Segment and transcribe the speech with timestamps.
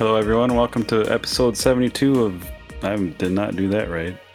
[0.00, 0.54] Hello, everyone.
[0.54, 2.50] Welcome to episode 72 of.
[2.82, 4.16] I did not do that right.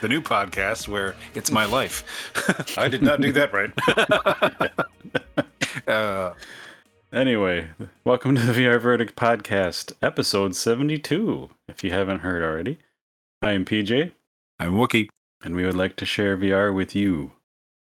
[0.00, 2.02] the new podcast where it's my life.
[2.76, 3.70] I did not do that right.
[5.88, 6.34] uh,
[7.12, 7.68] anyway,
[8.04, 11.50] welcome to the VR Verdict podcast, episode 72.
[11.68, 12.78] If you haven't heard already,
[13.42, 14.12] I am PJ.
[14.58, 15.08] I'm Wookie.
[15.42, 17.32] And we would like to share VR with you.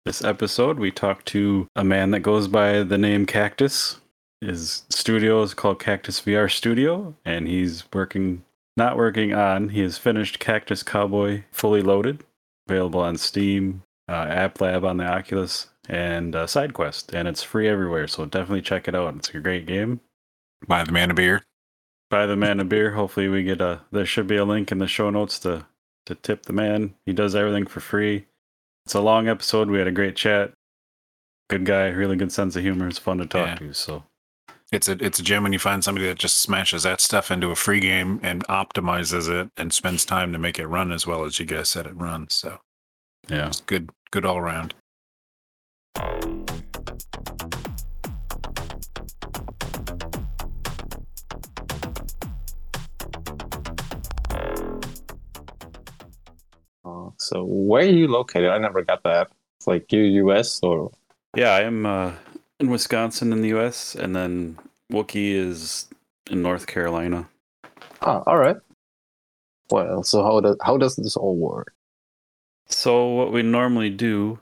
[0.04, 4.00] This episode, we talk to a man that goes by the name Cactus,
[4.40, 8.44] his studio is called Cactus VR Studio, and he's working,
[8.76, 12.22] not working on, he has finished Cactus Cowboy fully loaded,
[12.68, 17.68] available on Steam, uh, App Lab on the Oculus, and uh, SideQuest, and it's free
[17.68, 18.06] everywhere.
[18.06, 19.14] So definitely check it out.
[19.16, 20.00] It's a great game.
[20.66, 21.42] Buy the man a beer.
[22.10, 22.92] Buy the man a beer.
[22.92, 23.80] Hopefully, we get a.
[23.90, 25.66] There should be a link in the show notes to
[26.06, 26.94] to tip the man.
[27.04, 28.26] He does everything for free.
[28.84, 29.68] It's a long episode.
[29.68, 30.52] We had a great chat.
[31.48, 32.88] Good guy, really good sense of humor.
[32.88, 33.54] It's fun to talk yeah.
[33.56, 33.72] to.
[33.72, 34.04] So
[34.72, 37.50] it's a it's a gem when you find somebody that just smashes that stuff into
[37.50, 41.24] a free game and optimizes it and spends time to make it run as well
[41.24, 42.34] as you guys said it runs.
[42.34, 42.58] So
[43.28, 44.74] yeah, it's good good all around.
[56.84, 58.50] Uh, so where are you located?
[58.50, 59.28] I never got that.
[59.58, 60.92] It's like you US or
[61.36, 62.12] yeah, I am uh,
[62.58, 64.58] in Wisconsin in the U.S., and then
[64.90, 65.86] Wookie is
[66.30, 67.28] in North Carolina.
[68.00, 68.56] Ah, all right.
[69.70, 71.74] Well, so how does how does this all work?
[72.68, 74.38] So what we normally do,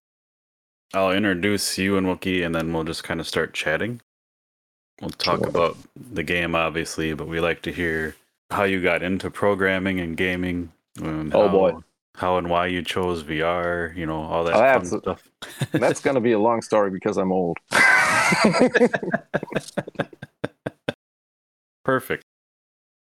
[0.94, 4.00] I'll introduce you and Wookie, and then we'll just kind of start chatting.
[5.00, 5.48] We'll talk sure.
[5.48, 8.14] about the game, obviously, but we like to hear
[8.50, 10.72] how you got into programming and gaming.
[11.00, 11.72] And oh how, boy!
[12.14, 15.28] how and why you chose VR, you know, all that oh, fun stuff.
[15.72, 17.58] that's going to be a long story because I'm old.
[21.84, 22.24] Perfect.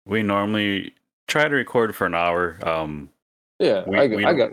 [0.06, 0.94] We normally
[1.28, 2.60] try to record for an hour.
[2.68, 3.10] Um,
[3.60, 4.52] yeah, we, I, we I got.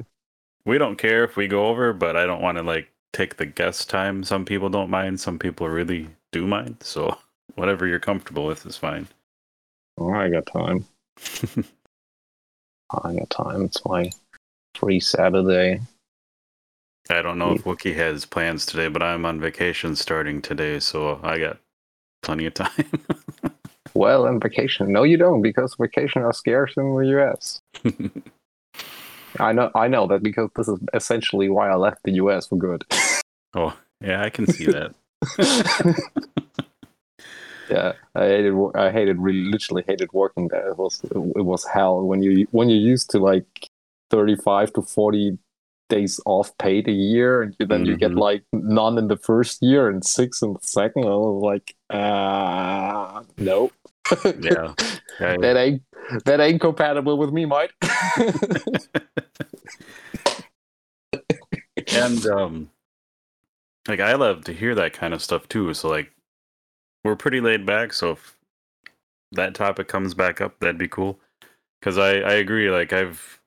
[0.65, 3.47] We don't care if we go over, but I don't want to like take the
[3.47, 4.25] guest time.
[4.25, 5.21] Some people don't mind.
[5.21, 6.77] Some people really do mind.
[6.81, 7.17] So
[7.55, 9.09] whatever you're comfortable with is fine.
[9.97, 10.85] Oh, I got time.
[12.91, 13.63] I got time.
[13.63, 14.11] It's my
[14.75, 15.81] free Saturday.
[17.11, 21.21] I don't know if Wookie has plans today, but I'm on vacation starting today, so
[21.23, 21.59] I got
[22.23, 22.91] plenty of time.
[23.95, 24.91] well, on vacation.
[24.91, 27.61] No, you don't, because vacation are scarce in the US.
[29.41, 32.56] I know I know that because this is essentially why I left the US for
[32.56, 32.84] good.
[33.55, 34.95] oh, yeah, I can see that.
[37.71, 40.69] yeah, I hated I hated really literally hated working there.
[40.69, 43.69] It was it was hell when you when you're used to like
[44.11, 45.39] 35 to 40
[45.89, 47.84] days off paid a year and then mm-hmm.
[47.84, 48.19] you get mm-hmm.
[48.19, 53.23] like none in the first year and six in the second i was like uh
[53.37, 53.71] no
[54.41, 54.75] yeah
[55.19, 55.83] that ain't
[56.25, 57.71] that ain't compatible with me mate.
[61.93, 62.71] And um
[63.89, 65.75] like i love to hear that kind of stuff too.
[65.75, 66.13] So like
[67.05, 68.37] we're pretty laid back so if
[69.33, 71.19] that topic comes back up that'd be cool.
[71.81, 73.41] Because i i agree like i've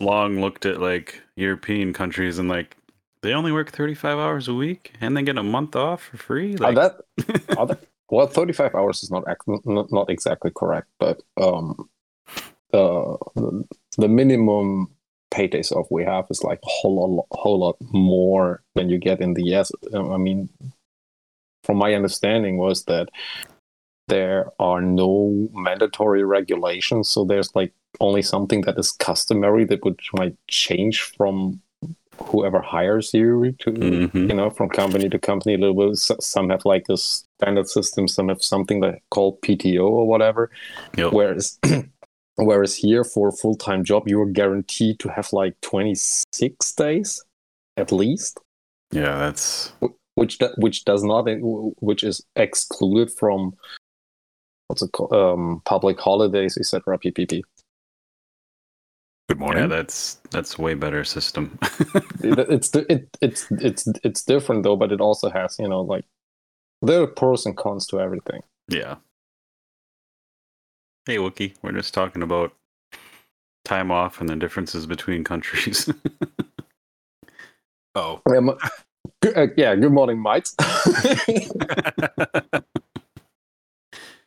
[0.00, 2.76] long looked at like European countries and like
[3.22, 6.56] they only work 35 hours a week and they get a month off for free.
[6.56, 6.76] Like...
[6.76, 7.74] Uh, that, uh,
[8.12, 9.24] well, 35 hours is not,
[9.64, 11.88] not not exactly correct, but um,
[12.70, 13.16] the
[13.96, 14.88] the minimum
[15.30, 18.98] pay days off we have is like a whole lot, whole lot more than you
[18.98, 19.72] get in the US.
[19.94, 20.50] I mean,
[21.64, 23.08] from my understanding was that
[24.08, 30.00] there are no mandatory regulations, so there's like only something that is customary that would
[30.12, 31.62] might change from
[32.26, 34.28] whoever hires you to mm-hmm.
[34.28, 38.14] you know from company to company a little bit some have like this standard systems
[38.14, 40.50] some have something that called pto or whatever
[40.96, 41.12] yep.
[41.12, 41.58] whereas
[42.36, 47.22] whereas here for a full-time job you are guaranteed to have like 26 days
[47.76, 48.38] at least
[48.92, 49.72] yeah that's
[50.14, 51.26] which which does not
[51.80, 53.54] which is excluded from
[54.68, 57.42] what's it called um public holidays etc ppp
[59.28, 59.62] Good morning.
[59.62, 61.58] Yeah, that's that's way better system.
[62.22, 66.04] it's it, it's it's it's different though, but it also has you know like
[66.82, 68.42] there are pros and cons to everything.
[68.68, 68.96] Yeah.
[71.06, 72.52] Hey Wookie, we're just talking about
[73.64, 75.88] time off and the differences between countries.
[77.94, 78.20] oh.
[78.26, 80.54] Um, uh, yeah, good morning, mates.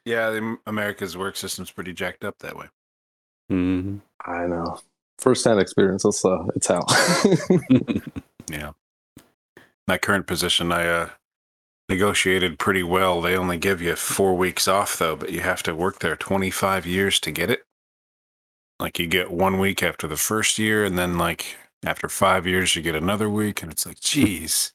[0.06, 2.68] Yeah, the, America's work system's pretty jacked up that way.
[3.50, 4.80] hmm I know.
[5.18, 6.86] First-hand experiences, uh, it's hell.
[8.52, 8.74] Yeah.
[9.88, 11.10] My current position, I uh,
[11.90, 13.22] negotiated pretty well.
[13.22, 16.86] They only give you four weeks off, though, but you have to work there 25
[16.86, 17.62] years to get it.
[18.80, 22.76] Like you get one week after the first year, and then like after five years,
[22.76, 24.74] you get another week, and it's like, geez.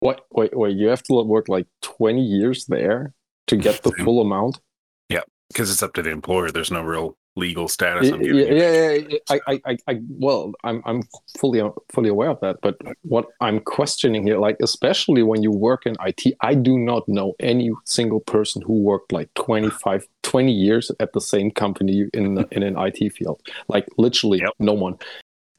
[0.00, 0.26] What?
[0.30, 0.76] wait, wait!
[0.76, 3.14] You have to work like twenty years there
[3.46, 4.60] to get the full amount.
[5.08, 6.50] Yeah, because it's up to the employer.
[6.50, 8.08] There's no real legal status.
[8.08, 9.18] Yeah, yeah, yeah, yeah.
[9.30, 11.02] I, I, I, I, well, I'm, I'm
[11.38, 11.62] fully,
[11.92, 12.56] fully aware of that.
[12.62, 17.06] But what I'm questioning here, like, especially when you work in IT, I do not
[17.08, 22.44] know any single person who worked like 25, 20 years at the same company in
[22.50, 23.40] in an IT field.
[23.68, 24.52] Like, literally, Yep.
[24.58, 24.98] no one.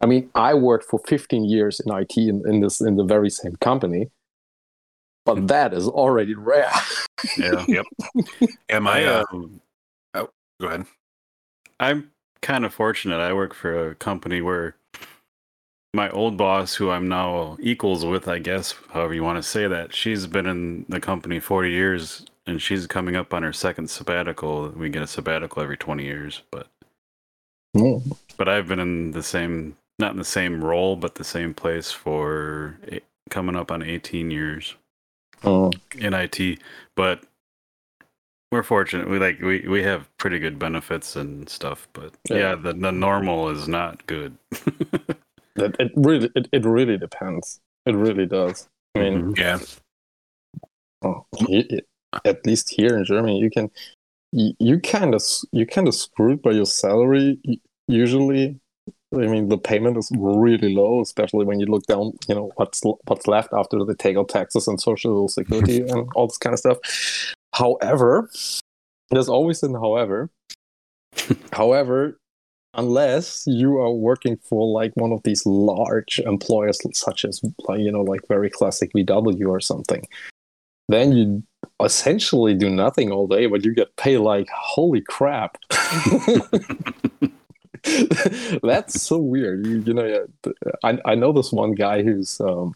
[0.01, 3.29] I mean, I worked for 15 years in IT in, in this in the very
[3.29, 4.09] same company,
[5.25, 6.71] but that is already rare.
[7.37, 7.65] Yeah.
[7.67, 7.85] Yep.
[8.69, 9.61] Am I, Uh, um,
[10.61, 10.85] go ahead.
[11.79, 13.19] I'm kind of fortunate.
[13.19, 14.75] I work for a company where
[15.93, 19.67] my old boss, who I'm now equals with, I guess, however you want to say
[19.67, 23.89] that, she's been in the company 40 years and she's coming up on her second
[23.89, 24.69] sabbatical.
[24.69, 26.67] We get a sabbatical every 20 years, but
[27.75, 28.17] Mm.
[28.37, 31.91] but I've been in the same, not in the same role, but the same place
[31.91, 34.75] for eight, coming up on 18 years
[35.43, 36.59] Uh, in IT.
[36.95, 37.23] But
[38.51, 39.09] we're fortunate.
[39.09, 41.87] We like we, we have pretty good benefits and stuff.
[41.93, 42.37] But Yeah.
[42.37, 44.37] yeah, the, the normal is not good.
[44.51, 47.59] it, it really, it, it really depends.
[47.85, 48.67] It really does.
[48.95, 49.37] I mean, Mhm.
[49.37, 49.59] Yeah.
[51.03, 51.25] Oh,
[52.25, 53.69] at least here in Germany, you can
[54.31, 55.21] you, you kind of
[55.51, 57.39] you kind of screwed by your salary
[57.87, 58.59] usually.
[59.13, 62.13] I mean, the payment is really low, especially when you look down.
[62.27, 66.27] You know what's what's left after they take out taxes and social security and all
[66.27, 66.77] this kind of stuff.
[67.57, 68.29] However,
[69.11, 70.29] there's always an however.
[71.53, 72.19] however,
[72.73, 78.01] unless you are working for like one of these large employers, such as you know
[78.01, 80.03] like very classic VW or something
[80.89, 81.43] then you
[81.83, 85.57] essentially do nothing all day, but you get paid like holy crap.
[88.63, 89.65] That's so weird.
[89.65, 90.51] You, you know, yeah,
[90.83, 92.73] I I know this one guy who's um,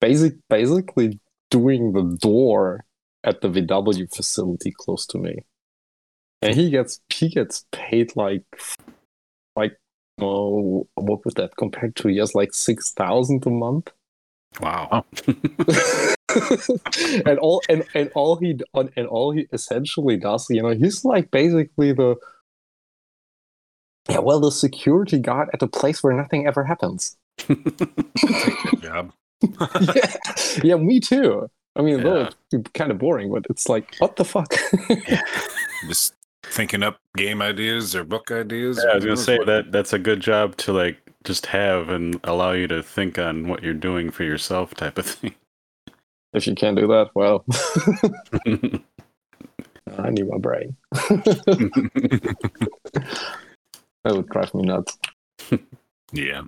[0.00, 1.20] basic basically
[1.50, 2.84] doing the door
[3.24, 5.44] at the VW facility close to me,
[6.42, 8.44] and he gets he gets paid like
[9.56, 9.76] like
[10.20, 12.08] oh what would that compare to?
[12.08, 13.92] Yes, like six thousand a month.
[14.60, 15.04] Wow.
[17.26, 21.04] and all and, and all he d- and all he essentially does, you know, he's
[21.04, 22.16] like basically the
[24.08, 27.16] yeah, well, the security guard at a place where nothing ever happens.
[27.46, 29.12] Good job.
[29.94, 30.14] yeah,
[30.62, 31.48] yeah, me too.
[31.76, 32.30] I mean, though Yeah.
[32.52, 34.52] it's kind of boring, but it's like, what the fuck?
[35.88, 38.80] Just thinking up game ideas or book ideas.
[38.84, 39.46] Yeah, I was gonna say what.
[39.46, 43.46] that that's a good job to like just have and allow you to think on
[43.48, 45.34] what you're doing for yourself, type of thing.
[46.32, 47.44] if you can't do that, well,
[49.98, 50.76] I need my brain.
[50.92, 52.36] that
[54.04, 54.98] would drive me nuts.
[56.12, 56.42] Yeah.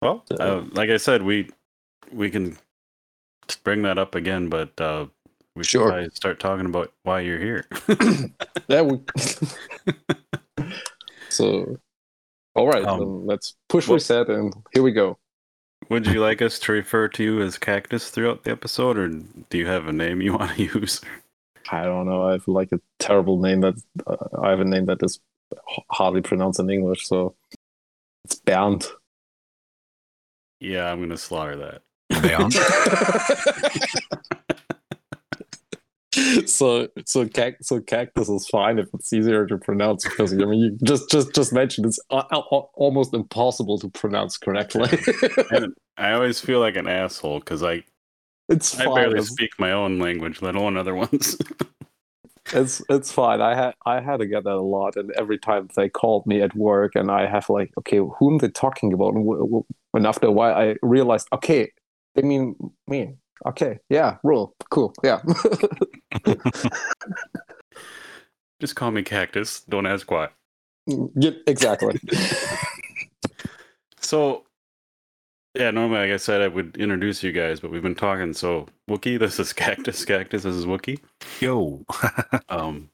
[0.00, 1.48] well, uh, like I said, we
[2.12, 2.56] we can
[3.62, 5.06] bring that up again, but uh,
[5.54, 6.08] we should Sure.
[6.10, 7.66] start talking about why you're here.
[8.68, 9.10] That would.
[11.28, 11.76] so,
[12.54, 15.18] all right, Um, let's push well- reset, and here we go.
[15.90, 19.58] Would you like us to refer to you as Cactus throughout the episode, or do
[19.58, 21.02] you have a name you want to use?
[21.70, 22.26] I don't know.
[22.26, 23.74] I have like a terrible name that
[24.06, 25.20] uh, I have a name that is
[25.90, 27.34] hardly pronounced in English, so
[28.24, 28.86] it's bound.
[30.60, 31.82] Yeah, I'm gonna slaughter that.
[32.28, 32.52] Beyond.
[36.46, 40.60] so so cac- so cactus is fine if it's easier to pronounce because I mean
[40.60, 44.88] you just just just mentioned it's uh, a- a- almost impossible to pronounce correctly.
[45.50, 47.82] And I always feel like an asshole because I
[48.48, 48.94] it's I fine.
[48.94, 51.36] barely speak my own language, let alone other ones.
[52.52, 53.40] It's it's fine.
[53.40, 56.42] I had I had to get that a lot, and every time they called me
[56.42, 59.14] at work, and I have like, okay, who whom they talking about?
[59.14, 59.64] And, w- w-
[59.94, 61.72] and after a while, I realized, okay,
[62.14, 62.56] they mean
[62.86, 63.16] me.
[63.46, 65.20] Okay, yeah, rule, cool, yeah.
[68.60, 69.60] Just call me Cactus.
[69.68, 70.28] Don't ask why.
[70.86, 71.98] yeah exactly.
[74.04, 74.44] So,
[75.54, 78.34] yeah, normally, like I said, I would introduce you guys, but we've been talking.
[78.34, 80.04] So, Wookie, this is Cactus.
[80.04, 81.00] Cactus, this is Wookie.
[81.40, 81.84] Yo.
[82.50, 82.90] Um,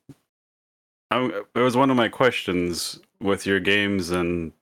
[1.10, 4.52] I, it was one of my questions with your games, and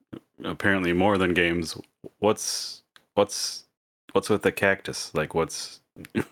[0.43, 1.77] apparently more than games.
[2.21, 3.65] What's what's
[4.13, 5.13] what's with the cactus?
[5.15, 5.81] Like, what's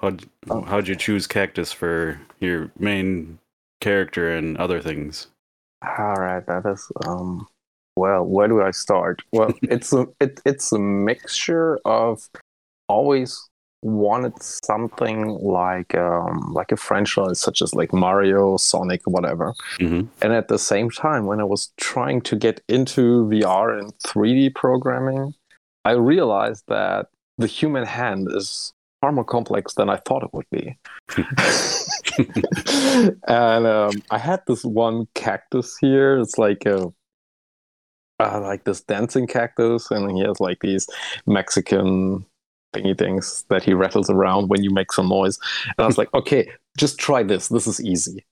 [0.00, 0.62] how'd, Oh.
[0.62, 3.38] how'd you choose Cactus for your main
[3.80, 5.28] character and other things?
[5.82, 7.46] All right, that is um.
[7.96, 9.22] Well, where do I start?
[9.32, 12.28] Well, it's a it, it's a mixture of
[12.88, 13.38] always
[13.82, 19.52] wanted something like um like a franchise such as like Mario, Sonic, whatever.
[19.78, 23.92] hmm And at the same time, when I was trying to get into VR and
[24.06, 25.34] 3D programming,
[25.88, 27.06] I realized that
[27.38, 30.76] the human hand is far more complex than I thought it would be.
[33.26, 36.18] and um, I had this one cactus here.
[36.18, 36.92] It's like a
[38.20, 40.86] uh, like this dancing cactus, and he has like these
[41.26, 42.26] Mexican
[42.74, 45.38] thingy things that he rattles around when you make some noise.
[45.64, 47.48] And I was like, okay, just try this.
[47.48, 48.26] This is easy.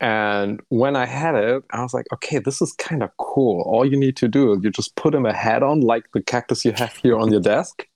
[0.00, 3.62] And when I had it, I was like, okay, this is kind of cool.
[3.62, 6.22] All you need to do is you just put him a hat on, like the
[6.22, 7.86] cactus you have here on your desk,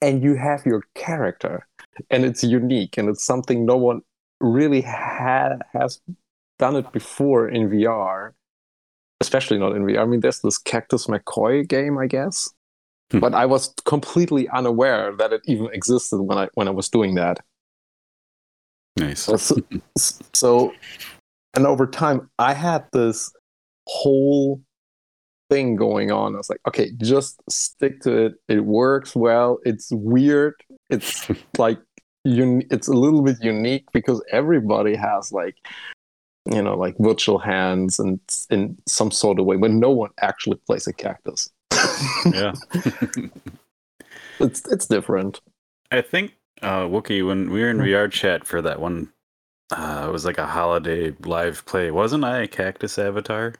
[0.00, 1.66] and you have your character.
[2.10, 4.02] And it's unique, and it's something no one
[4.40, 6.00] really ha- has
[6.58, 8.32] done it before in VR,
[9.20, 10.02] especially not in VR.
[10.02, 12.50] I mean, there's this Cactus McCoy game, I guess,
[13.12, 13.20] Hmm.
[13.20, 17.14] but I was completely unaware that it even existed when I when I was doing
[17.16, 17.40] that.
[18.96, 19.20] Nice.
[19.20, 19.56] So,
[20.34, 20.72] so,
[21.54, 23.32] and over time, I had this
[23.86, 24.60] whole
[25.50, 26.34] thing going on.
[26.34, 28.34] I was like, okay, just stick to it.
[28.48, 29.58] It works well.
[29.64, 30.54] It's weird.
[30.90, 31.78] It's like
[32.26, 35.56] un- it's a little bit unique because everybody has like
[36.50, 38.18] you know like virtual hands and
[38.50, 41.50] in some sort of way, but no one actually plays a cactus.
[42.26, 42.52] yeah.
[44.40, 45.40] it's it's different.
[45.90, 46.32] I think
[46.62, 49.12] uh Wookie, when we were in VR chat for that one
[49.74, 53.54] uh it was like a holiday live play, wasn't I a cactus avatar?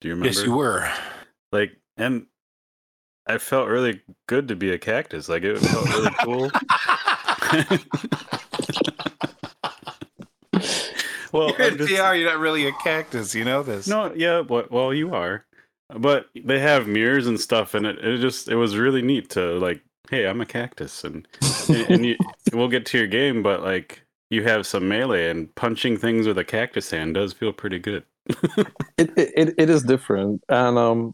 [0.00, 0.28] Do you remember?
[0.34, 0.90] Yes, you were.
[1.52, 2.26] Like and
[3.26, 5.28] I felt really good to be a cactus.
[5.28, 6.50] Like it felt really cool.
[11.32, 12.18] well, You're in just- VR.
[12.18, 13.34] You're not really a cactus.
[13.34, 13.86] You know this.
[13.86, 15.44] No, yeah, but well, you are,
[15.96, 19.58] but they have mirrors and stuff, and it, it just it was really neat to
[19.58, 21.26] like, hey, I'm a cactus, and
[21.68, 22.16] and, and you,
[22.52, 26.38] we'll get to your game, but like you have some melee, and punching things with
[26.38, 28.04] a cactus hand does feel pretty good.
[28.98, 31.12] it, it it- is different and um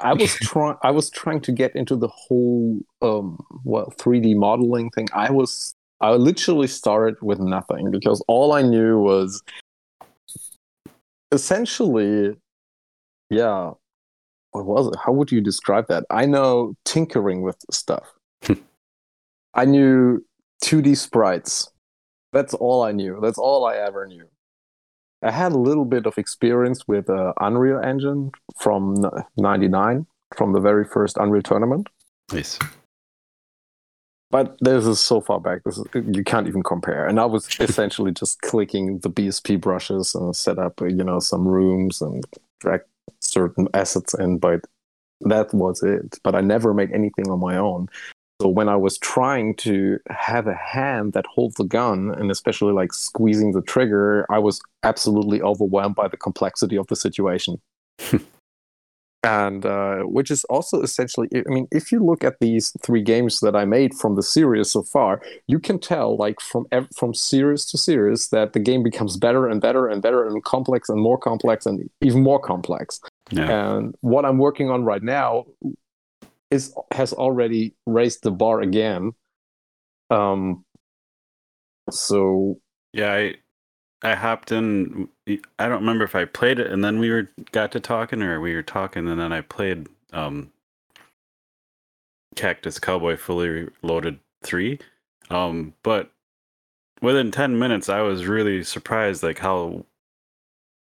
[0.00, 4.88] i was trying i was trying to get into the whole um well 3d modeling
[4.90, 9.42] thing i was i literally started with nothing because all i knew was
[11.32, 12.34] essentially
[13.28, 13.72] yeah
[14.52, 14.94] what was it?
[15.04, 16.04] How would you describe that?
[16.10, 18.12] I know tinkering with stuff.
[19.54, 20.24] I knew
[20.64, 21.68] 2d sprites.
[22.32, 23.18] That's all i knew.
[23.20, 24.26] That's all i ever knew.
[25.22, 29.04] I had a little bit of experience with uh, Unreal Engine from
[29.36, 30.06] '99,
[30.36, 31.88] from the very first Unreal tournament.
[32.32, 32.58] Yes.
[34.30, 37.06] But this is so far back, this is, you can't even compare.
[37.06, 41.46] And I was essentially just clicking the BSP brushes and set up, you know, some
[41.46, 42.24] rooms and
[42.58, 42.80] drag
[43.20, 44.38] certain assets in.
[44.38, 44.60] But
[45.20, 46.18] that was it.
[46.22, 47.88] But I never made anything on my own.
[48.40, 52.72] So when I was trying to have a hand that holds the gun, and especially
[52.72, 57.60] like squeezing the trigger, I was absolutely overwhelmed by the complexity of the situation.
[59.24, 63.38] and uh, which is also essentially, I mean, if you look at these three games
[63.40, 67.14] that I made from the series so far, you can tell, like from ev- from
[67.14, 71.00] series to series, that the game becomes better and better and better and complex and
[71.00, 73.00] more complex and even more complex.
[73.30, 73.76] Yeah.
[73.76, 75.46] And what I'm working on right now
[76.50, 79.12] is has already raised the bar again.
[80.10, 80.64] Um.
[81.90, 82.58] So
[82.92, 83.34] Yeah, I
[84.02, 85.08] I hopped in.
[85.28, 88.40] I don't remember if I played it and then we were got to talking, or
[88.40, 90.52] we were talking and then I played um
[92.36, 94.78] Cactus Cowboy Fully Loaded three.
[95.30, 96.10] Um, but
[97.00, 99.86] within ten minutes, I was really surprised, like how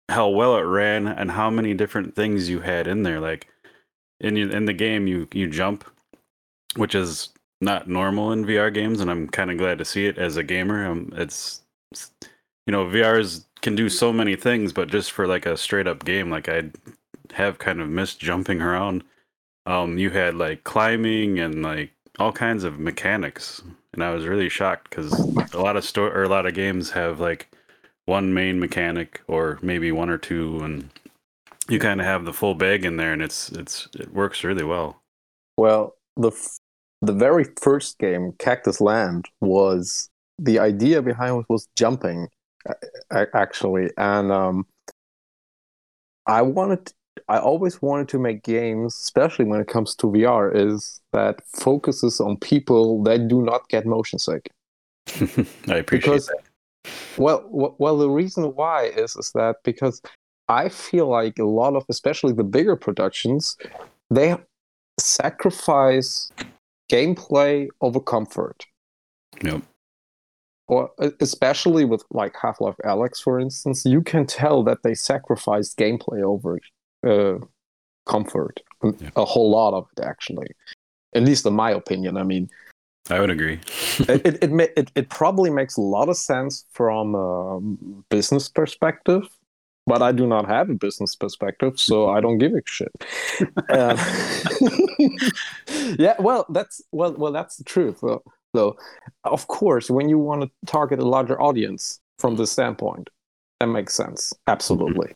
[0.10, 3.20] how well it ran and how many different things you had in there.
[3.20, 3.48] Like
[4.20, 5.86] in in the game, you you jump,
[6.76, 7.30] which is
[7.62, 10.44] not normal in VR games, and I'm kind of glad to see it as a
[10.44, 10.86] gamer.
[10.88, 12.12] Um, it's it's-
[12.66, 16.06] you know VRs can do so many things, but just for like a straight up
[16.06, 16.72] game, like I
[17.34, 19.04] have kind of missed jumping around.
[19.66, 23.62] Um, you had like climbing and like all kinds of mechanics,
[23.94, 25.14] and I was really shocked because
[25.54, 27.50] a lot of store or a lot of games have like
[28.06, 30.90] one main mechanic or maybe one or two, and
[31.70, 34.64] you kind of have the full bag in there, and it's it's it works really
[34.66, 35.02] well.
[35.58, 36.60] Well, the f-
[37.02, 42.28] the very first game, Cactus Land, was the idea behind it was jumping,
[43.12, 44.66] actually, and um,
[46.26, 46.92] I wanted
[47.28, 52.20] I always wanted to make games, especially when it comes to VR, is that focuses
[52.20, 54.50] on people that do not get motion sick.
[55.68, 56.38] I appreciate Because- that.
[57.18, 57.46] Well,
[57.78, 60.02] well, the reason why is is that because
[60.50, 63.56] I feel like a lot of, especially the bigger productions,
[64.10, 64.36] they
[65.00, 66.30] sacrifice
[66.92, 68.66] gameplay over comfort.
[69.42, 69.62] Yep.
[70.68, 74.94] Or e- especially with like Half Life Alyx, for instance, you can tell that they
[74.94, 76.60] sacrificed gameplay over
[77.06, 77.46] uh,
[78.06, 78.62] comfort.
[78.84, 79.10] Yeah.
[79.16, 80.48] A whole lot of it, actually.
[81.16, 82.18] At least in my opinion.
[82.18, 82.50] I mean,
[83.10, 83.60] I would agree.
[84.00, 87.60] it, it, it, it, it probably makes a lot of sense from a
[88.10, 89.24] business perspective,
[89.86, 92.92] but I do not have a business perspective, so I don't give a shit.
[93.70, 93.98] Uh,
[95.98, 98.00] yeah, well, that's well, well, that's the truth.
[98.02, 98.78] Though, though,
[99.24, 103.10] of course, when you want to target a larger audience from this standpoint,
[103.60, 105.14] that makes sense, absolutely.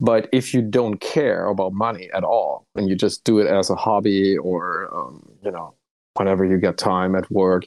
[0.00, 3.68] But if you don't care about money at all, and you just do it as
[3.68, 5.74] a hobby or um, you know
[6.14, 7.64] whenever you get time at work.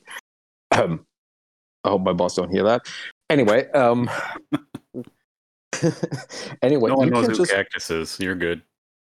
[0.71, 1.05] Um,
[1.83, 2.81] I hope my boss don't hear that.
[3.29, 4.09] Anyway, um,
[6.61, 8.17] anyway, no one knows who just Cactus is.
[8.19, 8.61] You're good.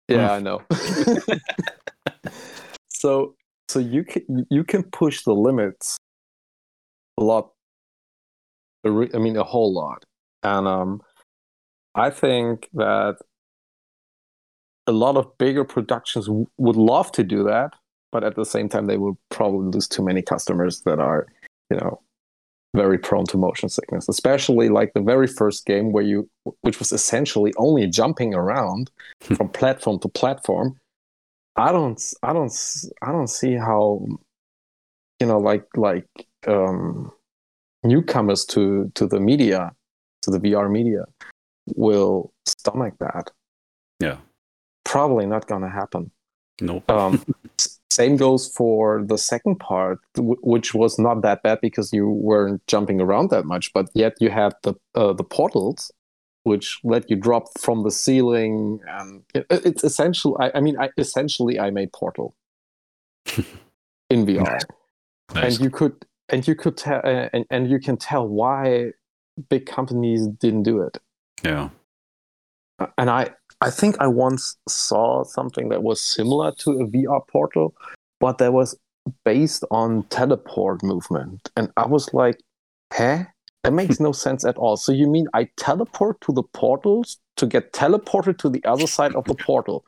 [0.09, 0.63] yeah, I know.
[2.89, 3.35] so
[3.69, 5.97] so you can you can push the limits
[7.17, 7.51] a lot.
[8.85, 10.03] I mean, a whole lot,
[10.43, 11.01] and um,
[11.95, 13.17] I think that
[14.85, 17.73] a lot of bigger productions w- would love to do that,
[18.11, 21.27] but at the same time, they will probably lose too many customers that are,
[21.69, 22.01] you know,
[22.75, 24.07] very prone to motion sickness.
[24.07, 26.29] Especially like the very first game where you,
[26.61, 28.89] which was essentially only jumping around
[29.21, 30.79] from platform to platform.
[31.57, 32.53] I don't, I don't,
[33.01, 34.05] I don't see how,
[35.19, 36.07] you know, like like
[36.47, 37.11] um,
[37.83, 39.71] newcomers to to the media,
[40.23, 41.05] to the VR media,
[41.75, 43.31] will stomach that.
[43.99, 44.17] Yeah.
[44.85, 46.11] Probably not gonna happen.
[46.61, 46.89] Nope.
[46.89, 47.23] Um,
[47.91, 52.61] same goes for the second part, w- which was not that bad because you weren't
[52.67, 55.91] jumping around that much, but yet you had the uh, the portals,
[56.47, 60.37] which let you drop from the ceiling, and it, it's essential.
[60.39, 62.35] I, I mean, I essentially I made Portal
[64.09, 64.59] in VR,
[65.35, 65.55] Nice.
[65.55, 65.93] and you could
[66.29, 68.91] and you could tell uh, and, and you can tell why
[69.49, 70.97] big companies didn't do it.
[71.43, 71.69] yeah.
[72.97, 73.29] and I
[73.61, 77.73] I think I once saw something that was similar to a VR portal,
[78.19, 78.77] but that was
[79.25, 82.39] based on teleport movement, and I was like,
[82.93, 83.25] "Huh?
[83.67, 87.45] That makes no sense at all." So you mean I teleport to the portals to
[87.45, 89.83] get teleported to the other side of the portal?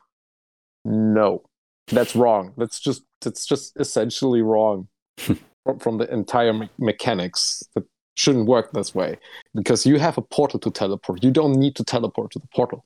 [0.84, 1.42] No,
[1.86, 2.52] that's wrong.
[2.58, 4.88] That's just that's just essentially wrong
[5.18, 7.62] from, from the entire me- mechanics.
[7.74, 7.84] That
[8.16, 9.16] shouldn't work this way
[9.54, 11.24] because you have a portal to teleport.
[11.24, 12.84] You don't need to teleport to the portal.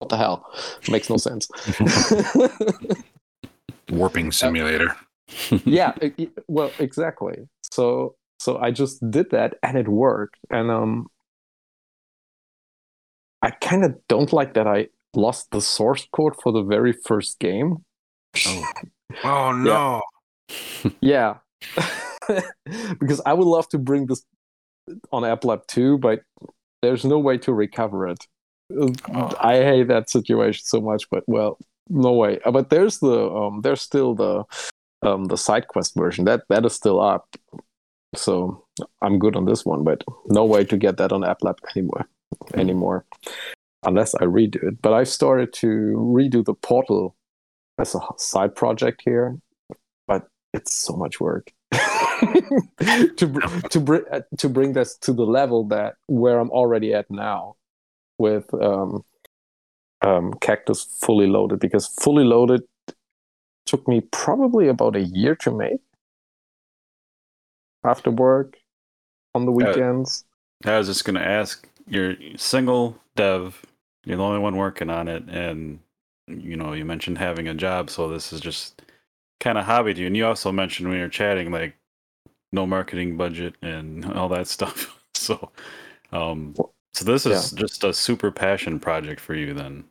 [0.00, 0.44] What the hell?
[0.88, 1.48] Makes no sense.
[3.90, 4.96] Warping simulator.
[5.64, 5.92] yeah,
[6.48, 7.36] well, exactly.
[7.62, 10.38] So so I just did that and it worked.
[10.50, 11.06] And um
[13.40, 17.38] I kind of don't like that I lost the source code for the very first
[17.38, 17.84] game.
[18.46, 18.64] Oh.
[19.24, 20.00] Oh no!
[21.02, 21.36] Yeah.
[22.98, 24.24] because I would love to bring this
[25.12, 26.22] on App Lab 2, but
[26.80, 28.26] there's no way to recover it.
[28.74, 28.90] Oh.
[29.38, 31.58] I hate that situation so much, but well,
[31.90, 32.40] no way.
[32.44, 34.44] Uh, But there's the um there's still the
[35.02, 36.24] um the side quest version.
[36.24, 37.26] That that is still up.
[38.14, 38.64] So
[39.00, 42.06] I'm good on this one, but no way to get that on App Lab anymore
[42.54, 43.04] anymore.
[43.84, 44.82] Unless I redo it.
[44.82, 47.16] But I've started to redo the portal
[47.78, 49.38] as a side project here,
[50.06, 51.52] but it's so much work.
[51.72, 54.02] to br- to bring
[54.38, 57.56] to bring this to the level that where I'm already at now
[58.18, 59.04] with um,
[60.02, 62.62] um, Cactus fully loaded because fully loaded
[63.66, 65.80] took me probably about a year to make
[67.84, 68.58] after work
[69.34, 69.68] on the Yeah.
[69.68, 70.24] weekends.
[70.64, 71.68] I was just gonna ask.
[71.86, 73.64] You're single dev.
[74.04, 75.80] You're the only one working on it, and
[76.28, 78.82] you know you mentioned having a job, so this is just
[79.40, 80.06] kind of hobby to you.
[80.06, 81.74] And you also mentioned when you're chatting like
[82.52, 84.98] no marketing budget and all that stuff.
[85.14, 85.52] So,
[86.10, 86.56] um,
[86.94, 89.84] so this is just a super passion project for you, then.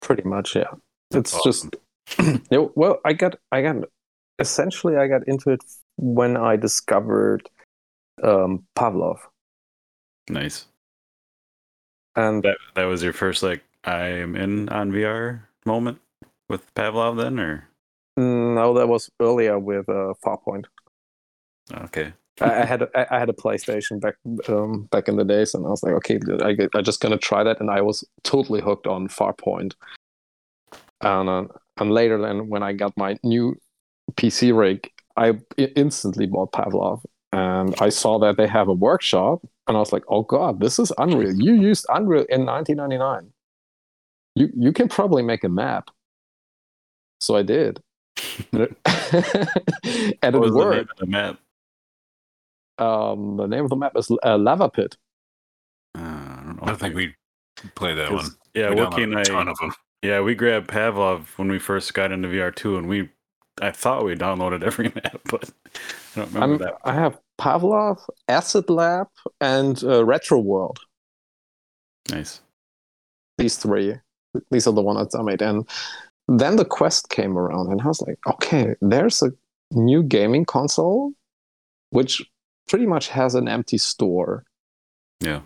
[0.00, 0.72] Pretty much, yeah.
[1.10, 1.76] That's it's just
[2.50, 3.76] yeah, well, I got I got
[4.38, 5.60] essentially I got into it
[5.96, 7.48] when I discovered
[8.22, 9.18] um, Pavlov,
[10.28, 10.66] Nice.
[12.16, 15.98] and That that was your first like I am in on VR moment
[16.48, 17.68] with Pavlov, then, or
[18.16, 20.64] no, that was earlier with uh, Farpoint.
[21.72, 22.12] okay.
[22.40, 24.14] I, I had a, I had a PlayStation back
[24.48, 27.42] um, back in the days, and I was like, okay, I I just gonna try
[27.44, 29.74] that, and I was totally hooked on Farpoint.
[31.00, 31.44] and uh,
[31.78, 33.56] and later then when I got my new
[34.12, 35.38] PC rig, I
[35.76, 40.04] instantly bought Pavlov, and I saw that they have a workshop, and I was like,
[40.08, 41.34] oh god, this is Unreal.
[41.34, 43.32] You used Unreal in 1999.
[44.36, 45.90] You you can probably make a map.
[47.20, 47.82] So I did,
[48.52, 50.90] and What it was the name worked.
[50.92, 51.38] of the map?
[52.78, 54.96] Um, the name of the map is uh, Lava Pit.
[55.96, 56.72] Uh, I don't know.
[56.72, 57.14] I think we
[57.74, 58.26] play that one.
[58.54, 59.50] Yeah, we Wookie downloaded a ton I.
[59.50, 59.74] of them.
[60.02, 63.10] Yeah, we grabbed Pavlov when we first got into VR two, and we.
[63.60, 65.50] I thought we downloaded every map, but
[66.14, 66.78] I don't remember I'm, that.
[66.84, 69.08] I have Pavlov, Acid Lab,
[69.40, 70.80] and uh, Retro World.
[72.10, 72.40] Nice.
[73.36, 73.94] These three.
[74.50, 75.42] These are the ones I made.
[75.42, 75.68] And
[76.26, 79.32] then the Quest came around, and I was like, okay, there's a
[79.72, 81.12] new gaming console,
[81.90, 82.22] which
[82.68, 84.44] pretty much has an empty store.
[85.20, 85.40] Yeah.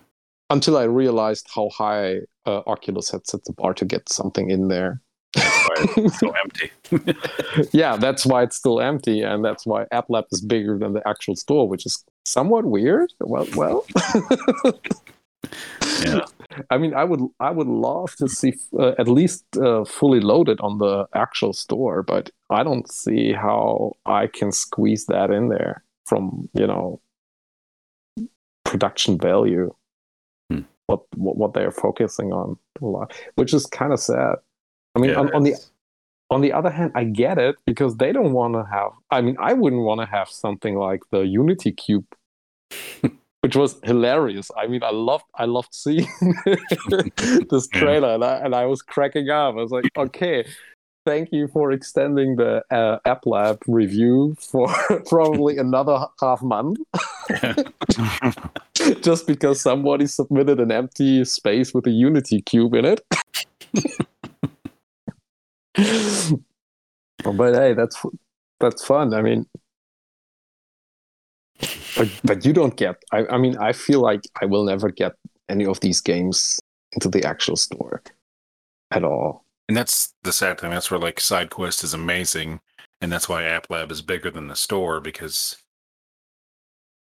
[0.51, 4.69] Until I realized how high uh, Oculus had set the bar to get something in
[4.69, 5.01] there.
[5.35, 6.71] That's why it's so empty.
[7.73, 11.07] yeah, that's why it's still empty, and that's why App Lab is bigger than the
[11.09, 13.13] actual store, which is somewhat weird.
[13.21, 13.87] Well, well.
[16.05, 16.25] Yeah.
[16.71, 20.61] I mean, I would, I would love to see uh, at least uh, fully loaded
[20.61, 25.83] on the actual store, but I don't see how I can squeeze that in there
[26.07, 27.01] from you know
[28.65, 29.75] production value.
[30.51, 30.63] Hmm.
[30.87, 34.37] What, what what they're focusing on a lot, which is kind of sad.
[34.95, 35.55] I mean, on, on the
[36.33, 38.93] on the other hand, I get it because they don't want to have.
[39.11, 42.07] I mean, I wouldn't want to have something like the Unity Cube,
[43.43, 44.51] which was hilarious.
[44.57, 46.09] I mean, I loved, I loved seeing
[47.51, 49.57] this trailer, and I, and I was cracking up.
[49.57, 50.47] I was like, okay,
[51.05, 54.69] thank you for extending the uh, App Lab review for
[55.07, 56.79] probably another half month,
[59.03, 63.01] just because somebody submitted an empty space with a Unity Cube in it.
[67.25, 68.05] but hey, that's
[68.61, 69.15] that's fun.
[69.15, 69.47] I mean,
[71.97, 72.97] but but you don't get.
[73.13, 75.13] I I mean, I feel like I will never get
[75.49, 76.61] any of these games
[76.93, 78.03] into the actual store
[78.91, 79.45] at all.
[79.69, 80.71] And that's the sad thing.
[80.71, 82.61] That's where like SideQuest is amazing,
[83.01, 85.57] and that's why App Lab is bigger than the store because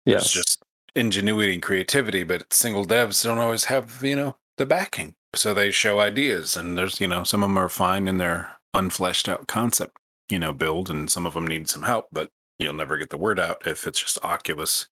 [0.05, 0.63] Yes, it's just
[0.95, 2.23] ingenuity and creativity.
[2.23, 6.77] But single devs don't always have you know the backing, so they show ideas, and
[6.77, 9.97] there's you know some of them are fine in their unfleshed out concept
[10.29, 13.19] you know build, and some of them need some help, but you'll never get the
[13.19, 14.89] word out if it's just Oculus.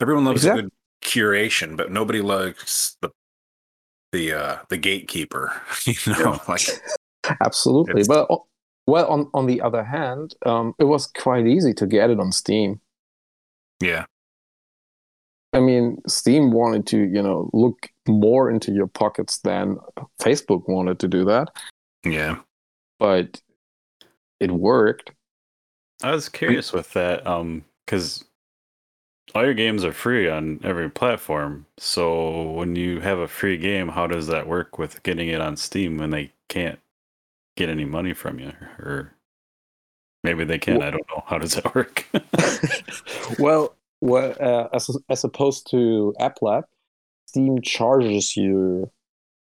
[0.00, 0.70] Everyone loves Exact- a good
[1.04, 3.10] curation, but nobody likes the
[4.12, 5.60] the uh the gatekeeper.
[5.86, 6.62] You know, like
[7.44, 8.02] absolutely.
[8.06, 8.28] But
[8.86, 12.32] well, on on the other hand, um, it was quite easy to get it on
[12.32, 12.80] Steam.
[13.80, 14.04] yeah,
[15.52, 19.78] I mean, Steam wanted to, you know, look more into your pockets than
[20.20, 21.48] Facebook wanted to do that,
[22.04, 22.36] yeah.
[22.98, 23.40] but
[24.38, 25.10] it worked.
[26.02, 28.24] I was curious with that, um, because
[29.34, 31.66] all your games are free on every platform.
[31.78, 35.56] So when you have a free game, how does that work with getting it on
[35.56, 36.78] Steam when they can't
[37.56, 38.52] get any money from you?
[38.78, 39.12] Or
[40.24, 40.82] maybe they can.
[40.82, 41.24] I don't know.
[41.26, 42.06] How does that work?
[43.38, 46.64] well, well, uh, as as opposed to App Lab,
[47.28, 48.90] Steam charges you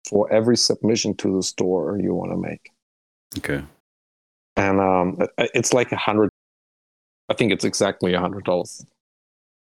[0.10, 2.70] for every submission to the store you want to make,
[3.38, 3.64] okay.
[4.58, 6.30] and um, it's like a hundred.
[7.30, 8.86] I think it's exactly a hundred dollars.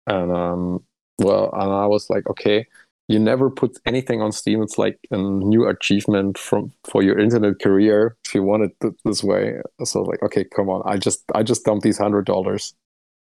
[0.07, 0.83] And um,
[1.19, 2.67] well, and I was like, okay,
[3.07, 4.61] you never put anything on Steam.
[4.61, 8.93] It's like a new achievement from for your internet career if you want it th-
[9.05, 9.61] this way.
[9.83, 12.73] So like, okay, come on, I just I just dumped these hundred dollars,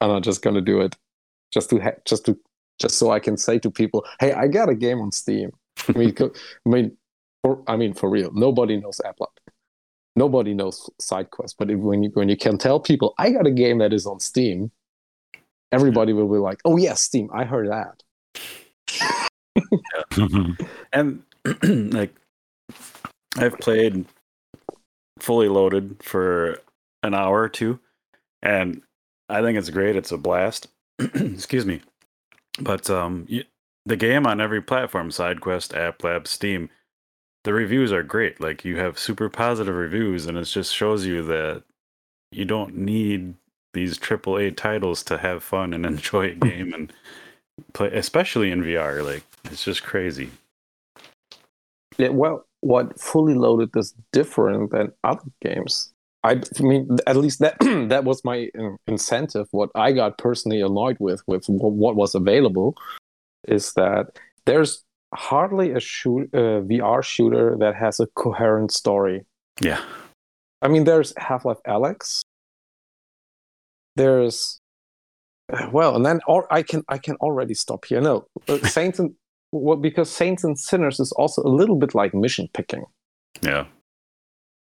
[0.00, 0.96] and I'm just gonna do it,
[1.52, 2.38] just to ha- just to
[2.78, 5.50] just so I can say to people, hey, I got a game on Steam.
[5.88, 6.32] I mean, co-
[6.66, 6.96] I mean,
[7.42, 9.28] for, I mean, for real, nobody knows Applab.
[10.16, 13.50] Nobody knows SideQuest, but if, when you when you can tell people, I got a
[13.50, 14.70] game that is on Steam,
[15.72, 18.02] everybody will be like, "Oh yes, Steam, I heard that."
[20.92, 21.22] And
[21.92, 22.14] like,
[23.36, 24.06] I've played
[25.18, 26.60] fully loaded for
[27.02, 27.78] an hour or two,
[28.42, 28.80] and
[29.28, 29.96] I think it's great.
[29.96, 30.68] It's a blast.
[31.14, 31.82] Excuse me,
[32.60, 33.44] but um, y
[33.84, 36.70] the game on every platform, SideQuest, App Lab, Steam,
[37.44, 38.40] the reviews are great.
[38.40, 41.62] Like you have super positive reviews, and it just shows you that
[42.32, 43.34] you don't need
[43.72, 46.92] these AAA titles to have fun and enjoy a game and
[47.72, 49.04] play, especially in VR.
[49.04, 50.30] Like it's just crazy.
[51.98, 55.92] Yeah, well, what fully loaded is different than other games.
[56.26, 57.56] I, I mean, at least that
[57.88, 58.50] that was my
[58.86, 59.46] incentive.
[59.52, 62.76] What I got personally annoyed with with what was available
[63.46, 64.82] is that there's
[65.14, 69.24] hardly a shoot uh, VR shooter that has a coherent story.
[69.60, 69.80] Yeah.
[70.62, 72.22] I mean, there's Half Life Alyx.
[73.94, 74.60] There's
[75.70, 78.00] well, and then or I can I can already stop here.
[78.00, 79.14] No, uh, Saints and
[79.52, 82.84] well, because Saints and Sinners is also a little bit like mission picking,
[83.42, 83.66] Yeah.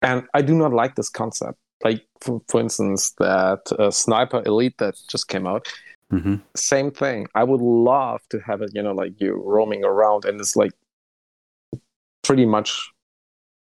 [0.06, 1.58] And I do not like this concept.
[1.84, 5.68] Like for, for instance, that uh, Sniper Elite that just came out.
[6.12, 7.28] hmm Same thing.
[7.36, 8.72] I would love to have it.
[8.74, 10.72] You know, like you roaming around, and it's like
[12.24, 12.90] pretty much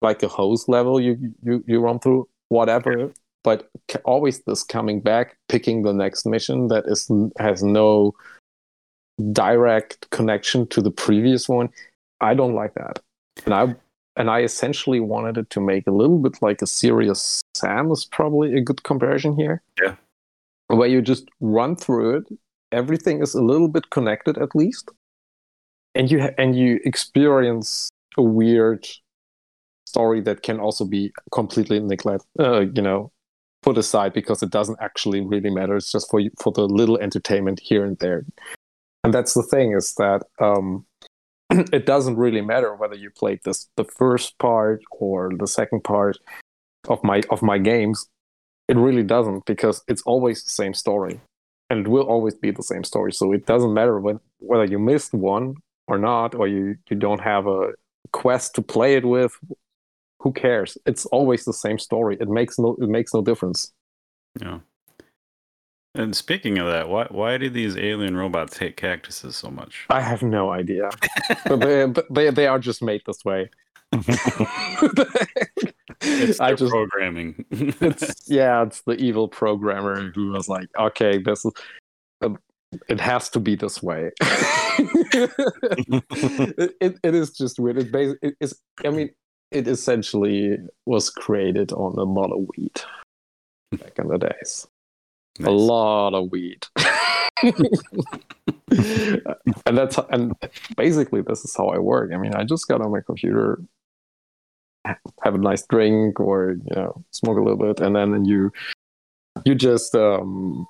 [0.01, 0.99] like a hose level.
[0.99, 3.11] You you you roam through whatever,
[3.43, 8.13] but ca- always this coming back, picking the next mission that is has no
[9.33, 11.69] direct connection to the previous one.
[12.21, 12.99] I don't like that,
[13.45, 13.75] and I
[14.19, 18.05] and I essentially wanted it to make a little bit like a serious Sam is
[18.05, 19.63] probably a good comparison here.
[19.81, 19.95] Yeah.
[20.67, 22.25] where you just run through it.
[22.71, 24.91] Everything is a little bit connected at least,
[25.95, 28.85] and you ha- and you experience a weird
[29.87, 32.27] story that can also be completely neglected.
[32.39, 33.11] Uh, you know,
[33.63, 35.75] put aside because it doesn't actually really matter.
[35.77, 38.23] It's just for you- for the little entertainment here and there.
[39.03, 40.85] And that's the thing is that um,
[41.73, 46.17] it doesn't really matter whether you played this the first part or the second part
[46.87, 48.07] of my of my games.
[48.67, 51.19] It really doesn't because it's always the same story,
[51.69, 53.11] and it will always be the same story.
[53.11, 55.55] So it doesn't matter when, whether you missed one
[55.87, 57.71] or not, or you you don't have a
[58.11, 59.33] quest to play it with.
[60.19, 60.77] Who cares?
[60.85, 62.17] It's always the same story.
[62.19, 63.71] It makes no it makes no difference.
[64.39, 64.59] Yeah.
[65.95, 69.85] And speaking of that, why why do these alien robots hate cactuses so much?
[69.89, 70.89] I have no idea,
[71.45, 73.49] but they but they, they are just made this way.
[76.01, 77.45] It's I just programming.
[77.51, 81.51] it's yeah, it's the evil programmer who was like, okay, this is
[82.21, 82.29] uh,
[82.87, 84.11] it has to be this way.
[84.21, 85.31] it,
[86.79, 87.79] it, it is just weird.
[87.79, 88.59] It basi- it is.
[88.85, 89.09] I mean,
[89.51, 92.81] it essentially was created on a model weed
[93.71, 94.67] back in the days.
[95.43, 96.65] A lot of weed.
[99.65, 100.33] and that's and
[100.75, 102.11] basically this is how I work.
[102.13, 103.61] I mean, I just got on my computer,
[104.85, 108.51] have a nice drink, or you know, smoke a little bit, and then you
[109.45, 110.67] you just um,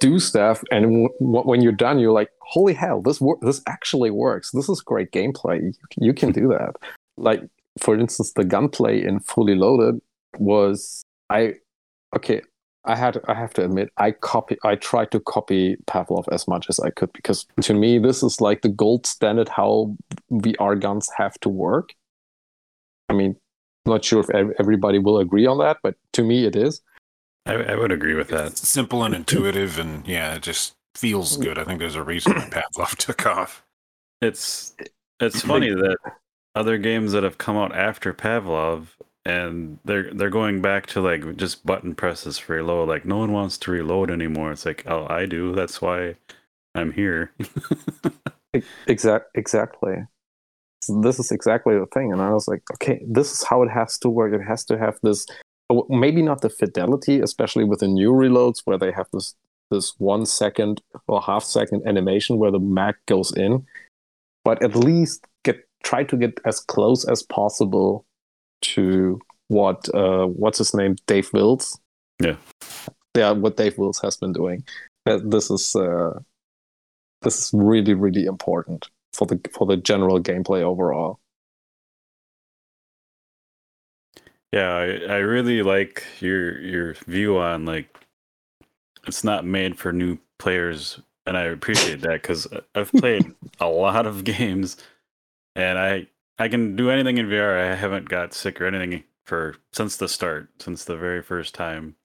[0.00, 0.62] do stuff.
[0.70, 4.50] And w- when you're done, you're like, "Holy hell, this wor- this actually works.
[4.52, 5.60] This is great gameplay.
[5.62, 6.76] You, you can do that."
[7.18, 7.42] Like
[7.78, 10.00] for instance, the gunplay in Fully Loaded
[10.38, 11.54] was I
[12.14, 12.40] okay
[12.84, 16.66] i had i have to admit i copy i tried to copy pavlov as much
[16.68, 19.94] as i could because to me this is like the gold standard how
[20.32, 21.94] vr guns have to work
[23.08, 23.36] i mean
[23.86, 26.82] not sure if everybody will agree on that but to me it is
[27.46, 28.48] I, I would agree with that.
[28.48, 31.58] It's simple and intuitive, and yeah, it just feels good.
[31.58, 33.64] I think there's a reason Pavlov took off.
[34.20, 34.74] It's
[35.18, 35.96] it's funny that
[36.54, 38.88] other games that have come out after Pavlov
[39.24, 42.88] and they're they're going back to like just button presses for reload.
[42.88, 44.52] Like no one wants to reload anymore.
[44.52, 45.54] It's like, oh, I do.
[45.54, 46.16] That's why
[46.74, 47.32] I'm here.
[48.86, 49.94] exact exactly
[50.82, 53.70] So this is exactly the thing and i was like okay this is how it
[53.70, 55.26] has to work it has to have this
[55.70, 59.34] uh, maybe not the fidelity especially with the new reloads where they have this
[59.70, 63.64] this one second or half second animation where the mag goes in
[64.44, 68.04] but at least get try to get as close as possible
[68.62, 70.96] to what uh what's his name?
[71.06, 71.78] Dave wills
[72.22, 72.36] Yeah.
[73.16, 74.64] yeah what dave wills has been doing.
[75.06, 76.20] This is uh
[77.22, 81.18] this is really really important for the for the general gameplay overall.
[84.52, 87.88] Yeah, I, I really like your your view on like
[89.06, 94.06] it's not made for new players, and I appreciate that because I've played a lot
[94.06, 94.76] of games,
[95.54, 96.08] and I
[96.40, 97.60] I can do anything in VR.
[97.60, 101.96] I haven't got sick or anything for since the start, since the very first time.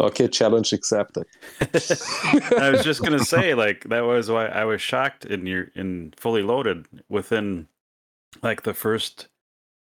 [0.00, 1.26] okay challenge accepted
[1.60, 6.12] I was just gonna say, like that was why I was shocked in your in
[6.16, 7.68] fully loaded within
[8.42, 9.28] like the first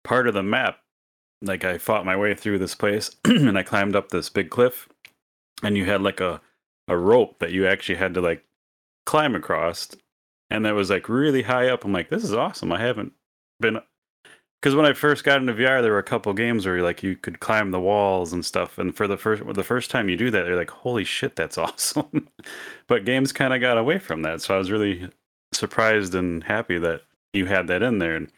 [0.04, 0.80] part of the map.
[1.42, 4.88] Like I fought my way through this place and I climbed up this big cliff,
[5.64, 6.42] and you had like a
[6.88, 8.44] a rope that you actually had to like
[9.08, 9.90] climb across,
[10.52, 11.86] and that was like really high up.
[11.86, 12.72] I'm like, this is awesome.
[12.72, 13.14] I haven't
[13.60, 13.80] been
[14.62, 17.16] because when I first got into VR, there were a couple games where like you
[17.16, 20.32] could climb the walls and stuff, and for the first the first time you do
[20.32, 22.28] that, you're like, holy shit, that's awesome.
[22.88, 25.10] but games kind of got away from that, so I was really
[25.54, 27.02] surprised and happy that
[27.34, 28.16] you had that in there.
[28.16, 28.32] And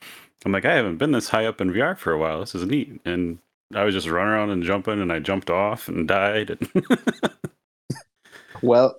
[0.45, 2.39] I'm like, I haven't been this high up in VR for a while.
[2.39, 2.99] This is neat.
[3.05, 3.39] And
[3.75, 6.57] I was just running around and jumping, and I jumped off and died.
[8.61, 8.95] well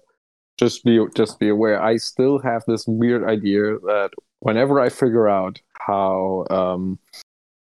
[0.59, 5.29] just be just be aware i still have this weird idea that whenever i figure
[5.29, 6.99] out how um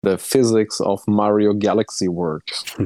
[0.03, 2.65] the physics of Mario Galaxy works.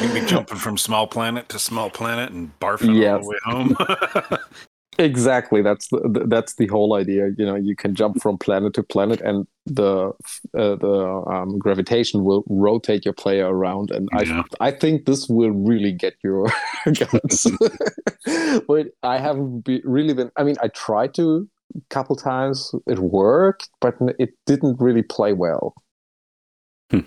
[0.00, 3.76] You be jumping from small planet to small planet and barfing all the way home.
[4.98, 7.28] exactly, that's the the- that's the whole idea.
[7.36, 10.12] You know, you can jump from planet to planet, and the
[10.56, 13.90] uh, the um, gravitation will rotate your player around.
[13.90, 14.44] And Yeah.
[14.60, 16.50] I I think this will really get your
[16.98, 17.46] guts.
[18.66, 20.30] but I haven't be, really been.
[20.38, 22.74] I mean, I tried to a couple times.
[22.86, 25.74] It worked, but it didn't really play well.
[26.90, 27.00] Hmm.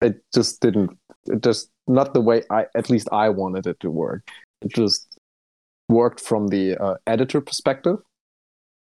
[0.00, 0.98] It just didn't.
[1.26, 4.28] It just not the way I at least I wanted it to work.
[4.60, 5.18] It just
[5.88, 7.96] worked from the uh, editor perspective,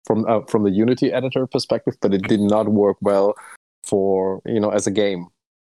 [0.05, 3.35] from uh, from the Unity editor perspective, but it did not work well
[3.85, 5.27] for you know as a game.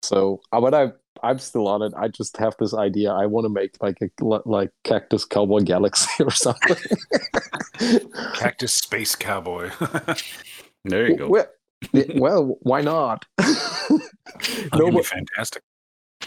[0.03, 1.93] So, uh, but I I'm still on it.
[1.97, 3.12] I just have this idea.
[3.12, 4.10] I want to make like a
[4.45, 6.78] like Cactus Cowboy Galaxy or something.
[8.36, 9.69] Cactus Space Cowboy.
[10.86, 11.28] there you go.
[11.30, 11.47] Well,
[12.15, 13.26] well, why not?
[14.76, 15.62] No, be fantastic.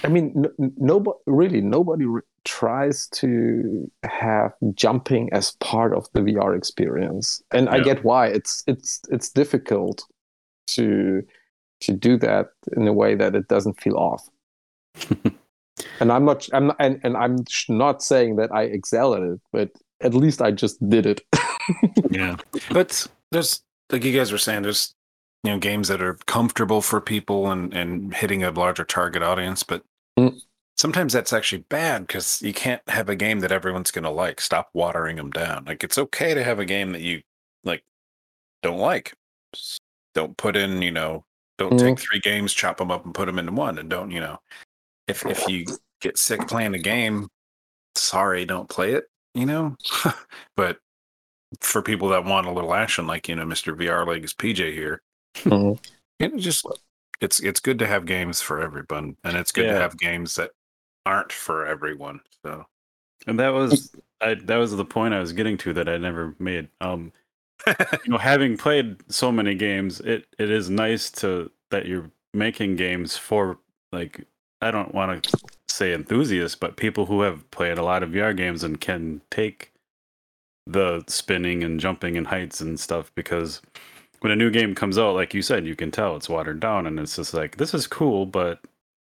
[0.05, 6.21] I mean, n- nobody really nobody re- tries to have jumping as part of the
[6.21, 8.29] VR experience, and I get why.
[8.29, 10.05] It's it's it's difficult
[10.69, 11.23] to
[11.81, 14.29] to do that in a way that it doesn't feel off.
[16.01, 19.41] and I'm not, I'm not, and, and I'm not saying that I excel at it,
[19.53, 19.71] but
[20.03, 21.21] at least I just did it.
[22.11, 22.37] Yeah.
[22.71, 24.95] But there's like you guys were saying, there's
[25.43, 29.63] you know, games that are comfortable for people and, and hitting a larger target audience,
[29.65, 29.83] but
[30.17, 30.41] Mm.
[30.77, 34.41] sometimes that's actually bad because you can't have a game that everyone's gonna like.
[34.41, 35.65] Stop watering them down.
[35.65, 37.23] Like it's okay to have a game that you
[37.65, 37.83] like
[38.63, 39.13] don't like.
[39.55, 39.81] Just
[40.15, 41.25] don't put in, you know,
[41.59, 41.79] don't Mm.
[41.81, 44.39] take three games, chop them up and put them into one and don't, you know,
[45.09, 45.67] if if you
[46.01, 47.29] get sick playing a game,
[47.97, 49.77] sorry, don't play it, you know?
[50.57, 50.79] but
[51.61, 53.73] for people that want a little action, like you know, Mr.
[53.75, 55.03] VR Legs PJ here,
[55.45, 55.79] Mhm.
[56.19, 56.67] you know, just
[57.21, 60.53] it's it's good to have games for everyone, and it's good to have games that
[61.07, 62.21] aren't for everyone.
[62.45, 62.67] So
[63.27, 66.35] And that was I, that was the point I was getting to that I never
[66.39, 66.69] made.
[66.81, 67.13] Um,
[68.05, 72.77] you know, having played so many games, it it is nice to that you're making
[72.77, 73.59] games for
[73.93, 74.27] like
[74.61, 75.39] I don't want to
[75.69, 79.73] say enthusiasts, but people who have played a lot of VR games and can take
[80.67, 83.63] the spinning and jumping and heights and stuff because
[84.21, 86.87] when a new game comes out, like you said, you can tell it's watered down
[86.87, 88.61] and it's just like this is cool, but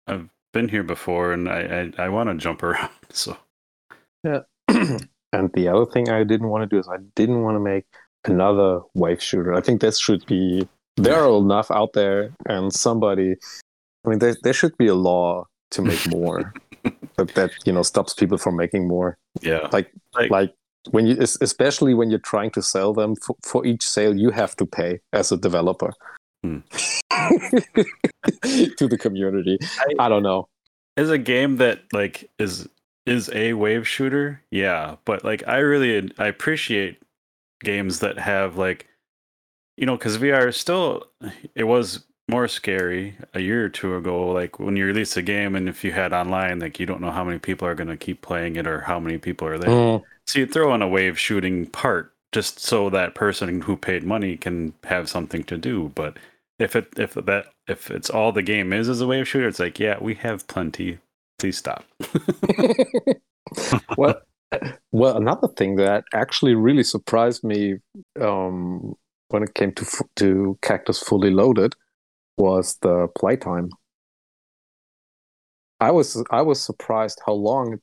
[0.07, 2.89] I've been here before and I I, I want to jump around.
[3.09, 3.37] So
[4.23, 4.41] yeah.
[4.67, 7.85] and the other thing I didn't want to do is I didn't want to make
[8.25, 9.53] another wave shooter.
[9.53, 13.35] I think this should be there are enough out there, and somebody.
[14.05, 16.53] I mean, there there should be a law to make more
[17.17, 19.17] that that you know stops people from making more.
[19.41, 20.53] yeah, Like Like- like
[20.91, 24.53] when you especially when you're trying to sell them for, for each sale you have
[24.57, 25.91] to pay as a developer
[26.43, 26.59] Hmm.
[28.77, 29.57] to the community.
[29.99, 30.49] I don't know.
[30.97, 32.67] is a game that like is
[33.05, 37.01] is a wave shooter yeah but like i really i appreciate
[37.61, 38.87] games that have like
[39.77, 41.03] you know because vr is still
[41.55, 45.55] it was more scary a year or two ago like when you release a game
[45.55, 47.97] and if you had online like you don't know how many people are going to
[47.97, 50.87] keep playing it or how many people are there Mm, so you throw in a
[50.87, 55.91] wave shooting part just so that person who paid money can have something to do.
[55.95, 56.17] But
[56.59, 59.59] if it if that if it's all the game is as a wave shooter, it's
[59.59, 60.99] like yeah, we have plenty.
[61.39, 61.85] Please stop.
[63.97, 64.21] well,
[64.91, 67.75] well, another thing that actually really surprised me
[68.19, 68.95] um,
[69.29, 69.85] when it came to
[70.17, 71.75] to Cactus Fully Loaded
[72.37, 73.69] was the playtime.
[75.79, 77.81] I was I was surprised how long it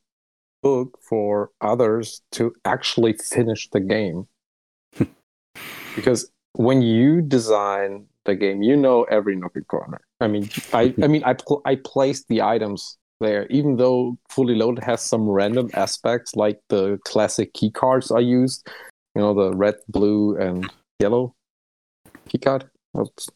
[0.62, 4.26] took for others to actually finish the game.
[5.96, 10.00] because when you design the game, you know every nook and corner.
[10.20, 14.54] I mean, I I mean I pl- I placed the items there, even though Fully
[14.54, 18.66] Loaded has some random aspects like the classic key cards I used,
[19.14, 20.70] you know, the red, blue, and
[21.00, 21.34] yellow
[22.28, 22.68] key card.
[22.98, 23.28] Oops.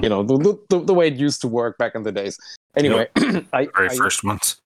[0.00, 2.38] You know, the, the, the way it used to work back in the days.
[2.76, 3.08] Anyway,
[3.52, 4.56] I, Very I first ones.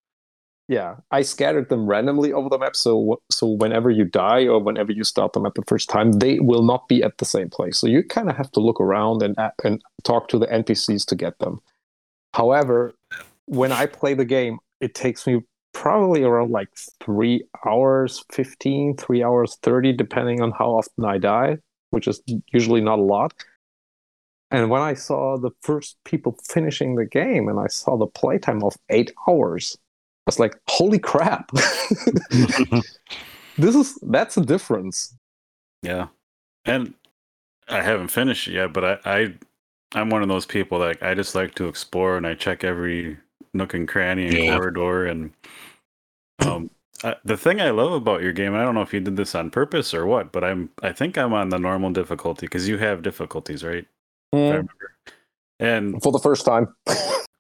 [0.69, 2.77] yeah, I scattered them randomly over the map.
[2.77, 6.39] So so whenever you die or whenever you start the map the first time, they
[6.41, 7.79] will not be at the same place.
[7.79, 11.15] So you kind of have to look around and and talk to the NPCs to
[11.17, 11.61] get them.
[12.35, 12.95] However,
[13.47, 16.71] when I play the game, it takes me probably around like
[17.05, 21.59] three hours 15 three hours 30 depending on how often i die
[21.91, 23.35] which is usually not a lot
[24.51, 28.63] and when i saw the first people finishing the game and i saw the playtime
[28.63, 29.77] of eight hours
[30.27, 31.53] I was like, holy crap.
[33.57, 35.15] this is that's a difference.
[35.83, 36.09] Yeah,
[36.67, 36.95] and
[37.69, 39.35] I haven't finished it yet, but I I,
[40.01, 43.19] I'm one of those people that I just like to explore and I check every
[43.55, 44.41] nook and cranny and Yeah.
[44.41, 45.33] corridor and
[46.39, 46.71] um
[47.05, 49.35] uh, the thing I love about your game, I don't know if you did this
[49.35, 52.79] on purpose or what, but I'm I think I'm on the normal difficulty because you
[52.79, 53.87] have difficulties, right?
[54.33, 54.93] If I Mm, remember.
[55.59, 56.75] And for the first time.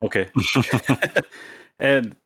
[0.03, 0.29] okay,
[1.79, 2.17] and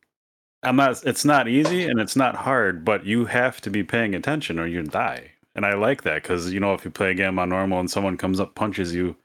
[0.63, 1.03] I'm not.
[1.05, 4.67] It's not easy and it's not hard, but you have to be paying attention or
[4.67, 5.31] you die.
[5.55, 7.91] And I like that because you know if you play a game on normal and
[7.91, 9.15] someone comes up punches you,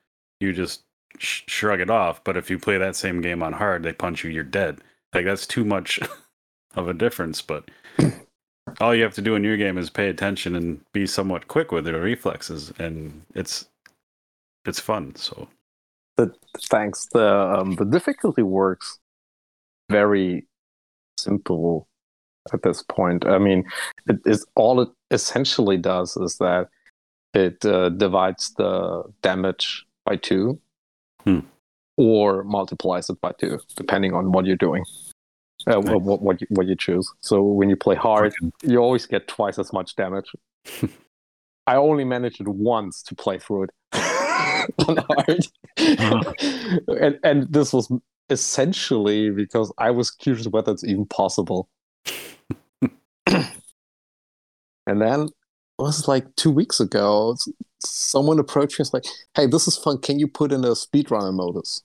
[0.40, 0.82] you just
[1.18, 2.24] sh- shrug it off.
[2.24, 4.80] But if you play that same game on hard, they punch you, you're dead.
[5.14, 6.00] Like that's too much
[6.74, 7.42] of a difference.
[7.42, 7.70] But
[8.80, 11.70] all you have to do in your game is pay attention and be somewhat quick
[11.70, 13.66] with your reflexes, and it's
[14.68, 15.14] it's fun.
[15.16, 15.48] So
[16.16, 16.32] the
[16.70, 17.06] thanks.
[17.12, 17.26] The
[17.58, 18.98] um, the difficulty works
[19.90, 20.46] very
[21.18, 21.88] simple
[22.52, 23.26] at this point.
[23.26, 23.64] I mean,
[24.08, 26.68] it is all it essentially does is that
[27.34, 30.58] it uh, divides the damage by two,
[31.24, 31.40] Hmm.
[31.96, 34.84] or multiplies it by two, depending on what you're doing.
[35.66, 36.00] Uh, Nice.
[36.00, 37.10] what what you, what you choose.
[37.20, 40.30] So when you play hard, you always get twice as much damage.
[41.66, 43.70] I only managed it once to play through it
[44.88, 45.46] on hard,
[47.00, 47.90] and and this was
[48.30, 51.68] essentially because I was curious whether it's even possible.
[53.26, 53.50] and
[54.86, 55.30] then it
[55.78, 57.36] was like two weeks ago.
[57.80, 59.98] Someone approached me and was like, "Hey, this is fun.
[59.98, 61.82] Can you put in a speedrunner modus?"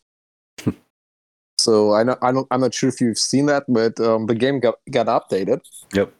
[1.61, 4.35] so I know I don't I'm not sure if you've seen that, but um, the
[4.35, 5.61] game got got updated
[5.93, 6.13] yep,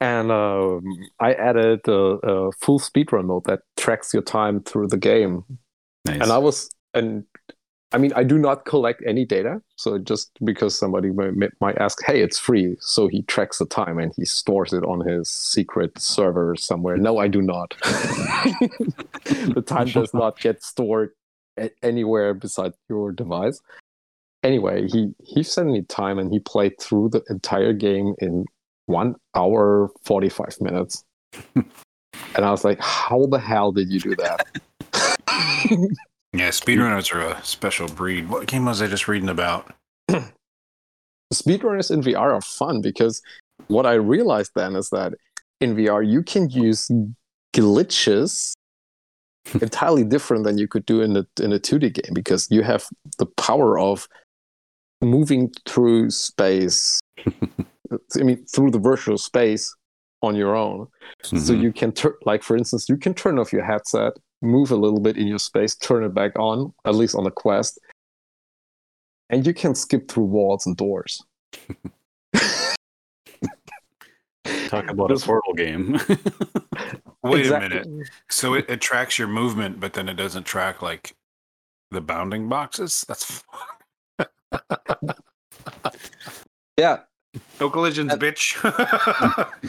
[0.00, 0.82] and um,
[1.20, 5.44] I added a, a full speedrun mode that tracks your time through the game.
[6.06, 6.20] nice.
[6.20, 7.24] And I was, and
[7.92, 9.60] I mean, I do not collect any data.
[9.76, 13.98] So just because somebody might, might ask, "Hey, it's free," so he tracks the time
[13.98, 16.96] and he stores it on his secret server somewhere.
[16.96, 17.74] No, I do not.
[17.84, 21.10] the time does not get stored
[21.82, 23.60] anywhere beside your device.
[24.42, 28.46] Anyway, he he sent me time and he played through the entire game in
[28.86, 31.04] one hour forty five minutes.
[31.54, 31.64] and
[32.36, 34.46] I was like, "How the hell did you do that?"
[36.32, 38.28] Yeah, speedrunners are a special breed.
[38.28, 39.74] What game was I just reading about?
[41.34, 43.20] speedrunners in VR are fun because
[43.66, 45.14] what I realized then is that
[45.60, 46.88] in VR you can use
[47.52, 48.52] glitches
[49.60, 52.86] entirely different than you could do in a in a 2D game because you have
[53.18, 54.06] the power of
[55.00, 57.00] moving through space
[58.18, 59.74] I mean through the virtual space
[60.22, 60.86] on your own
[61.22, 61.62] so Mhm.
[61.62, 64.12] you can turn like for instance you can turn off your headset
[64.42, 67.30] move a little bit in your space turn it back on at least on the
[67.30, 67.78] quest
[69.30, 71.22] and you can skip through walls and doors
[74.68, 75.98] talk about a portal game.
[77.22, 77.78] Wait Exactly.
[77.80, 78.08] a minute.
[78.30, 81.14] So it, it tracks your movement, but then it doesn't track like
[81.90, 83.04] the bounding boxes?
[83.08, 83.42] That's
[86.78, 87.00] yeah
[87.60, 88.56] no collisions, bitch.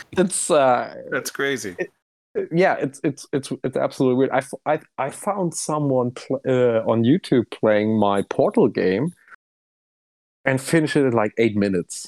[0.17, 1.75] it's uh That's crazy.
[2.51, 7.03] yeah it's it's it's it's absolutely weird I, I, I found someone pl- uh, on
[7.03, 9.11] youtube playing my portal game
[10.45, 12.07] and finished it in like eight minutes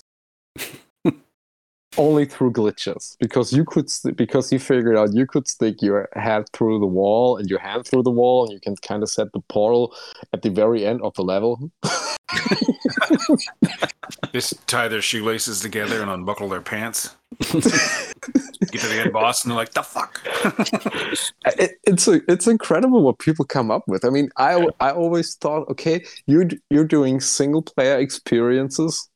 [1.98, 6.08] only through glitches because you could st- because he figured out you could stick your
[6.14, 9.10] head through the wall and your hand through the wall and you can kind of
[9.10, 9.94] set the portal
[10.32, 11.70] at the very end of the level
[14.34, 17.16] Just tie their shoelaces together and unbuckle their pants.
[17.40, 20.22] Get to the end boss and they're like, the fuck?
[21.60, 24.06] it, it's a, it's incredible what people come up with.
[24.06, 29.10] I mean, I I always thought, okay, you're you're doing single player experiences,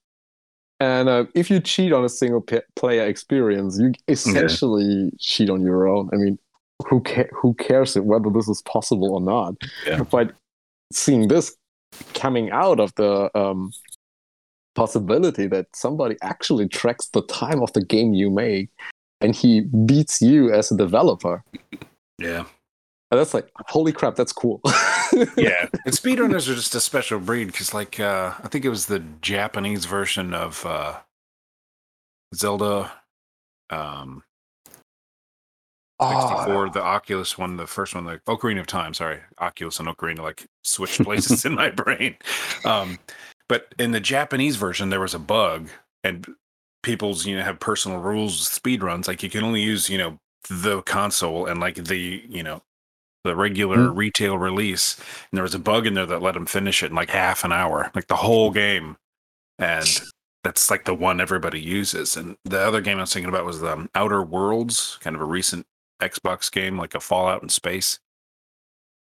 [0.79, 5.61] and uh, if you cheat on a single pa- player experience, you essentially cheat on
[5.61, 6.09] your own.
[6.13, 6.37] I mean,
[6.87, 9.55] who ca- who cares whether this is possible or not?
[9.85, 10.03] Yeah.
[10.03, 10.33] But
[10.91, 11.55] seeing this
[12.13, 13.71] coming out of the um,
[14.75, 18.69] possibility that somebody actually tracks the time of the game you make,
[19.21, 21.43] and he beats you as a developer.
[22.19, 22.45] Yeah.
[23.09, 24.61] And that's like, holy crap, that's cool.
[25.35, 25.67] Yeah.
[25.85, 28.99] and speedrunners are just a special breed because, like, uh, I think it was the
[29.21, 30.97] Japanese version of uh,
[32.35, 32.91] Zelda
[33.69, 34.21] um,
[35.99, 39.19] 64, the Oculus one, the first one, the Ocarina of Time, sorry.
[39.39, 42.15] Oculus and Ocarina like switched places in my brain.
[42.65, 42.99] Um,
[43.49, 45.69] but in the Japanese version, there was a bug,
[46.03, 46.27] and
[46.83, 49.07] people's, you know, have personal rules, speed runs.
[49.07, 50.19] Like, you can only use, you know,
[50.49, 52.61] the console and like the, you know,
[53.23, 54.97] the regular retail release.
[54.97, 57.43] And there was a bug in there that let them finish it in like half
[57.43, 58.97] an hour, like the whole game.
[59.59, 59.87] And
[60.43, 62.15] that's like the one everybody uses.
[62.15, 65.25] And the other game I was thinking about was um, Outer Worlds, kind of a
[65.25, 65.65] recent
[66.01, 67.99] Xbox game, like a Fallout in space.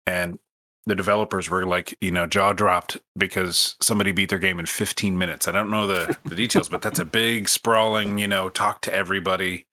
[0.05, 0.39] And
[0.85, 5.17] the developers were like, you know, jaw dropped because somebody beat their game in 15
[5.17, 5.47] minutes.
[5.47, 8.93] I don't know the, the details, but that's a big, sprawling, you know, talk to
[8.93, 9.65] everybody,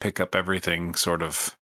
[0.00, 1.56] pick up everything sort of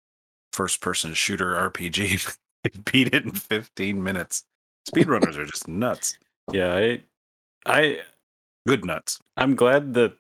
[0.52, 2.36] first person shooter RPG.
[2.92, 4.44] beat it in 15 minutes.
[4.88, 6.16] Speedrunners are just nuts.
[6.52, 7.02] Yeah, I,
[7.66, 8.00] I,
[8.66, 9.20] Good nuts.
[9.36, 10.16] I'm glad that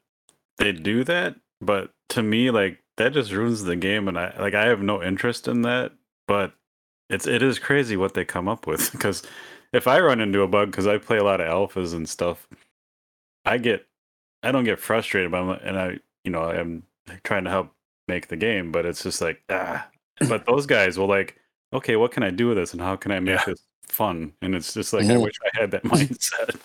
[0.58, 4.54] they do that, but to me, like that just ruins the game, and I like
[4.54, 5.92] I have no interest in that.
[6.26, 6.52] But
[7.10, 9.22] it's it is crazy what they come up with because
[9.72, 12.46] if I run into a bug because I play a lot of alphas and stuff,
[13.44, 13.86] I get
[14.42, 16.84] I don't get frustrated by them, and I you know I'm
[17.24, 17.72] trying to help
[18.08, 19.88] make the game, but it's just like ah.
[20.28, 21.36] But those guys will like,
[21.72, 23.44] okay, what can I do with this, and how can I make Yeah.
[23.46, 24.32] this fun?
[24.42, 25.22] And it's just like I Mhm.
[25.22, 26.56] wish I had that mindset.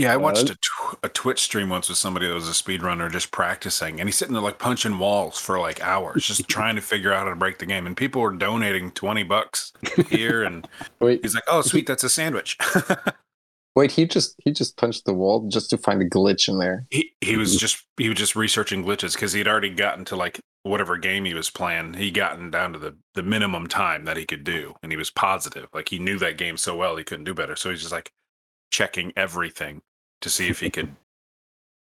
[0.00, 2.52] Yeah, I watched Uh, a, tw- a Twitch stream once with somebody that was a
[2.52, 6.76] speedrunner just practicing, and he's sitting there like punching walls for like hours, just trying
[6.76, 7.86] to figure out how to break the game.
[7.86, 9.72] And people were donating 20 bucks
[10.08, 10.66] here, and
[11.00, 12.56] Wait, he's like, oh, sweet, that's a sandwich.
[13.76, 16.86] wait, he just he just punched the wall just to find a glitch in there.
[16.90, 20.40] he, he was just he was just researching glitches because he'd already gotten to like
[20.62, 24.26] whatever game he was playing he gotten down to the the minimum time that he
[24.26, 27.24] could do and he was positive like he knew that game so well he couldn't
[27.24, 28.12] do better so he's just like
[28.70, 29.80] checking everything
[30.20, 30.94] to see if he could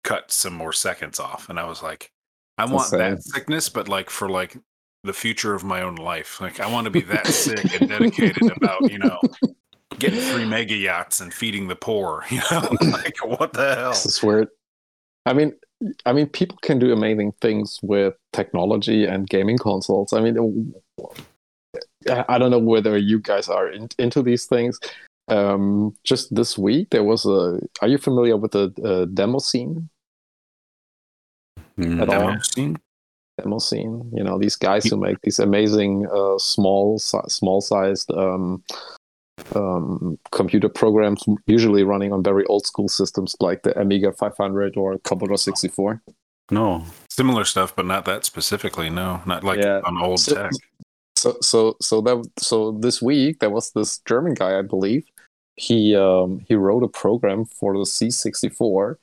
[0.04, 2.12] cut some more seconds off and i was like
[2.58, 4.58] i That's want that sickness but like for like
[5.04, 8.52] the future of my own life like i want to be that sick and dedicated
[8.58, 9.20] about you know
[10.00, 14.06] getting three mega yachts and feeding the poor you know like what the hell This
[14.06, 14.48] is weird.
[15.26, 15.54] I mean,
[16.06, 20.14] I mean, people can do amazing things with technology and gaming consoles.
[20.14, 20.74] I mean,
[22.10, 24.80] I I don't know whether you guys are in, into these things.
[25.30, 27.60] Um, just this week, there was a.
[27.82, 29.90] Are you familiar with the uh, demo scene?
[31.78, 32.28] Mm, At all.
[32.28, 32.78] Demo scene?
[33.42, 34.12] Demo scene.
[34.14, 38.64] You know, these guys who make these amazing uh, small, si- small-sized um,
[39.56, 45.38] um, computer programs, usually running on very old-school systems like the Amiga 500 or Commodore
[45.38, 46.02] 64.
[46.52, 46.84] No.
[47.10, 48.90] Similar stuff, but not that specifically.
[48.90, 49.82] No, not like Yeah.
[49.86, 50.52] on old So- tech.
[51.16, 55.06] so so so that so this week there was this German guy, I believe.
[55.60, 58.96] He um he wrote a program for the C64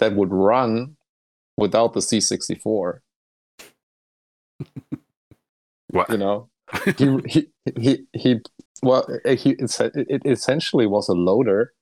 [0.00, 0.96] that would run
[1.56, 2.98] without the C64.
[5.92, 6.08] What?
[6.08, 6.48] You know,
[6.96, 8.40] he he he he.
[8.80, 11.72] Well, uh, he it it essentially was a loader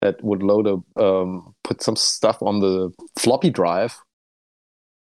[0.00, 3.98] that would load a um put some stuff on the floppy drive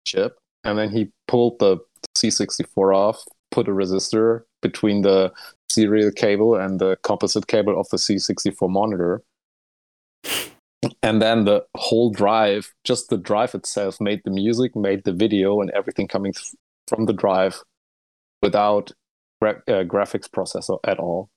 [0.04, 1.78] chip, and then he pulled the
[2.14, 5.32] C64 off, put a resistor between the
[5.72, 9.22] serial cable and the composite cable of the C64 monitor.
[11.02, 15.60] And then the whole drive, just the drive itself, made the music, made the video,
[15.60, 16.54] and everything coming th-
[16.88, 17.62] from the drive
[18.42, 18.90] without
[19.40, 21.28] gra- uh, graphics processor at all.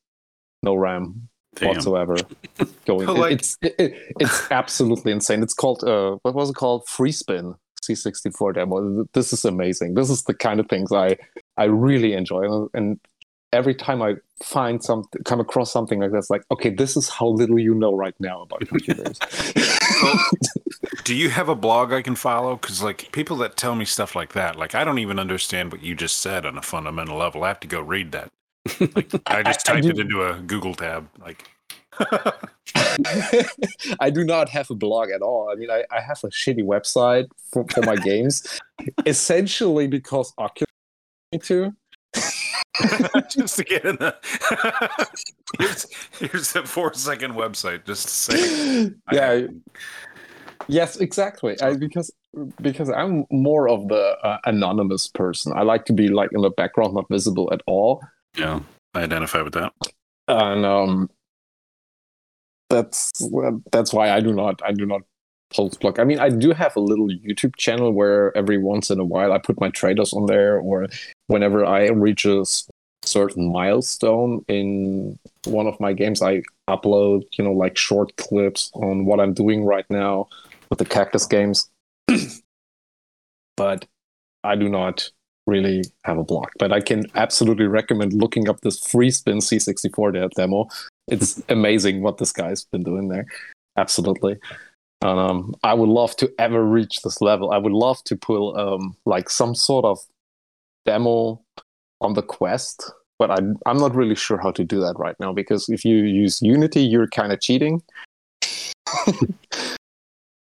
[0.63, 1.69] No RAM Damn.
[1.69, 2.15] whatsoever.
[2.86, 5.43] Going, Like- it's it, it, it's absolutely insane.
[5.43, 6.86] It's called uh, what was it called?
[6.88, 9.05] Freespin C64 demo.
[9.13, 9.93] This is amazing.
[9.93, 11.17] This is the kind of things I
[11.57, 12.99] I really enjoy, and
[13.56, 17.28] every time I find something, come across something like this, like okay, this is how
[17.28, 19.18] little you know right now about computers.
[21.03, 22.56] Do you have a blog I can follow?
[22.56, 25.82] Because like people that tell me stuff like that, like I don't even understand what
[25.82, 27.43] you just said on a fundamental level.
[27.43, 28.32] I have to go read that.
[29.28, 31.08] I just I- I typed it into a Google tab.
[31.20, 31.47] Like,
[33.99, 35.49] I do not have a blog at all.
[35.51, 38.60] I mean, I, I have a shitty website for, for my games,
[39.06, 40.68] essentially because Oculus
[41.32, 41.74] me to.
[43.30, 44.15] just to get in the
[45.59, 45.86] here's,
[46.19, 49.47] here's the four second website just to say yeah.
[50.67, 51.55] Yes, exactly.
[51.61, 52.11] I, because
[52.59, 55.53] because I'm more of the uh, anonymous person.
[55.55, 58.01] I like to be like in the background, not visible at all.
[58.36, 58.61] yeah
[58.95, 59.73] I identify with that.
[60.28, 61.09] and um
[62.69, 63.11] that's
[63.71, 65.01] that's why i do not i do not
[65.56, 68.99] post blog i mean i do have a little youtube channel where every once in
[68.99, 70.88] a while i put my traders on there or
[71.28, 72.43] whenever i reach a
[73.03, 79.06] certain milestone in one of my games i upload you know like short clips on
[79.06, 80.28] what i'm doing right now
[80.70, 81.70] with the cactus games.
[83.58, 83.86] But
[84.43, 85.10] i do not
[85.47, 90.68] really have a blog but i can absolutely recommend looking up this Freespin c64 demo.
[91.08, 93.28] It's amazing what this guy's been doing there.
[93.78, 94.39] Absolutely
[95.06, 98.95] um, i would love to ever reach this level i would love to pull um,
[99.06, 99.99] like some sort of
[100.86, 101.41] demo
[102.01, 105.34] on the quest but I, i'm not really sure how to do that right now
[105.34, 107.82] because if you use unity you're kind of cheating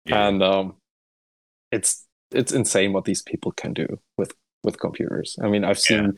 [0.05, 0.27] Yeah.
[0.27, 0.75] and um,
[1.71, 4.33] it's it's insane what these people can do with
[4.63, 5.37] with computers.
[5.41, 6.17] I mean, I've seen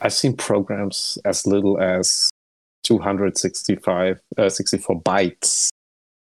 [0.00, 2.30] I've seen programs as little as
[2.84, 5.68] 265 uh, 64 bytes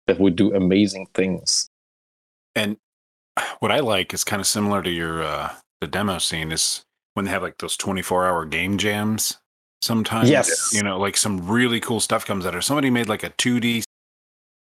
[0.08, 1.70] that would do amazing things.
[2.56, 2.78] And
[3.60, 6.84] what I like is kind of similar to your uh, the demo scene is
[7.16, 9.38] when they have like those 24 hour game jams.
[9.82, 10.72] Sometimes, Yes.
[10.74, 12.56] you know, like some really cool stuff comes out.
[12.56, 13.84] Or somebody made like a 2D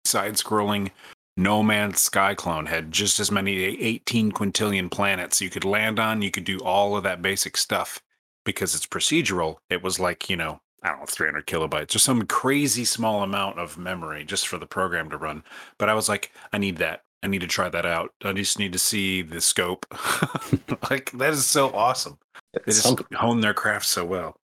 [0.04, 0.90] side scrolling
[1.36, 6.22] No Man's Sky clone had just as many 18 quintillion planets you could land on.
[6.22, 8.00] You could do all of that basic stuff
[8.44, 9.56] because it's procedural.
[9.70, 13.58] It was like, you know, I don't know, 300 kilobytes or some crazy small amount
[13.58, 15.42] of memory just for the program to run.
[15.78, 17.02] But I was like, I need that.
[17.22, 18.12] I need to try that out.
[18.24, 19.86] I just need to see the scope.
[20.90, 22.18] like, that is so awesome.
[22.64, 24.36] They just hone their craft so well.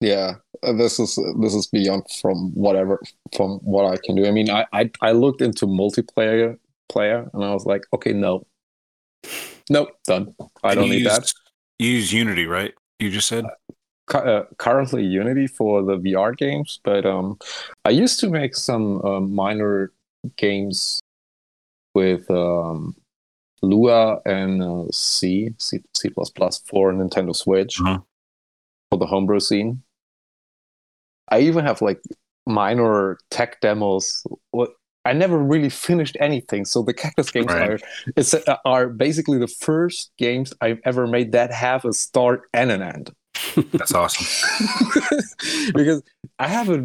[0.00, 3.00] yeah, uh, this is this is beyond from whatever
[3.36, 4.26] from what I can do.
[4.26, 6.58] I mean, I I, I looked into multiplayer
[6.88, 8.46] player and I was like, okay, no,
[9.70, 10.34] nope, done.
[10.62, 11.32] I don't need that.
[11.78, 12.74] You use Unity, right?
[12.98, 13.44] You just said?
[14.14, 17.38] Uh, currently Unity for the VR games, but um,
[17.84, 19.92] I used to make some uh, minor
[20.36, 21.00] games
[21.94, 22.94] with um,
[23.62, 27.98] Lua and uh, C, C, C++ for Nintendo Switch Uh-huh.
[28.90, 29.82] for the homebrew scene.
[31.30, 32.00] I even have like
[32.46, 34.24] minor tech demos.
[34.50, 34.70] What
[35.04, 37.70] I never really finished anything, so the Cactus games Right.
[37.72, 37.78] are
[38.16, 42.70] it's, uh, are basically the first games I've ever made that have a start and
[42.70, 43.10] an end.
[43.72, 44.26] That's awesome.
[45.74, 46.02] because
[46.38, 46.84] I have a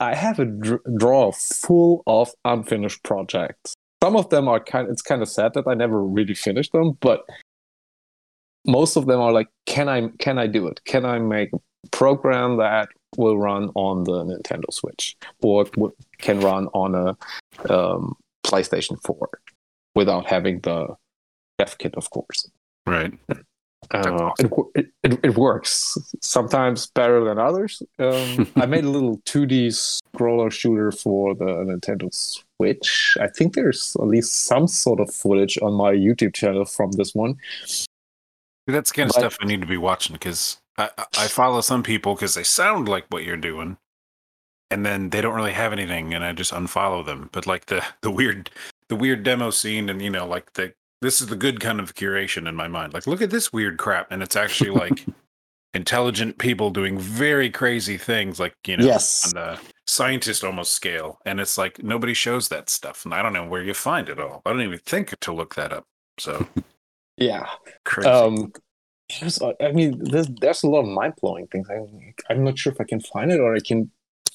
[0.00, 3.74] I have a dr- drawer full of unfinished projects.
[4.02, 4.88] Some of them are kind.
[4.88, 7.24] It's kind of sad that I never really finished them, but
[8.66, 10.80] most of them are like, can I can I do it?
[10.84, 11.58] Can I make a
[11.90, 18.16] program that will run on the Nintendo Switch or w- can run on a um,
[18.44, 19.28] PlayStation Four
[19.94, 20.88] without having the
[21.58, 22.50] dev kit, of course.
[22.86, 23.12] Right.
[23.90, 27.82] Uh, it, it, it, it works sometimes better than others.
[27.98, 29.68] Um, I made a little 2D
[30.16, 33.16] scroller shooter for the Nintendo Switch.
[33.20, 37.14] I think there's at least some sort of footage on my YouTube channel from this
[37.14, 37.36] one.
[38.66, 41.28] That's the kind of But- stuff I need to be watching because I, I- I
[41.28, 43.76] follow some people because they sound like what you're doing,
[44.70, 47.28] and then they don't really have anything, and I just unfollow them.
[47.32, 48.50] But like the the weird
[48.88, 50.72] the weird demo scene, and you know, like the
[51.04, 52.94] this is the good kind of curation in my mind.
[52.94, 55.04] Like, look at this weird crap, and it's actually like
[55.74, 59.26] intelligent people doing very crazy things, like you know, Yes.
[59.26, 63.34] on the scientist almost scale, and it's like nobody shows that stuff, and I don't
[63.34, 64.40] know where you find it all.
[64.46, 65.84] I don't even think to look that up.
[66.18, 66.46] So
[67.18, 67.46] Yeah.
[67.84, 68.08] crazy.
[68.08, 68.52] Um,
[69.20, 71.68] there's, uh, I mean, there's, there's a lot of mind blowing things.
[71.70, 71.80] I,
[72.32, 73.90] I'm not sure if I can find it or I can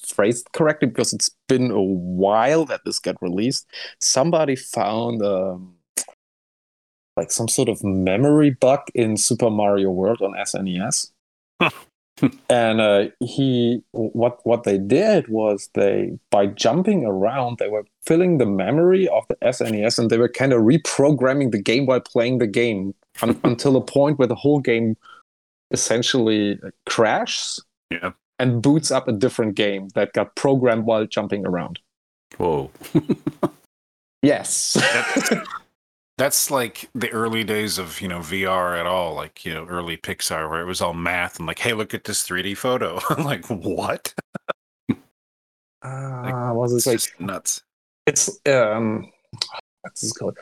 [0.06, 3.66] phrase it correctly because it's been a while that this got released.
[3.98, 5.74] Somebody found um,
[7.16, 11.10] like some sort of memory bug in Super Mario World on SNES.
[12.48, 18.38] and uh, he what what they did was they by jumping around they were filling
[18.38, 22.38] the memory of the SNES and they were kind of reprogramming the game while playing
[22.38, 24.96] the game un- until a point where the whole game
[25.70, 28.12] essentially crashes yeah.
[28.38, 31.78] and boots up a different game that got programmed while jumping around.
[32.36, 32.70] Whoa.
[34.22, 34.76] Yes.
[36.20, 39.96] That's- like the early days of you know VR at all, like you know early
[39.96, 43.00] Pixar, where it was all math and like, hey, look at this 3D photo.
[43.10, 44.12] I'm like, what?
[45.82, 47.62] Ah, was It's it like just nuts.
[48.06, 49.10] it's um
[49.80, 50.36] what's this called?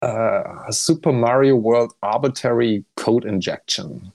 [0.00, 4.10] Uh, a Super Mario World arbitrary code injection.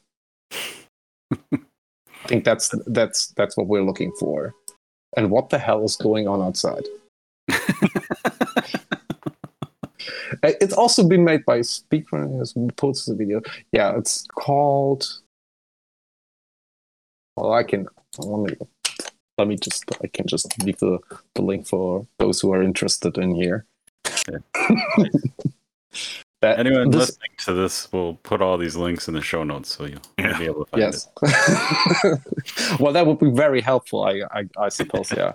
[1.31, 1.59] I
[2.25, 4.55] think that's that's that's what we're looking for.
[5.15, 6.85] And what the hell is going on outside?
[10.41, 12.37] Uh, It's also been made by Speakrun.
[12.39, 13.41] Has posted the video.
[13.71, 15.07] Yeah, it's called.
[17.35, 18.57] Well, I can let me
[19.37, 20.99] let me just I can just leave the,
[21.35, 23.65] the link for those who are interested in here.
[26.41, 29.75] that, Anyone this- listening to this will put all these links in the show notes
[29.75, 30.37] so you'll, you'll Yeah.
[30.39, 31.09] be able to find Yes.
[32.79, 34.03] well, that would be very helpful.
[34.03, 35.11] I I, I suppose.
[35.11, 35.33] Yeah.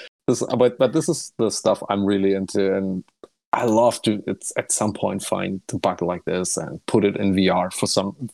[0.30, 3.04] this, but but this is the stuff I'm really into, and
[3.52, 4.22] I love to.
[4.26, 7.86] It's at some point find a bug like this and put it in VR for
[7.86, 8.30] some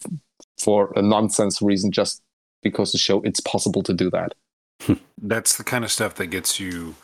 [0.59, 2.23] for a nonsense reason, just
[2.63, 4.35] because to show it's possible to do that.
[5.23, 6.95] That's the kind of stuff that gets you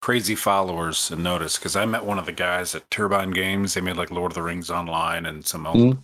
[0.00, 1.56] crazy followers and notice.
[1.56, 3.74] Because I met one of the guys at Turbine Games.
[3.74, 5.98] They made like Lord of the Rings online and some old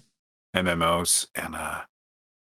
[0.55, 1.83] MMOs, and uh,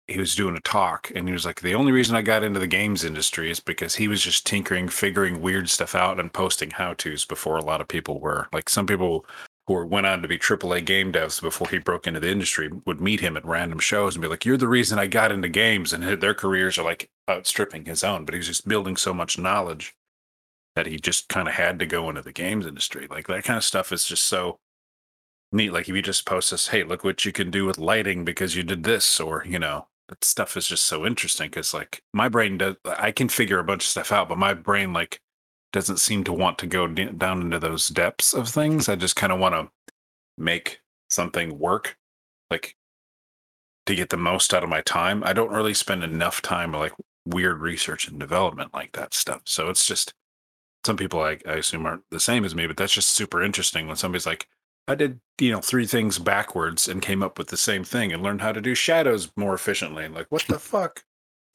[0.09, 2.61] he was doing a talk, and he was like, "The only reason I got into
[2.61, 6.71] the games industry is because he was just tinkering, figuring weird stuff out, and posting
[6.71, 8.49] how tos before a lot of people were.
[8.53, 9.27] Like some people
[9.67, 13.01] who went on to be AAA game devs before he broke into the industry would
[13.01, 15.93] meet him at random shows and be like, "You're the reason I got into games,"
[15.93, 18.25] and their careers are like outstripping his own.
[18.25, 19.95] But he's just building so much knowledge
[20.77, 23.07] that he just kind of had to go into the games industry.
[23.11, 24.61] Like that kind of stuff is just so
[25.53, 25.73] neat.
[25.73, 28.55] Like if you just post this, "Hey, look what you can do with lighting because
[28.57, 32.29] you did this," or you know, that stuff is just so interesting because like my
[32.29, 35.21] brain does, I can figure a bunch of stuff out, but my brain like
[35.73, 38.61] doesn't seem to want to go d- down into those depths of hmm.
[38.61, 38.89] things.
[38.89, 39.71] I just kind of want to
[40.39, 41.97] make something work,
[42.51, 42.77] like
[43.87, 45.23] to get the most out of my time.
[45.25, 46.93] I don't really spend enough time like
[47.27, 49.43] weird research and development like that stuff.
[49.45, 50.15] So it's just
[50.85, 53.87] some people I, I assume aren't the same as me, but that's just super interesting
[53.87, 54.49] when somebody's like,
[54.89, 58.23] I did, you know, three things backwards and came up with the same thing and
[58.23, 60.05] learned how to do shadows more efficiently.
[60.05, 61.05] And like, what the fuck?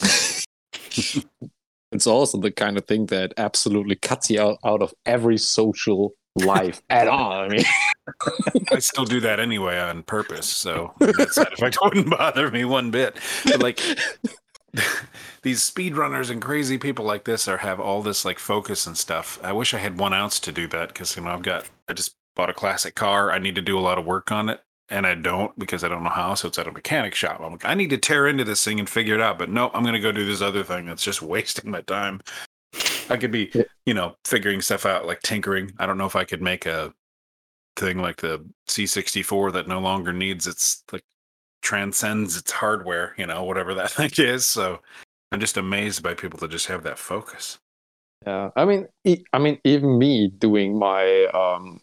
[1.91, 6.13] it's also the kind of thing that absolutely cuts you out, out of every social
[6.35, 7.31] life at all.
[7.31, 7.63] I mean,
[8.71, 10.47] I still do that anyway on purpose.
[10.47, 13.17] So that side effect wouldn't bother me one bit.
[13.45, 13.79] But like
[15.41, 19.39] these speedrunners and crazy people like this are have all this like focus and stuff.
[19.43, 21.93] I wish I had one ounce to do that because you know I've got I
[21.93, 23.31] just bought a classic car.
[23.31, 24.61] I need to do a lot of work on it.
[24.89, 26.33] And I don't because I don't know how.
[26.33, 27.39] So it's at a mechanic shop.
[27.39, 29.39] I'm like, I need to tear into this thing and figure it out.
[29.39, 32.21] But no, I'm going to go do this other thing that's just wasting my time.
[33.09, 33.51] I could be,
[33.85, 35.71] you know, figuring stuff out like tinkering.
[35.79, 36.93] I don't know if I could make a
[37.77, 41.03] thing like the C64 that no longer needs its like
[41.61, 44.45] transcends its hardware, you know, whatever that thing is.
[44.45, 44.79] So
[45.31, 47.59] I'm just amazed by people that just have that focus.
[48.25, 48.87] Yeah, I mean,
[49.33, 51.81] I mean, even me doing my um,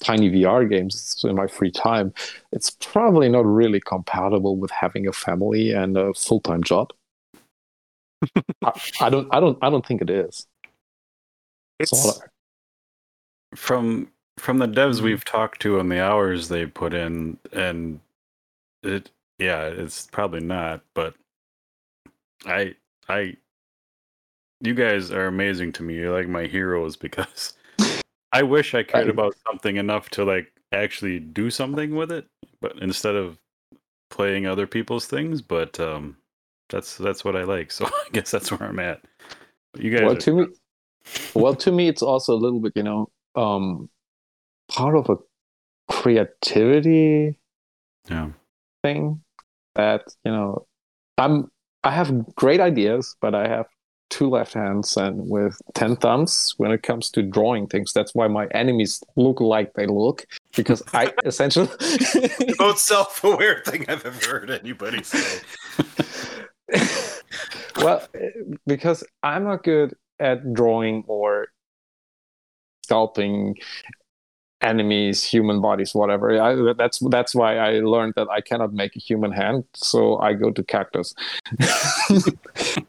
[0.00, 2.12] tiny VR games in my free time,
[2.52, 6.92] it's probably not really compatible with having a family and a full time job.
[8.64, 10.46] I, I, don't, I don't, I don't think it is.
[11.78, 12.20] It's so,
[13.54, 15.06] from from the devs mm-hmm.
[15.06, 18.00] we've talked to and the hours they put in, and
[18.82, 20.82] it, yeah, it's probably not.
[20.94, 21.14] But
[22.46, 22.74] I,
[23.08, 23.36] I,
[24.60, 25.94] you guys are amazing to me.
[25.94, 27.54] You're like my heroes because
[28.32, 32.26] I wish I cared about something enough to like actually do something with it,
[32.60, 33.38] but instead of
[34.10, 35.40] playing other people's things.
[35.40, 36.16] But um,
[36.68, 37.72] that's that's what I like.
[37.78, 39.00] So I guess that's where I'm at.
[39.72, 40.20] But you guys, well, are...
[40.20, 40.46] to me,
[41.34, 43.88] well, to me, it's also a little bit, you know, um,
[44.68, 45.16] part of a
[45.88, 47.38] creativity
[48.10, 48.28] yeah.
[48.82, 49.20] thing
[49.74, 50.66] that you know
[51.16, 51.50] i'm
[51.82, 53.66] i have great ideas but i have
[54.10, 57.92] two left hands and with 10 thumbs when it comes to drawing things.
[57.92, 60.24] That's why my enemies look like they look
[60.56, 61.68] because i essentially
[62.58, 65.40] most self-aware thing i've ever heard anybody say.
[67.76, 68.02] Well
[68.66, 71.48] because i'm not good at drawing or
[72.86, 73.54] sculpting
[74.60, 76.40] enemies, human bodies, whatever.
[76.40, 80.34] I, that's that's why I learned that I cannot make a human hand, so I
[80.34, 81.14] go to cactus,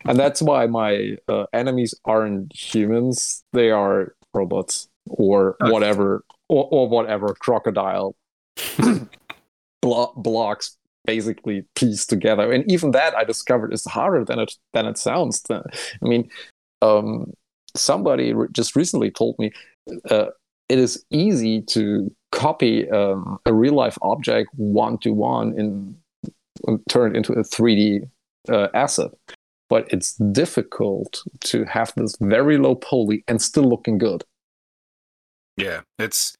[0.05, 6.89] and that's why my uh, enemies aren't humans; they are robots or whatever, or, or
[6.89, 8.15] whatever crocodile
[9.81, 12.51] blo- blocks basically pieced together.
[12.51, 15.43] And even that I discovered is harder than it than it sounds.
[15.49, 15.61] I
[16.01, 16.29] mean,
[16.81, 17.33] um,
[17.75, 19.51] somebody re- just recently told me.
[20.09, 20.27] Uh,
[20.69, 25.95] it is easy to copy um, a real life object one to one and
[26.87, 28.07] turn it into a 3D
[28.47, 29.11] uh, asset.
[29.67, 34.23] But it's difficult to have this very low poly and still looking good.
[35.57, 36.35] Yeah, it's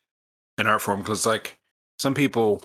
[0.57, 1.57] an art form because, like,
[1.99, 2.63] some people,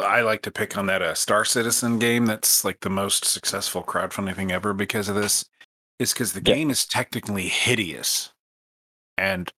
[0.00, 3.82] I like to pick on that uh, Star Citizen game that's like the most successful
[3.82, 5.44] crowdfunding thing ever because of this.
[5.98, 6.54] Is because the yeah.
[6.54, 8.32] game is technically hideous.
[9.16, 9.52] And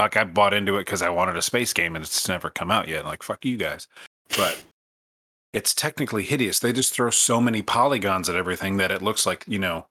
[0.00, 2.70] like I bought into it because I wanted a space game and it's never come
[2.70, 3.04] out yet.
[3.04, 3.86] Like fuck you guys,
[4.36, 4.62] but
[5.52, 6.58] it's technically hideous.
[6.58, 9.86] They just throw so many polygons at everything that it looks like you know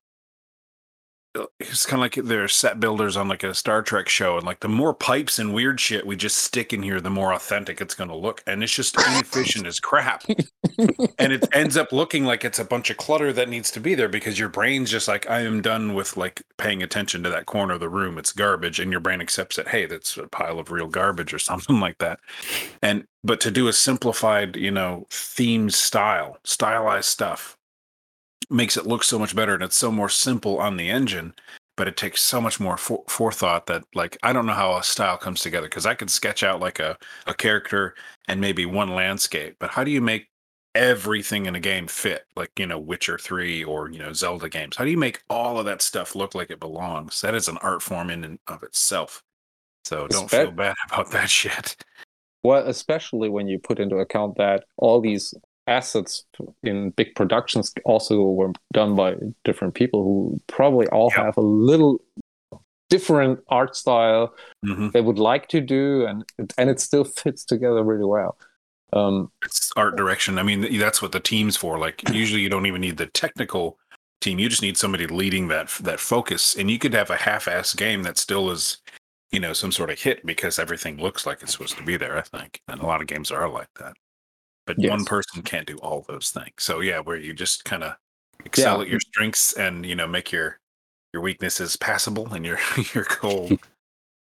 [1.60, 4.62] it's kind of like they're set builders on like a Star Trek show, and like
[4.62, 7.94] the more pipes and weird shit we just stick in here, the more authentic it's
[7.94, 10.24] going to look, and it's just inefficient as crap,
[11.20, 13.94] and it ends up looking like it's a bunch of clutter that needs to be
[13.94, 17.46] there because your brain's just like, I am done with like paying attention to that
[17.46, 18.18] corner of the room.
[18.18, 21.40] It's garbage, and your brain accepts that, hey, that's a pile of real garbage or
[21.50, 22.20] something like that,
[22.82, 27.59] and but to do a simplified, you know, themed style, stylized stuff
[28.50, 31.34] makes it look so much better and it's so more simple on the engine
[31.78, 34.84] but it takes so much more for- forethought that like i don't know how a
[34.84, 36.98] style comes together because i could sketch out like a,
[37.28, 37.96] a character
[38.28, 40.30] and maybe one landscape but how do you make
[40.76, 42.26] everything in a game fit?
[42.36, 44.76] Like you know witcher 3 or you know zelda games.
[44.76, 47.22] How do you make all of that stuff look like it belongs?
[47.22, 49.24] That is an art form in and of itself.
[49.86, 51.76] So don't feel bad about that shit.
[52.44, 55.34] Well, especially when you put into account that all these
[55.70, 56.26] assets
[56.64, 61.26] in big productions also were done by different people who probably all Yeah.
[61.26, 62.02] have a little
[62.90, 64.34] different art style
[64.66, 64.92] Mhm.
[64.94, 66.24] they would like to do, and
[66.58, 68.38] and it still fits together really well.
[68.94, 70.40] Um, It's art direction.
[70.40, 71.78] I mean, that's what the team's for.
[71.78, 73.78] Like usually, you don't even need the technical
[74.22, 74.40] team.
[74.40, 78.02] You just need somebody leading that that focus, and you could have a half-ass game
[78.04, 78.80] that still is,
[79.32, 82.18] you know, some sort of hit because everything looks like it's supposed to be there.
[82.18, 83.94] I think, and a lot of games are like that.
[84.78, 86.54] But one person can't do all those things.
[86.60, 87.94] So yeah, where you just kind of
[88.46, 88.84] excel Yeah.
[88.84, 90.60] at your strengths and you know make your
[91.14, 92.60] your weaknesses passable and your
[92.94, 93.50] your goal.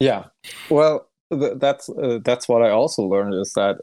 [0.02, 0.28] Yeah,
[0.70, 3.76] well, th- that's uh, that's what I also learned is that,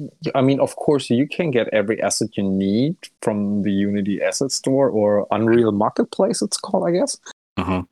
[0.00, 4.22] uh, I mean, of course, you can get every asset you need from the Unity
[4.22, 6.40] Asset Store or Unreal Marketplace.
[6.40, 7.18] It's called, I guess.
[7.58, 7.86] Mhm.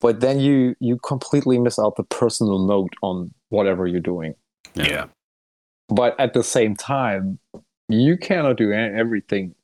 [0.00, 4.34] But then you you completely miss out the personal note on whatever you're doing.
[4.74, 5.06] Yeah.
[5.88, 7.38] But at the same time,
[7.88, 9.54] you cannot do everything.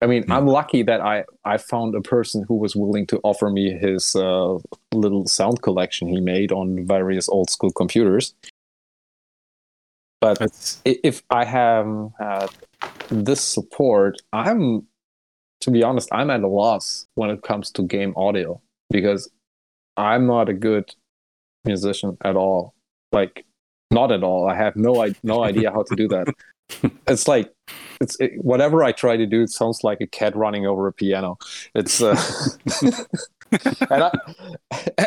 [0.00, 0.32] I mean, Hmm.
[0.32, 4.14] I'm lucky that I I found a person who was willing to offer me his
[4.14, 4.58] uh,
[4.92, 8.34] little sound collection he made on various old school computers.
[10.20, 12.48] But That's if I have had
[13.08, 14.86] this support, I'm,
[15.60, 18.60] to be honest, I'm at a loss when it comes to game audio
[18.90, 19.30] because
[19.96, 20.94] I'm not a good
[21.64, 22.74] musician at all.
[23.12, 23.44] Like,
[23.90, 24.48] not at all.
[24.48, 26.34] I have no no idea how to do that.
[27.06, 27.52] it's like
[28.00, 30.92] it's it, whatever I try to do, it sounds like a cat running over a
[30.92, 31.38] piano.
[31.74, 32.20] It's uh,
[33.90, 34.10] and I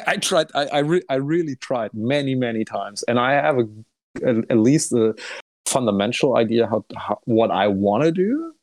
[0.07, 3.67] I tried I I, re- I really tried many many times, and I have a
[4.25, 5.15] at, at least a
[5.65, 8.53] fundamental idea how, how what I want to do.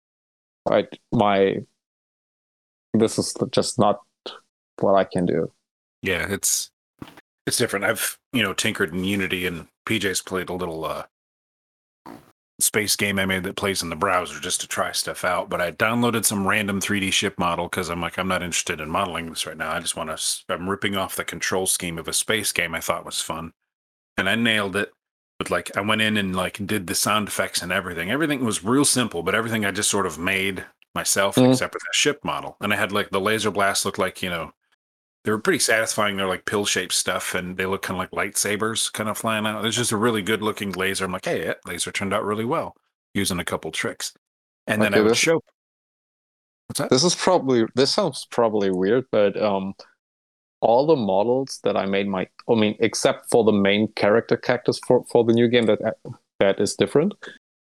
[0.69, 1.59] Right, my
[2.95, 4.01] this is just not
[4.81, 5.51] what I can do.
[6.03, 6.71] Yeah, it's
[7.47, 7.85] it's different.
[7.85, 11.05] I've you know tinkered in Unity, and PJ's played a little uh,
[12.61, 15.49] space game I made that plays in the browser just to try stuff out.
[15.49, 18.91] But I downloaded some random 3D ship model because I'm like I'm not interested in
[18.91, 19.73] modeling this right now.
[19.73, 20.45] I just want to.
[20.53, 23.53] I'm ripping off the control scheme of a space game I thought was fun,
[24.17, 24.93] and I nailed it.
[25.39, 28.11] But like I went in and like did the sound effects and everything.
[28.11, 31.53] Everything was real simple, but everything I just sort of made myself Mhm.
[31.53, 32.57] except for the ship model.
[32.61, 34.53] And I had like the laser blast look like you know
[35.25, 36.17] they were pretty satisfying.
[36.17, 39.47] They're like pill shaped stuff, and they look kind of like lightsabers, kind of flying
[39.47, 39.65] out.
[39.65, 41.05] It's just a really good looking laser.
[41.05, 42.75] I'm like, hey, that laser turned out really well
[43.15, 44.13] using a couple tricks.
[44.67, 45.41] And then Okay, I would this- show.
[46.67, 46.91] What's that?
[46.91, 49.73] This is probably this sounds probably weird, but um,
[50.61, 54.79] all the models that I made my I mean, except for the main character cactus
[54.87, 55.79] for for the new game that
[56.41, 57.15] that is different,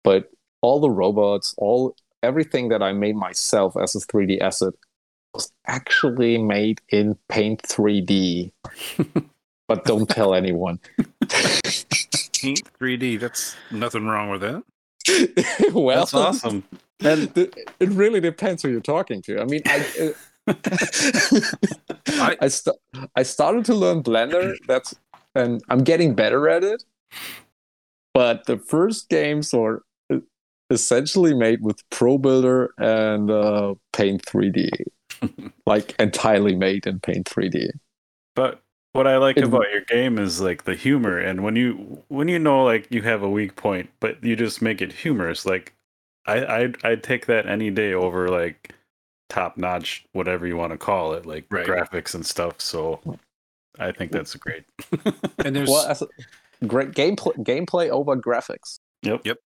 [0.03, 0.29] but
[0.61, 4.73] all the robots, all everything that I made myself as a 3D asset
[5.36, 8.51] was actually made in Paint 3D.
[9.67, 10.79] but don't tell anyone.
[11.29, 13.19] Paint 3D.
[13.19, 14.63] That's nothing wrong with that.
[15.73, 16.63] well, that's awesome.
[17.03, 19.39] And th- it really depends who you're talking to.
[19.39, 20.13] I mean, I,
[20.47, 20.53] uh,
[22.07, 22.77] I- I, st-
[23.15, 24.55] I started to learn Blender.
[24.67, 24.95] That's
[25.36, 26.83] and I'm getting better at it.
[28.13, 29.81] But the first games are
[30.11, 30.19] uh,
[30.69, 34.69] essentially made with ProBuilder and uh, Paint 3D,
[35.66, 37.70] like entirely made in Paint 3D.
[38.36, 38.61] But
[38.93, 42.28] what I like It- about your game is like the humor, and when you when
[42.28, 45.45] you know like you have a weak point, but you just make it humorous.
[45.45, 45.74] Like
[46.26, 48.74] I I'd, I'd take that any day over like
[49.30, 51.66] top notch whatever you want to call it, like Right.
[51.66, 52.61] graphics and stuff.
[52.61, 52.99] So
[53.80, 54.63] I think that's great.
[55.39, 56.07] And there's Well, as a,
[56.68, 58.80] great gameplay, gameplay over graphics.
[59.01, 59.22] Yep.
[59.26, 59.38] Yep.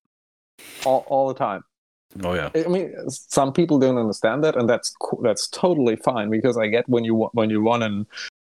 [0.86, 1.64] All, all the time.
[2.24, 2.50] Oh yeah.
[2.56, 6.90] I mean, some people don't understand that, and that's that's totally fine because I get
[6.90, 8.08] when you when you run an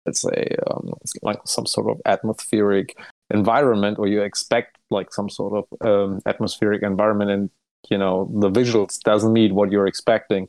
[0.05, 2.97] let's say um, like some sort of atmospheric
[3.29, 7.49] environment, or you expect like some sort of um, atmospheric environment, and
[7.89, 10.47] you know the visuals doesn't meet what you're expecting.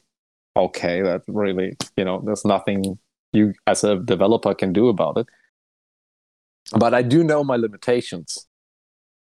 [0.57, 2.99] Okay, that really you know there's nothing
[3.33, 5.27] you as a developer can do about it.
[6.77, 8.47] But I do know my limitations,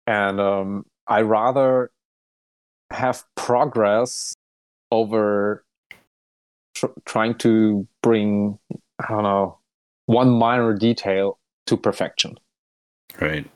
[0.07, 1.91] and um, I rather
[2.91, 4.35] have progress
[4.93, 5.65] over
[6.75, 8.59] tr- trying to bring
[9.01, 9.59] I don't know
[10.07, 12.37] one minor detail to perfection.
[13.21, 13.49] Right.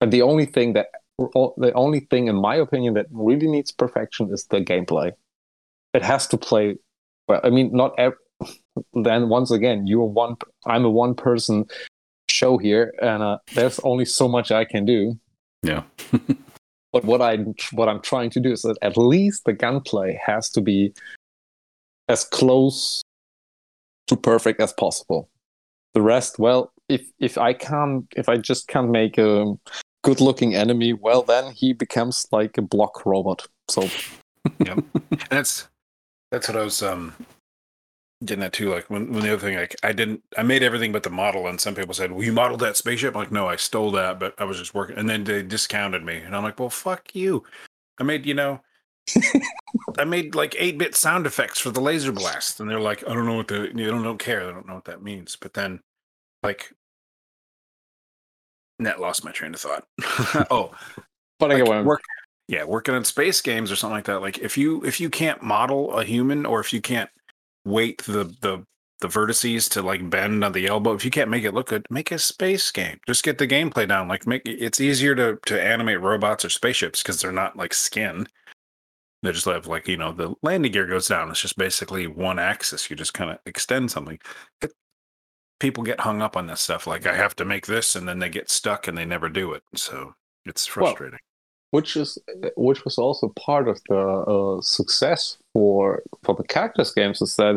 [0.00, 4.32] And the only thing that the only thing, in my opinion, that really needs perfection
[4.32, 5.12] is the gameplay.
[5.92, 6.76] It has to play
[7.28, 7.40] well.
[7.44, 7.94] I mean, not
[8.94, 10.36] then once again, you're one.
[10.66, 11.66] I'm a one person
[12.28, 15.18] show here, and uh, there's only so much I can do.
[15.62, 15.84] Yeah.
[16.94, 17.38] But what I
[17.72, 20.94] what I'm trying to do is that at least the gunplay has to be
[22.08, 23.02] as close
[24.06, 25.28] to perfect as possible.
[25.94, 29.58] The rest, well, if if I can't, if I just can't make a
[30.04, 33.44] good-looking enemy, well, then he becomes like a block robot.
[33.68, 33.88] So
[34.64, 34.76] Yeah.
[35.30, 35.66] That's
[36.30, 37.12] that's what I was um
[38.24, 38.70] getting that too.
[38.70, 41.46] Like when, when the other thing, like I didn't, I made everything but the model,
[41.46, 44.18] and some people said, "Well, you modeled that spaceship." I'm like, no, I stole that,
[44.18, 47.14] but I was just working, and then they discounted me, and I'm like, well, fuck
[47.14, 47.44] you.
[47.98, 48.60] I made, you know,
[49.98, 53.14] I made like eight bit sound effects for the laser blast, and they're like, I
[53.14, 55.36] don't know what the, they don't, don't care, they don't know what that means.
[55.36, 55.80] But then,
[56.42, 56.72] like,
[58.78, 59.84] net lost my train of thought.
[60.50, 60.72] oh,
[61.38, 62.02] but I like, get work,
[62.48, 64.20] yeah, working on space games or something like that.
[64.20, 67.10] Like if you if you can't model a human, or if you can't
[67.64, 68.64] weight the the
[69.00, 71.84] the vertices to like bend on the elbow, if you can't make it look good,
[71.90, 72.98] make a space game.
[73.06, 74.08] Just get the gameplay down.
[74.08, 78.26] Like make it's easier to to animate robots or spaceships because they're not like skin.
[79.22, 81.30] They just have like you know the landing gear goes down.
[81.30, 82.88] It's just basically one axis.
[82.88, 84.18] You just kind of extend something.
[84.62, 84.72] It,
[85.60, 86.86] people get hung up on this stuff.
[86.86, 89.52] Like I have to make this, and then they get stuck and they never do
[89.52, 89.62] it.
[89.74, 90.14] So
[90.46, 91.18] it's frustrating.
[91.74, 92.18] Which is
[92.56, 97.56] which was also part of the uh, success for for the cactus games is that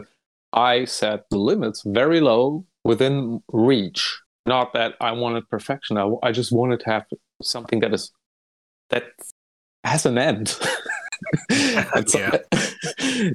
[0.53, 4.19] I set the limits very low within reach.
[4.47, 5.99] Not that I wanted perfection.
[5.99, 7.05] I, I just wanted to have
[7.43, 8.11] something that is
[8.89, 9.03] that
[9.83, 10.57] has an end.
[12.13, 12.37] Yeah.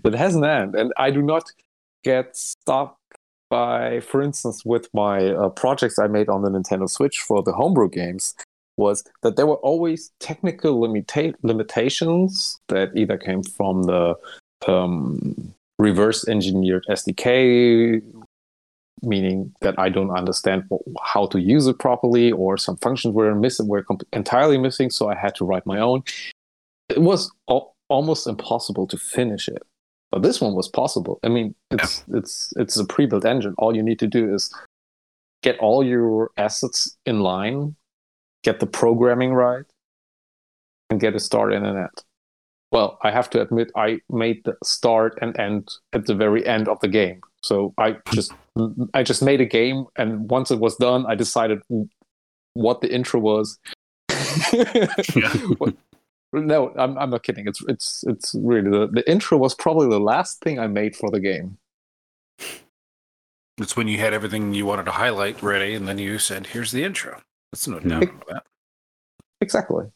[0.05, 1.45] that has an end, and I do not
[2.05, 3.01] get stopped
[3.51, 7.53] by, for instance, with my uh, projects I made on the Nintendo Switch for the
[7.53, 8.37] homebrew games
[8.77, 14.15] was that there were always technical limita- limitations that either came from the
[14.67, 18.03] um, reverse engineered SDK,
[19.03, 20.65] meaning that I don't understand
[21.03, 25.09] how to use it properly, or some functions were missing, were comp- entirely missing, so
[25.09, 26.03] I had to write my own.
[26.89, 29.63] It was al- almost impossible to finish it,
[30.11, 31.19] but this one was possible.
[31.23, 33.55] I mean, it's it's it's a pre-built engine.
[33.59, 34.55] All you need to do is
[35.43, 37.75] get all your assets in line
[38.43, 39.65] get the programming right,
[40.91, 42.05] and get a start and an end.
[42.71, 46.69] Well, I have to admit, I made the start and end at the very end
[46.69, 47.21] of the game.
[47.43, 48.33] So I just
[48.95, 51.61] I just made a game, and once it was done, I decided
[52.55, 53.59] what the intro was.
[56.33, 57.47] No, I'm I'm not kidding.
[57.47, 61.11] It's it's it's really the, the intro was probably the last thing I made for
[61.11, 61.59] the game.
[63.59, 66.73] It's when you had everything you wanted to highlight ready, and then you said, "Here's
[66.73, 67.21] the intro."
[67.53, 68.01] That's no No.
[68.29, 68.45] that.
[69.41, 69.87] Exactly.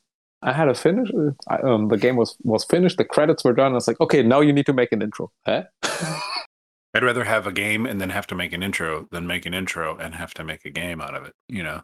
[0.42, 1.10] I had a finish.
[1.48, 2.98] I, um, the game was was finished.
[2.98, 3.72] The credits were done.
[3.72, 5.30] I was like, okay, now you need to make an intro.
[5.46, 5.64] Huh?
[5.82, 9.54] I'd rather have a game and then have to make an intro than make an
[9.54, 11.34] intro and have to make a game out of it.
[11.48, 11.82] You know,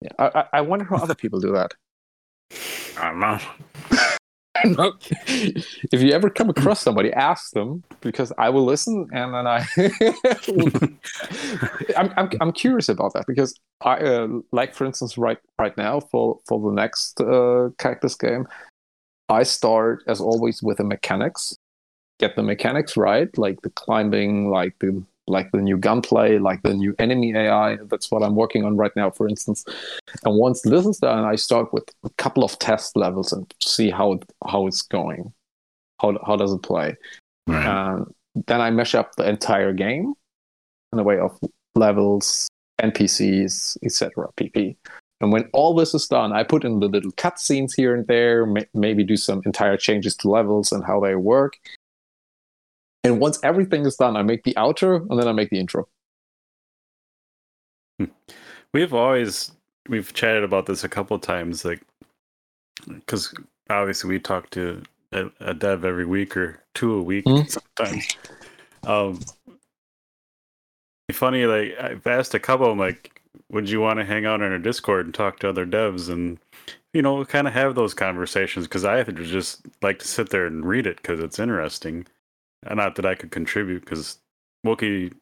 [0.00, 1.74] Yeah, I, I- I wonder how other people do that.
[2.98, 3.38] I don't know.
[5.92, 9.66] if you ever come across somebody, ask them because I will listen and then I.
[11.96, 16.00] I'm, I'm I'm curious about that because I uh, like for instance right right now
[16.00, 18.46] for for the next uh, cactus game,
[19.28, 21.56] I start as always with the mechanics,
[22.18, 26.74] get the mechanics right, like the climbing, like the like the new gunplay, like the
[26.74, 27.76] new enemy AI.
[27.88, 29.64] That's what I'm working on right now, for instance.
[30.24, 33.90] And once this is done, I start with a couple of test levels and see
[33.90, 35.32] how it, how it's going.
[36.00, 36.96] How how does it play?
[37.46, 37.66] Right.
[37.66, 38.06] And
[38.46, 40.14] then I mesh up the entire game
[40.92, 41.38] in a way of
[41.74, 42.48] levels,
[42.80, 44.28] NPCs, etc.
[44.36, 44.76] PP.
[45.20, 48.46] And when all this is done, I put in the little cutscenes here and there,
[48.46, 51.54] may- maybe do some entire changes to levels and how they work.
[53.02, 55.88] And once everything is done, I make the outro and then I make the intro.
[58.72, 59.52] We've always
[59.88, 61.80] we've chatted about this a couple of times, like
[62.86, 63.34] because
[63.68, 64.82] obviously we talk to
[65.12, 67.50] a, a dev every week or two a week Mhm.
[67.50, 68.16] sometimes.
[68.84, 69.20] Um,
[71.12, 73.20] funny, like I've asked a couple of them, like,
[73.50, 76.38] would you want to hang out on our Discord and talk to other devs and
[76.94, 78.66] you know kind of have those conversations?
[78.66, 82.06] Because I just like to sit there and read it because it's interesting.
[82.66, 84.18] And not that I could contribute because
[84.66, 85.12] Wookie,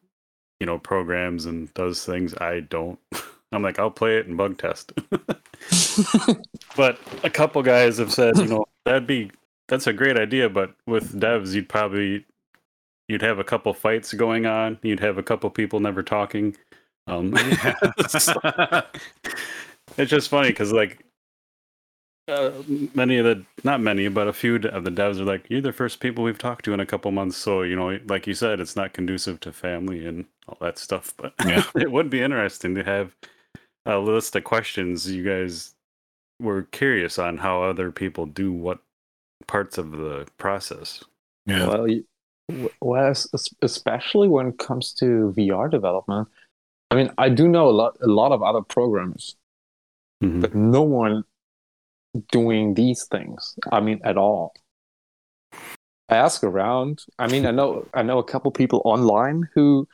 [0.61, 2.99] you know, programs and does things I don't.
[3.53, 4.93] I'm like, I'll play it and bug test.
[6.77, 9.31] but a couple guys have said, you know, that'd be
[9.69, 12.25] that's a great idea, but with devs, you'd probably
[13.09, 14.79] you'd have a couple fights going on.
[14.83, 16.57] You'd have a couple people never talking.
[17.07, 18.27] Um, it's
[20.11, 21.05] just funny because like
[22.29, 22.53] uh,
[22.95, 25.73] many of the not many, but a few of the devs are like, you're the
[25.73, 27.37] first people we've talked to in a couple months.
[27.37, 31.15] So you know, like you said, it's not conducive to family and all that stuff.
[31.19, 31.63] But Yeah.
[31.77, 33.15] it would be interesting to have
[33.87, 35.75] a list of questions you guys
[36.41, 38.79] were curious on how other people do what
[39.47, 41.03] parts of the process.
[41.47, 41.67] yeah.
[41.67, 42.05] Well, you,
[42.49, 46.29] w- well, es- es- especially when it comes to VR development.
[46.91, 49.37] I mean, I do know a lot, a lot of other programmers,
[50.23, 50.41] Mhm.
[50.41, 51.25] but no one
[52.31, 53.55] doing these things.
[53.71, 54.55] I mean, at all.
[56.11, 57.05] I ask around.
[57.19, 59.87] I mean, I know I know a couple people online who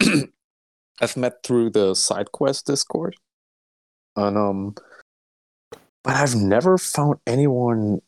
[1.00, 3.16] I've met through the SideQuest Discord,
[4.16, 4.74] and um,
[6.04, 8.02] but I've never found anyone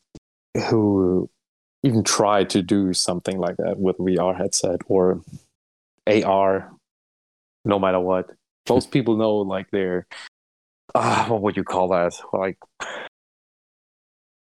[0.69, 1.31] who
[1.83, 5.23] even tried to do something like that with VR headset or
[6.07, 6.71] AR.
[7.65, 8.31] No matter what,
[8.69, 10.07] most people know like they're
[10.95, 12.13] uh, what would you call that?
[12.33, 12.59] Like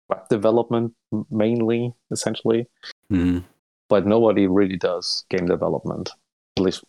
[0.08, 0.94] web development
[1.30, 2.66] mainly, essentially.
[3.10, 3.44] Mhm.
[3.88, 6.10] But nobody really does game development.
[6.56, 6.84] At least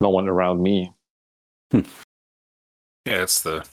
[0.00, 0.92] no one around me.
[1.72, 1.82] Yeah,
[3.22, 3.66] it's the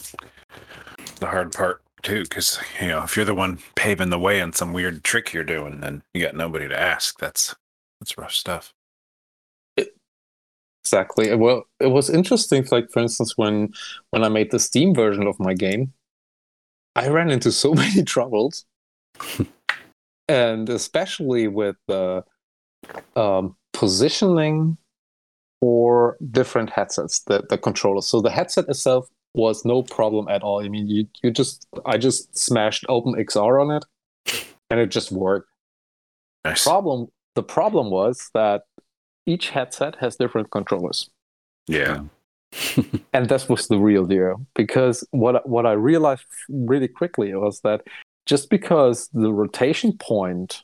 [1.20, 4.54] the hard part too, because you know if you're the one paving the way on
[4.54, 7.20] some weird trick you're doing, then you got nobody to ask.
[7.20, 7.56] That's
[8.00, 8.74] that's rough stuff.
[10.84, 11.36] Exactly.
[11.36, 12.66] Well, it was interesting.
[12.72, 13.74] Like for instance, when
[14.12, 15.92] when I made the Steam version of my game,
[16.98, 18.66] I ran into so many troubles,
[20.28, 22.24] and especially with the
[23.16, 24.78] um, positioning
[25.62, 28.08] for different headsets, the the controllers.
[28.08, 30.64] So the headset itself was no problem at all.
[30.64, 33.86] I mean, you you just I just smashed OpenXR on it,
[34.70, 35.50] and it just worked
[36.44, 36.64] Nice.
[36.64, 38.64] problem the problem was that
[39.26, 41.10] each headset has different controllers
[41.68, 42.04] Yeah.
[43.14, 47.82] and that was the real deal because what what i realized really quickly was that
[48.26, 50.64] just because the rotation point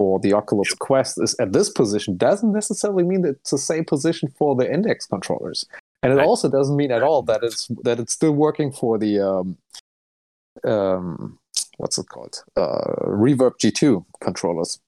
[0.00, 3.84] for the oculus quest is at this position doesn't necessarily mean that it's the same
[3.84, 5.66] position for the index controllers.
[6.02, 6.26] And it Right.
[6.26, 9.58] also doesn't mean at all that it's that it's still working for the um
[10.64, 11.38] um
[11.76, 12.42] what's it called?
[12.56, 14.78] Uh reverb g2 controllers.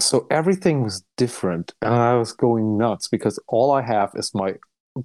[0.00, 4.54] So everything was different and i was going nuts because all i have is my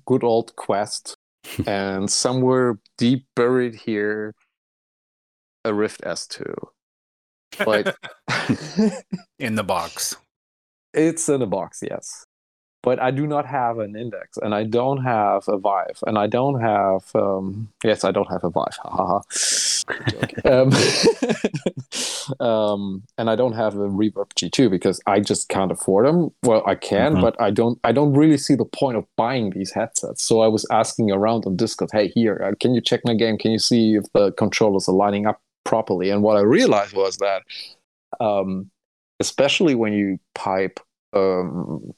[0.06, 1.16] good old quest
[1.68, 4.34] and somewhere deep buried here
[5.64, 6.54] a rift s2
[7.64, 7.96] but
[9.40, 10.16] In the box.
[10.94, 12.26] it's in a box yes.
[12.84, 16.28] But i do not have an index and i don't have a vive and i
[16.28, 18.78] don't have um yes i don't have a vive
[20.46, 20.72] um,
[22.40, 26.32] um, and I don't have a Reverb G2 because I just can't afford them.
[26.44, 27.22] Well, I can, Mhm.
[27.22, 27.80] but I don't.
[27.84, 30.24] I don't really see the point of buying these headsets.
[30.24, 33.38] So I was asking around on Discord, "Hey, here, uh, can you check my game?
[33.38, 37.18] Can you see if the controllers are lining up properly?" And what I realized was
[37.18, 37.44] that,
[38.20, 38.70] um,
[39.20, 40.80] especially when you pipe
[41.14, 41.94] um,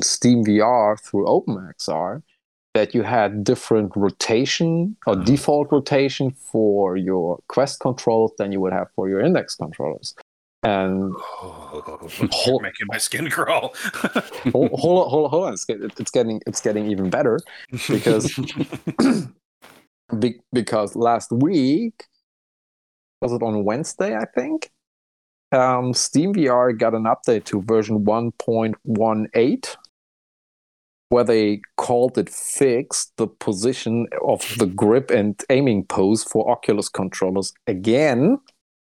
[0.00, 2.22] Steam VR through OpenXR,
[2.74, 5.24] that you had different rotation or Mhm.
[5.26, 10.14] default rotation for your Quest controls than you would have for your Index controllers.
[10.62, 11.98] And Oh,
[12.30, 13.74] Hold- making my skin crawl.
[14.52, 15.52] hold, hold on, hold on, hold on.
[15.52, 17.40] It's, get- it's getting it's getting even better
[17.88, 18.32] because
[20.18, 22.04] be, because last week
[23.20, 24.16] was it on Wednesday?
[24.16, 24.70] I think
[25.52, 29.76] um, Steam VR got an update to version 1.18
[31.12, 36.88] where they called it fixed the position of the grip and aiming pose for Oculus
[36.88, 38.38] controllers again.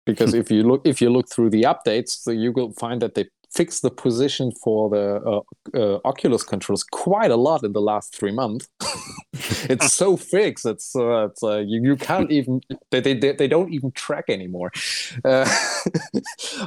[0.05, 3.15] Because if you look if you look through the updates, so you will find that
[3.15, 5.41] they fixed the position for the uh,
[5.75, 8.69] uh, Oculus controllers quite a lot in the last three months.
[9.71, 10.67] it's so fixed.
[10.67, 14.25] It's uh, it's uh, you, you can't even they, they they they don't even track
[14.29, 14.73] anymore.
[15.25, 15.45] Uh,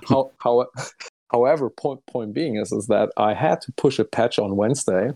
[0.08, 0.68] how, how,
[1.30, 5.12] however, point point being is is that I had to push a patch on Wednesday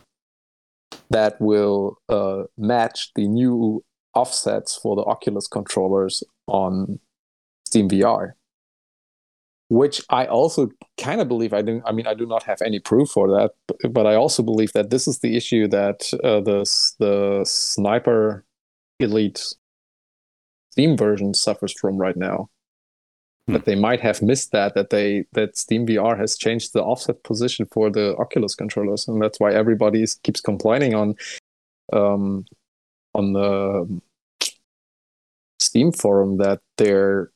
[1.10, 3.84] that will uh, match the new
[4.14, 7.00] offsets for the Oculus controllers on
[7.68, 8.34] Steam VR.
[9.68, 10.70] Which I also
[11.00, 11.82] kind of believe I do.
[11.88, 14.72] I mean, I do not have any proof for that, but, but I also believe
[14.74, 16.70] that this is the issue that uh, the
[17.00, 18.46] the Sniper
[19.00, 19.44] Elite
[20.70, 22.50] Steam version suffers from right now.
[23.48, 23.54] Hmm.
[23.54, 27.22] That they might have missed that that they that Steam VR has changed the offset
[27.24, 31.16] position for the Oculus controllers, and that's why everybody is, keeps complaining on
[31.94, 32.46] um,
[33.14, 34.02] on the
[35.60, 37.30] Steam forum that their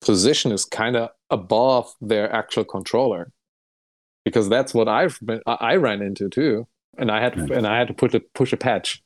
[0.00, 3.30] position is kind of above their actual controller,
[4.24, 7.52] because that's what I've been I, I ran into too, and I had Hmm.
[7.52, 9.02] and I had to put a push a patch.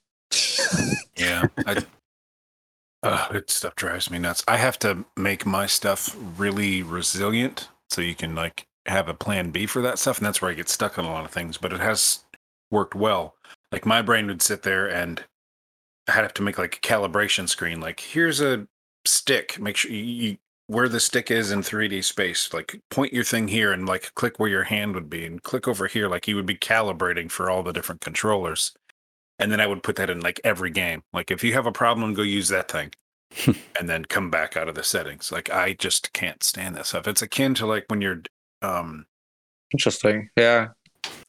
[1.16, 1.46] yeah.
[1.66, 1.82] I,
[3.02, 4.44] uh, it stuff drives me nuts.
[4.46, 9.50] I have to make my stuff really resilient so you can like have a plan
[9.50, 11.58] B for that stuff, and that's where I get stuck on a lot of things.
[11.58, 12.24] But it has
[12.70, 13.34] worked well.
[13.70, 15.22] Like my brain would sit there and
[16.08, 17.80] I'd have to make like a calibration screen.
[17.80, 18.66] Like here's a
[19.04, 19.58] stick.
[19.60, 20.38] Make sure you
[20.68, 22.52] where the stick is in 3D space.
[22.54, 25.68] Like point your thing here and like click where your hand would be, and click
[25.68, 26.08] over here.
[26.08, 28.72] Like you would be calibrating for all the different controllers.
[29.42, 31.02] And then I would put that in like every game.
[31.12, 32.92] Like if you have a problem, go use that thing,
[33.78, 35.32] and then come back out of the settings.
[35.32, 37.08] Like I just can't stand that stuff.
[37.08, 38.22] It's akin to like when you're
[38.62, 39.06] um
[39.72, 40.28] Interesting.
[40.36, 40.68] Yeah.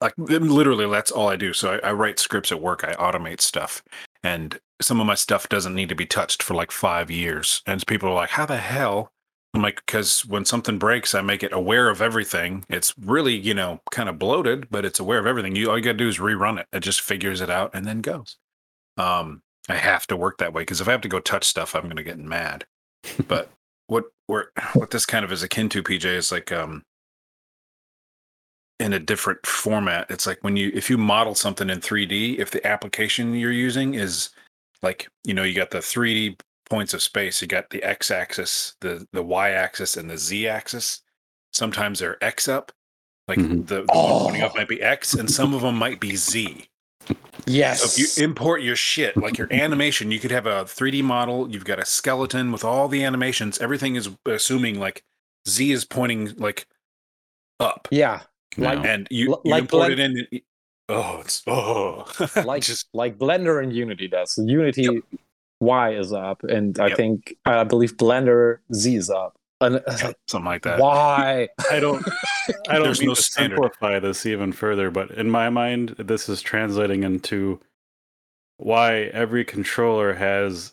[0.01, 1.53] like literally that's all I do.
[1.53, 2.83] So I, I write scripts at work.
[2.83, 3.83] I automate stuff,
[4.23, 7.61] and some of my stuff doesn't need to be touched for like five years.
[7.67, 9.12] And people are like, "How the hell?"
[9.53, 12.65] I'm like, because when something breaks, I make it aware of everything.
[12.69, 15.55] It's really, you know, kind of bloated, but it's aware of everything.
[15.55, 16.67] You all you gotta do is rerun it.
[16.73, 18.37] It just figures it out and then goes.
[18.97, 21.75] Um, I have to work that way because if I have to go touch stuff,
[21.75, 22.65] I'm gonna get mad.
[23.27, 23.49] but
[23.87, 26.83] what what what this kind of is akin to, PJ, is like um
[28.79, 30.09] in a different format.
[30.09, 33.93] It's like when you if you model something in 3D, if the application you're using
[33.93, 34.29] is
[34.81, 38.75] like, you know, you got the 3D points of space, you got the X axis,
[38.81, 41.01] the the Y axis, and the Z axis.
[41.51, 42.71] Sometimes they're X up.
[43.27, 43.67] Like Mhm.
[43.67, 46.67] the, the one pointing up might be X, and some of them might be Z.
[47.45, 47.81] Yes.
[47.81, 51.49] So if you import your shit, like your animation, you could have a 3D model,
[51.49, 55.03] you've got a skeleton with all the animations, everything is assuming like
[55.47, 56.65] Z is pointing like
[57.59, 57.87] up.
[57.91, 58.21] yeah.
[58.57, 58.67] No.
[58.73, 60.41] Like And you, L- you like import Blend- it in.
[60.89, 62.05] Oh, it's oh,
[62.45, 64.37] like just like Blender and Unity does.
[64.37, 65.01] Unity
[65.63, 66.97] Y is up, and I Yep.
[66.97, 69.35] think I believe Blender Z is up.
[69.61, 70.79] And uh, it's something like that.
[70.79, 71.49] why?
[71.71, 72.05] I don't.
[72.69, 73.55] I don't There's mean no to standard.
[73.55, 77.59] simplify this even further, but in my mind, this is translating into
[78.57, 80.71] why every controller has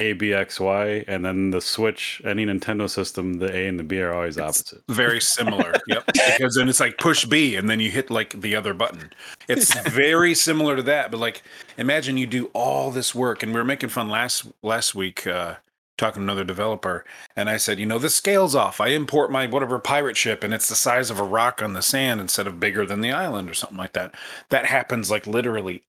[0.00, 3.84] A, B, X, Y, and then the Switch, any Nintendo system, the A and the
[3.84, 4.82] B are always opposite.
[4.88, 5.74] Very similar.
[5.86, 6.04] yep.
[6.06, 9.12] Because then it's like push B and then you hit like the other button.
[9.46, 11.10] It's very similar to that.
[11.10, 11.42] But like
[11.76, 15.56] imagine you do all this work and we were making fun last last week, uh,
[15.98, 17.04] talking to another developer,
[17.36, 18.80] and I said, you know, the scale's off.
[18.80, 21.82] I import my whatever pirate ship and it's the size of a rock on the
[21.82, 24.14] sand instead of bigger than the island or something like that.
[24.48, 25.82] That happens like literally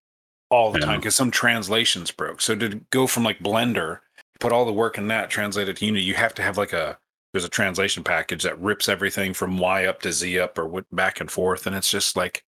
[0.52, 0.86] all the Yeah.
[0.86, 2.42] time because some translations broke.
[2.42, 4.02] So to go from like Blender,
[4.40, 6.74] put all the work in that, translate it to Unity, you have to have like
[6.74, 7.00] a
[7.34, 10.86] there's a translation package that rips everything from Y up to Z up or what
[10.96, 12.44] back and forth, and it's just like,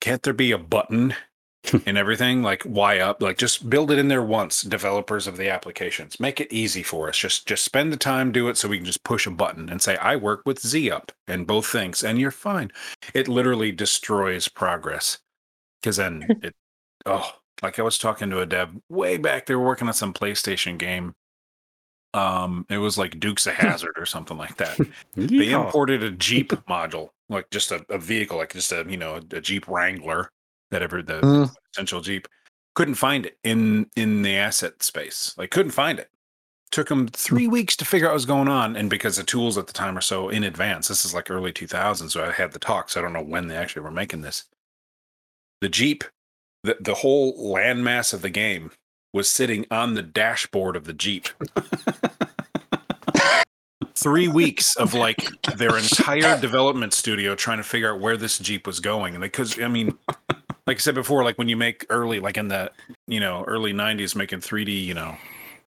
[0.00, 1.14] can't there be a button
[1.86, 3.20] in everything like Y up?
[3.22, 4.62] Like just build it in there once.
[4.62, 7.18] Developers of the applications, make it easy for us.
[7.18, 9.82] Just just spend the time, do it, so we can just push a button and
[9.82, 12.70] say I work with Z up and both things, and you're fine.
[13.14, 15.18] It literally destroys progress
[15.82, 16.54] because then it
[17.06, 17.30] oh
[17.62, 19.46] like I was talking to a dev way back.
[19.46, 21.14] They were working on some PlayStation game.
[22.14, 24.78] Um, it was like Dukes of Hazzard or something like that.
[25.14, 29.20] They imported a Jeep module, like just a, a vehicle, like just a you know
[29.32, 30.30] a Jeep Wrangler,
[30.70, 31.50] that ever the Mm.
[31.74, 32.28] essential Jeep.
[32.74, 35.34] Couldn't find it in in the asset space.
[35.36, 36.10] Like couldn't find it.
[36.70, 39.56] Took them three weeks to figure out what was going on, and because the tools
[39.58, 42.10] at the time are so in advance, this is like early 2000s.
[42.10, 42.96] So I had the talks.
[42.96, 44.44] I don't know when they actually were making this.
[45.60, 46.04] The Jeep,
[46.62, 48.70] the the whole landmass of the game
[49.12, 51.28] was sitting on the dashboard of the Jeep
[53.98, 58.66] three weeks of like their entire development studio trying to figure out where this Jeep
[58.66, 59.14] was going.
[59.14, 59.98] And because, I mean,
[60.66, 62.70] like I said before, like when you make early, like in the,
[63.06, 65.16] you know, early 90s, making 3D, you know,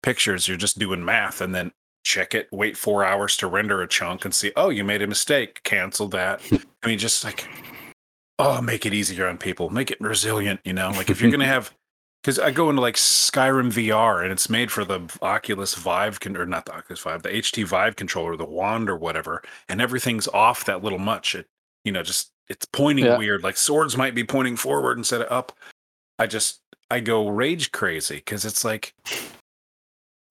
[0.04, 1.72] pictures, you're just doing math and then
[2.04, 5.08] check it, wait four hours to render a chunk and see, oh, you made a
[5.08, 6.42] mistake, cancel that.
[6.84, 7.48] I mean, just like,
[8.40, 11.40] oh, make it easier on people, make it resilient, you know, like if you're going
[11.48, 11.74] to have,
[12.24, 16.38] because I go into like Skyrim VR and it's made for the Oculus Vive con-
[16.38, 20.28] or not the Oculus Vive, the HT Vive controller, the wand or whatever, and everything's
[20.28, 21.36] off that little much.
[21.36, 21.48] It,
[21.86, 23.18] you know, just it's pointing Yeah.
[23.18, 23.44] weird.
[23.44, 25.54] Like swords might be pointing forward instead of up.
[26.20, 26.60] I just
[26.92, 28.94] I go rage crazy because it's like,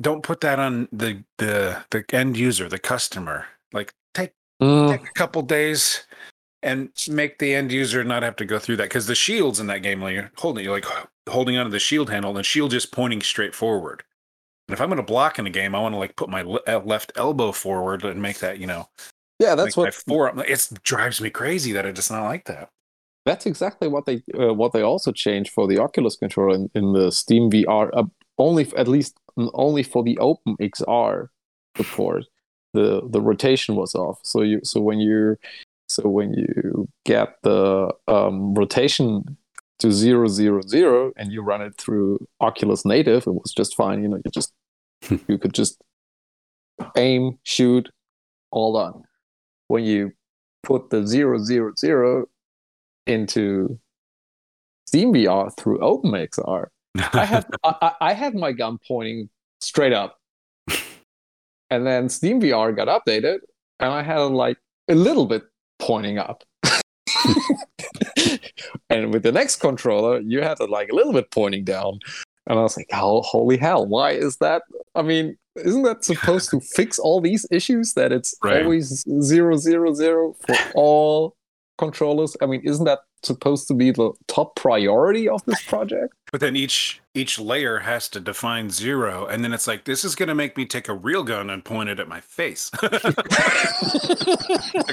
[0.00, 3.46] don't put that on the the the end user, the customer.
[3.72, 4.90] Like take Mm.
[4.90, 6.04] take a couple days
[6.62, 9.66] and make the end user not have to go through that because the shields in
[9.66, 10.86] that game like you're holding you're like
[11.28, 14.02] holding onto the shield handle and the shield just pointing straight forward
[14.68, 16.42] and if i'm going to block in a game i want to like put my
[16.42, 18.88] le- uh, left elbow forward and make that you know
[19.38, 22.70] Yeah, that's what forearm it drives me crazy that it's not like that
[23.26, 26.92] that's exactly what they uh, what they also changed for the Oculus controller in, in
[26.92, 27.90] the Steam VR.
[27.92, 28.04] Uh,
[28.38, 31.28] only at least only for the Open XR
[31.76, 32.24] support,
[32.72, 34.20] the the rotation was off.
[34.22, 35.36] So you so when you
[35.88, 39.36] so when you get the um, rotation
[39.78, 44.02] to zero zero zero and you run it through Oculus Native, it was just fine.
[44.02, 44.52] You know, you just
[45.28, 45.80] you could just
[46.96, 47.88] aim, shoot,
[48.50, 49.02] all done.
[49.68, 50.12] When you
[50.62, 52.26] put the zero zero zero
[53.06, 53.78] into
[54.86, 56.66] Steam VR through OpenXR,
[57.12, 59.28] I had I, I- I had my gun pointing
[59.60, 60.16] straight up,
[61.70, 63.38] and then Steam VR got updated,
[63.80, 64.56] and I had like
[64.88, 65.42] a little bit
[65.86, 66.42] pointing up,
[68.90, 71.98] and with the next controller, you had it like a little bit pointing down.
[72.48, 74.62] And I was like, oh, holy hell, why is that?
[74.94, 78.62] I mean, isn't that supposed to fix all these issues that it's Right.
[78.62, 81.36] always zero, zero, zero for all
[81.78, 82.36] controllers?
[82.40, 86.14] I mean, isn't that supposed to be the top priority of this project?
[86.36, 90.14] But then each each layer has to define zero, and then it's like this is
[90.14, 92.68] gonna make me take a real gun and point it at my face.
[92.82, 93.72] the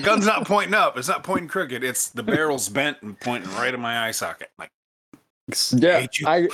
[0.01, 1.83] gun's not pointing up; it's not pointing crooked.
[1.83, 4.51] It's the barrel's bent and pointing right at my eye socket.
[4.57, 4.71] Like,
[5.73, 6.07] yeah.
[6.25, 6.47] I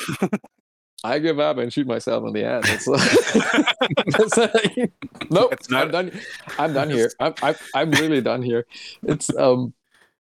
[1.04, 2.64] I give up and shoot myself in the head.
[2.66, 2.88] It's,
[4.08, 4.92] it's like,
[5.30, 6.20] nope, It's not- I'm done.
[6.58, 7.12] I'm done here.
[7.20, 8.66] I'm, I'm I'm really done here.
[9.04, 9.76] It's um,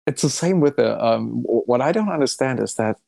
[0.09, 1.45] it's the same with the um.
[1.45, 2.99] What I don't understand is that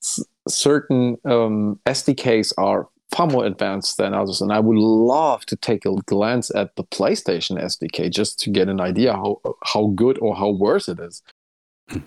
[0.49, 5.85] certain um SDKs are far more advanced than others, and I would love to take
[5.85, 10.35] a glance at the PlayStation SDK just to get an idea how how good or
[10.37, 11.23] how worse it is.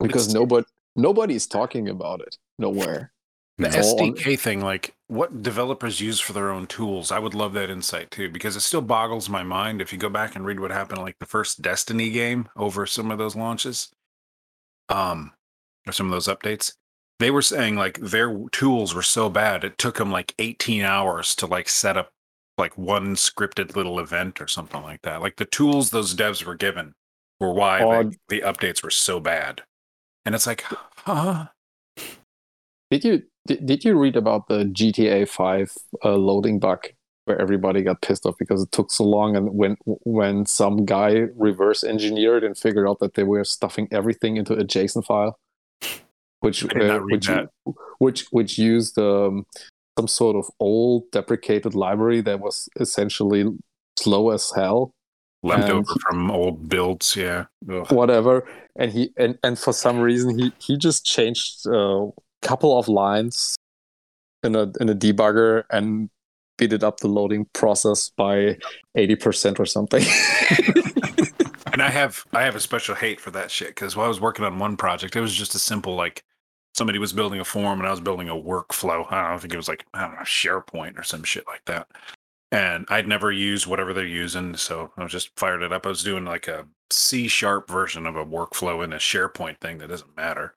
[0.00, 0.66] Because It's- nobody
[0.96, 3.12] nobody's talking about it nowhere.
[3.58, 7.34] The It's on- SDK thing, like what developers use for their own tools, I would
[7.34, 9.80] love that insight too, because it still boggles my mind.
[9.80, 13.12] If you go back and read what happened, like the first Destiny game over some
[13.12, 13.90] of those launches,
[14.88, 15.32] um,
[15.86, 16.72] or some of those updates,
[17.18, 21.34] they were saying like their tools were so bad it took them like 18 hours
[21.36, 22.10] to like set up
[22.58, 25.20] like one scripted little event or something like that.
[25.20, 26.94] Like the tools those devs were given
[27.40, 29.62] were why like, the updates were so bad,
[30.24, 30.64] and it's like,
[30.96, 31.46] huh?
[32.90, 35.72] Did you did, did you read about the GTA 5
[36.04, 36.86] uh, loading bug
[37.24, 41.26] where everybody got pissed off because it took so long and when when some guy
[41.34, 45.38] reverse engineered and figured out that they were stuffing everything into a JSON file
[46.44, 47.28] which I did not uh, which
[47.98, 49.46] which which used um,
[49.98, 53.44] some sort of old deprecated library that was essentially
[53.98, 54.92] slow as hell
[55.42, 57.44] Leftover And- from old builds, yeah.
[57.70, 57.90] Ugh.
[57.92, 58.46] whatever
[58.76, 62.08] and he and, and for some reason he he just changed a
[62.42, 63.56] couple of lines
[64.42, 66.08] in a in a debugger and
[66.56, 68.56] speeded up the loading process by
[68.96, 70.04] 80% or something
[71.74, 74.20] And I have I have a special hate for that shit because while I was
[74.20, 76.22] working on one project, it was just a simple like
[76.74, 79.10] somebody was building a form and I was building a workflow.
[79.12, 81.88] I don't think it was like I don't know SharePoint or some shit like that.
[82.52, 85.86] And I'd never used whatever they're using, so I was just fired it up.
[85.86, 89.78] I was doing like a C sharp version of a workflow in a SharePoint thing
[89.78, 90.54] that doesn't matter.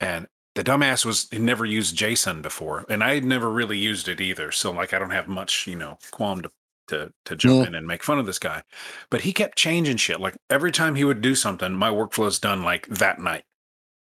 [0.00, 4.08] And the dumbass was he never used JSON before, and I had never really used
[4.08, 4.52] it either.
[4.52, 6.50] So like I don't have much, you know, qualm to
[6.88, 7.68] to to jump Yeah.
[7.68, 8.62] in and make fun of this guy.
[9.10, 10.20] But he kept changing shit.
[10.20, 13.44] Like every time he would do something, my workflow's done like that night.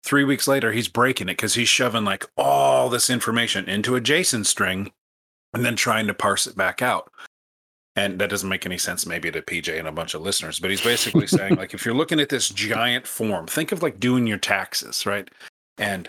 [0.06, 4.00] Three weeks later, he's breaking it because he's shoving like all this information into a
[4.00, 4.92] JSON string
[5.52, 7.10] and then trying to parse it back out.
[7.96, 10.70] And that doesn't make any sense, maybe to PJ and a bunch of listeners, but
[10.70, 14.28] he's basically saying, like, if you're looking at this giant form, think of like doing
[14.28, 15.28] your taxes, right?
[15.76, 16.08] And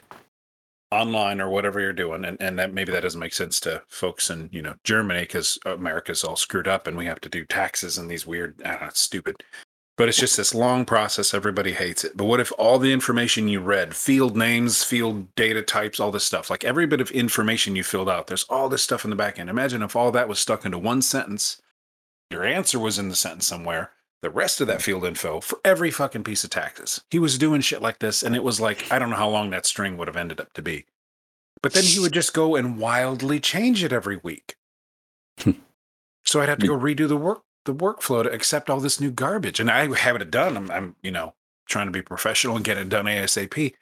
[0.92, 4.30] online or whatever you're doing, and, and that maybe that doesn't make sense to folks
[4.30, 7.98] in, you know, Germany because America's all screwed up and we have to do taxes
[7.98, 9.44] and these weird, know, stupid.
[9.98, 11.34] But it's just this long process.
[11.34, 12.16] Everybody hates it.
[12.16, 16.24] But what if all the information you read, field names, field data types, all this
[16.24, 19.16] stuff, like every bit of information you filled out, there's all this stuff in the
[19.16, 19.50] back end.
[19.50, 21.60] Imagine if all that was stuck into one sentence,
[22.30, 23.92] your answer was in the sentence somewhere,
[24.22, 27.02] the rest of that field info for every fucking piece of taxes.
[27.10, 29.50] He was doing shit like this, and it was like, I don't know how long
[29.50, 30.86] that string would have ended up to be.
[31.64, 34.58] But then he would just go and wildly change it every week.
[36.26, 39.12] so I'd have to go redo the work the workflow to accept all this new
[39.12, 39.60] garbage.
[39.60, 40.58] And I have it done.
[40.58, 41.36] I'm, I'm, you know,
[41.68, 43.74] trying to be professional and get it done ASAP.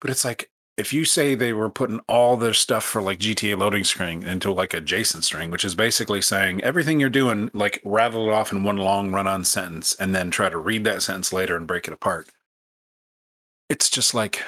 [0.00, 3.58] But it's like if you say they were putting all their stuff for like GTA
[3.58, 7.82] loading screen into like a JSON string, which is basically saying everything you're doing, like
[7.84, 11.02] rattle it off in one long run on sentence and then try to read that
[11.02, 12.28] sentence later and break it apart.
[13.68, 14.42] It's just like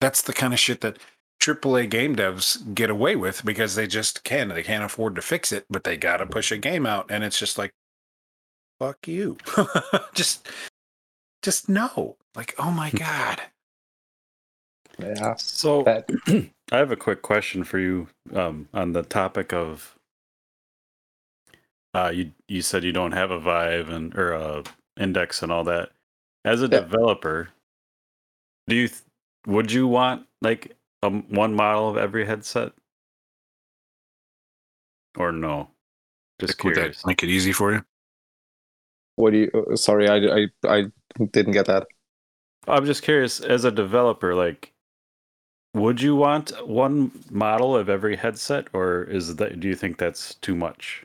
[0.00, 0.98] that's the kind of shit that
[1.40, 4.48] AAA game devs get away with because they just can.
[4.48, 7.06] They can't afford to fix it, but they got to push a game out.
[7.10, 7.72] And it's just like,
[8.80, 9.36] fuck you.
[10.14, 10.48] just,
[11.42, 12.16] just no.
[12.34, 13.40] Like, oh my God.
[14.98, 16.08] yeah So that
[16.72, 19.94] I have a quick question for you um, on the topic of
[21.94, 22.32] uh, you.
[22.48, 24.64] You said you don't have a Vive and or a
[24.98, 25.90] index and all that.
[26.44, 26.80] As a Yeah.
[26.80, 27.48] developer,
[28.68, 29.00] do you th-
[29.46, 32.72] would you want like um, one model of every headset,
[35.16, 35.68] or no?
[36.40, 37.02] Just Would curious.
[37.02, 37.84] that make it easy for you?
[39.18, 40.84] what do you uh, sorry I, I i
[41.32, 41.86] didn't get that
[42.68, 44.72] I'm just curious, as a developer, like,
[45.72, 49.60] would you want one model of every headset, or is that?
[49.60, 51.04] Do you think that's too much?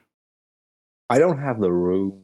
[1.09, 2.23] i don't have the room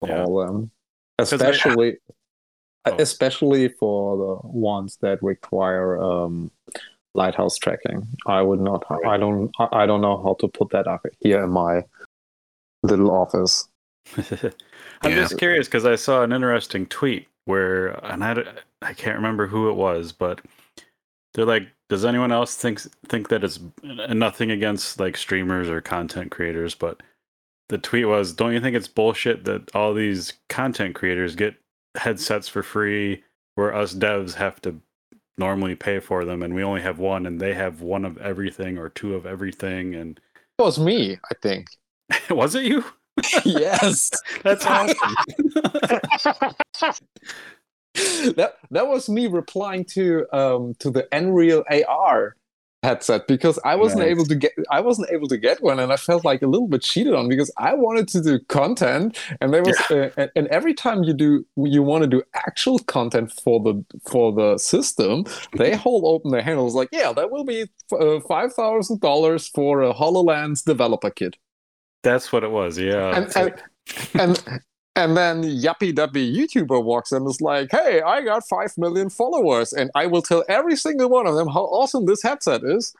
[0.00, 0.22] for Yeah.
[0.22, 0.70] all of them
[1.18, 1.96] 'Cause I- especially
[2.86, 2.96] Oh.
[2.98, 6.50] especially for the ones that require um,
[7.18, 8.06] lighthouse tracking.
[8.26, 8.84] I would not.
[9.06, 9.50] I don't.
[9.58, 11.82] I I don't know how to put that up here in my
[12.82, 13.68] little office.
[15.02, 15.16] I'm Yeah.
[15.16, 18.42] just curious because I saw an interesting tweet where, and I, d-
[18.82, 20.40] I can't remember who it was, but
[21.34, 26.30] they're like, does anyone else think think that it's nothing against like streamers or content
[26.30, 27.02] creators, but
[27.68, 31.54] the tweet was, don't you think it's bullshit that all these content creators get
[31.96, 33.22] headsets for free,
[33.56, 34.74] where us devs have to
[35.38, 38.78] normally pay for them, and we only have one, and they have one of everything
[38.78, 40.20] or two of everything, and
[40.58, 41.68] It was me, I think.
[42.30, 42.84] was it you?
[43.44, 44.10] yes.
[44.42, 45.14] That's awesome.
[48.36, 52.36] that that was me replying to um to the Nreal AR
[52.84, 54.10] headset because I wasn't Nice.
[54.12, 56.68] able to get I wasn't able to get one and I felt like a little
[56.68, 60.46] bit cheated on because I wanted to do content and there was uh, and, and
[60.48, 65.24] every time you do you want to do actual content for the for the system
[65.56, 69.00] they hold open their hand and was like yeah that will be uh, five thousand
[69.00, 71.36] dollars for a Hololens developer kit
[72.04, 72.78] That's what it was.
[72.78, 73.16] Yeah.
[73.16, 73.62] and and,
[74.14, 74.60] and
[74.98, 79.08] and then yuppie duppy YouTuber walks in and is like, "Hey, I got five million
[79.10, 82.92] followers, and I will tell every single one of them how awesome this headset is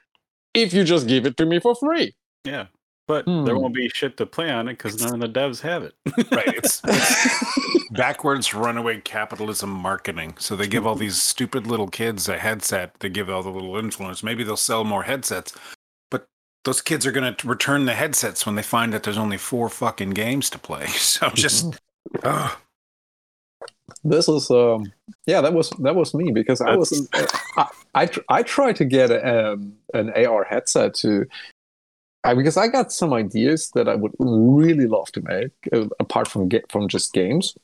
[0.54, 2.14] if you just give it to me for free."
[2.44, 2.66] yeah.
[3.06, 3.62] But there Hmm.
[3.62, 5.94] won't be shit to play on it because none of the devs have it.
[6.30, 6.46] Right.
[6.48, 10.34] It's, it's backwards runaway capitalism marketing.
[10.38, 13.00] So they give all these stupid little kids a headset.
[13.00, 14.22] They give all the little influencers.
[14.22, 15.54] Maybe they'll sell more headsets,
[16.10, 16.26] but
[16.66, 19.70] those kids are going to return the headsets when they find that there's only four
[19.70, 20.86] fucking games to play.
[20.88, 21.80] So just,
[22.22, 22.56] ugh.
[24.04, 24.92] this is um
[25.26, 27.08] yeah that was that was me because I was
[27.56, 31.26] I I, tr- I tried to get um, an AR headset to.
[32.24, 36.28] I, because I got some ideas that I would really love to make, uh, apart
[36.28, 37.56] from get from just games,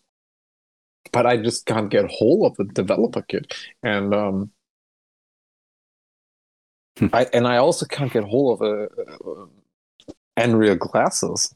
[1.12, 3.52] but I just can't get hold of the developer kit,
[3.82, 4.50] and um,
[7.12, 8.84] I and I also can't get hold of a,
[9.28, 9.46] uh
[10.36, 11.54] Nreal glasses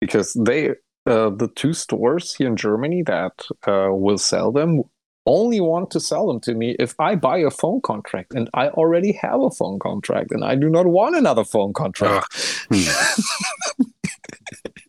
[0.00, 0.74] because they
[1.10, 4.82] uh, the two stores here in Germany that uh, will sell them
[5.26, 8.68] only want to sell them to me if I buy a phone contract, and I
[8.68, 12.26] already have a phone contract, and I do not want another phone contract.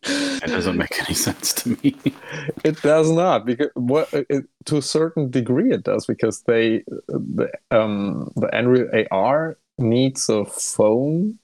[0.02, 1.96] That doesn't make any sense to me.
[2.64, 7.50] it does not because what it, to a certain degree it does because they the
[7.70, 11.38] um the Nreal AR needs a phone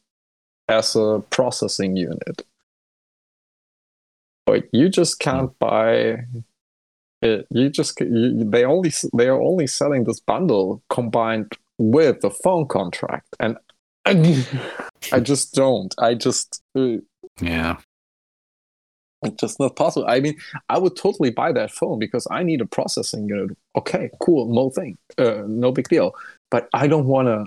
[0.68, 2.42] as a processing unit.
[4.48, 6.24] But you just can't buy
[7.20, 7.46] it.
[7.50, 12.66] You just you, they only they are only selling this bundle combined with the phone
[12.66, 13.58] contract, and
[14.06, 14.46] I,
[15.12, 15.94] I just don't.
[15.98, 16.62] I just.
[16.74, 16.96] Uh,
[17.42, 17.76] yeah.
[19.22, 20.06] it's just not possible.
[20.08, 20.38] I mean,
[20.70, 23.54] I would totally buy that phone because I need a processing unit.
[23.76, 26.14] Okay, cool, no thing, uh, no big deal.
[26.50, 27.44] But I don't want to.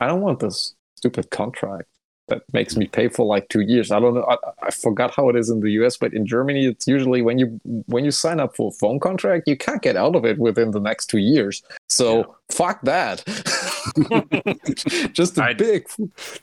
[0.00, 1.86] I don't want this stupid contract
[2.30, 3.90] that makes me pay for like two years.
[3.92, 4.24] I don't know.
[4.28, 4.36] I,
[4.68, 7.60] I forgot how it is in the US, but in Germany, it's usually when you
[7.86, 10.70] when you sign up for a phone contract, you can't get out of it within
[10.72, 11.62] the next two years.
[11.88, 12.24] So Yeah.
[12.50, 13.22] fuck that.
[15.12, 15.86] just a I- big,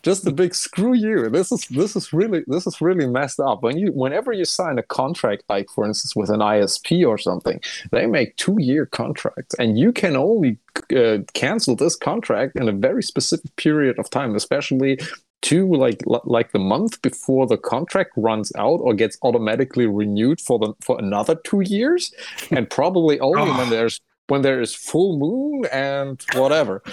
[0.04, 1.30] just a big screw you.
[1.30, 3.64] This is this is really this is really messed up.
[3.64, 7.60] When you whenever you sign a contract, like for instance with an ISP or something,
[7.92, 10.58] they make two year contracts, and you can only
[10.96, 15.00] uh, cancel this contract in a very specific period of time, especially
[15.42, 20.60] two like like the month before the contract runs out or gets automatically renewed for
[20.60, 22.14] the for another two years,
[22.52, 23.58] and probably only oh.
[23.58, 23.70] when Oh.
[23.70, 26.82] there's when there is full moon and whatever.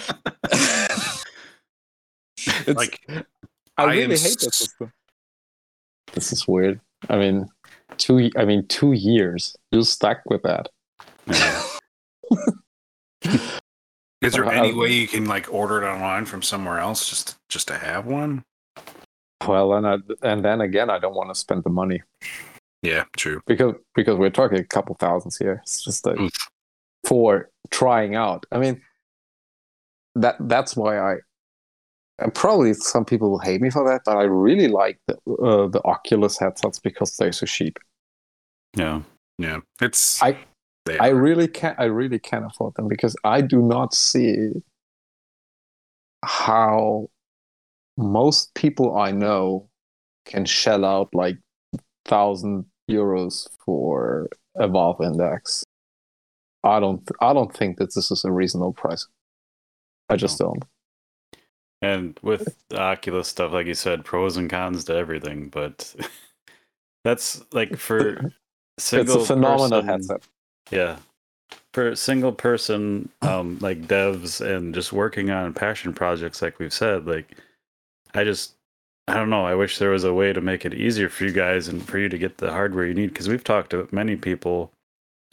[2.36, 3.00] it's, Like,
[3.76, 4.92] I really hate s- this system.
[6.12, 6.80] This is weird.
[7.08, 7.48] I mean,
[7.96, 8.30] two.
[8.36, 9.56] I mean, two years.
[9.72, 10.68] You're stuck with that.
[14.24, 17.68] is there any way you can like order it online from somewhere else just just
[17.68, 18.42] to have one?
[19.46, 22.01] Well, and I, and then again, I don't want to spend the money
[22.82, 23.40] Yeah, true.
[23.46, 25.60] because because we're talking a couple thousands here.
[25.62, 26.32] It's just like Oof.
[27.05, 28.46] for trying out.
[28.51, 28.80] I mean,
[30.14, 31.16] that that's why I.
[32.20, 35.66] And probably some people will hate me for that, but I really like the uh,
[35.68, 37.78] the Oculus headsets because they're so cheap.
[38.76, 39.02] Yeah.
[39.36, 40.38] Yeah, it's I-
[40.86, 41.15] they I are.
[41.15, 41.78] really can't.
[41.78, 44.51] I really can't afford them because I do not see
[46.24, 47.09] how
[47.97, 49.69] most people I know
[50.27, 51.39] can shell out like
[52.06, 55.65] thousand euros for a Valve Index.
[56.62, 59.06] I don't I don't think that this is a reasonable price.
[60.09, 60.65] I just don't.
[61.82, 65.94] And with the Oculus stuff, like you said, pros and cons to everything, but
[67.05, 68.32] that's like for
[68.78, 70.23] single It's a phenomenal person- headset.
[70.70, 70.98] Yeah.
[71.72, 77.06] for single person um like devs and just working on passion projects like we've said
[77.06, 77.36] like
[78.14, 78.54] i just
[79.08, 79.46] i don't know.
[79.46, 81.98] I wish there was a way to make it easier for you guys and for
[81.98, 84.72] you to get the hardware you need because we've talked to many people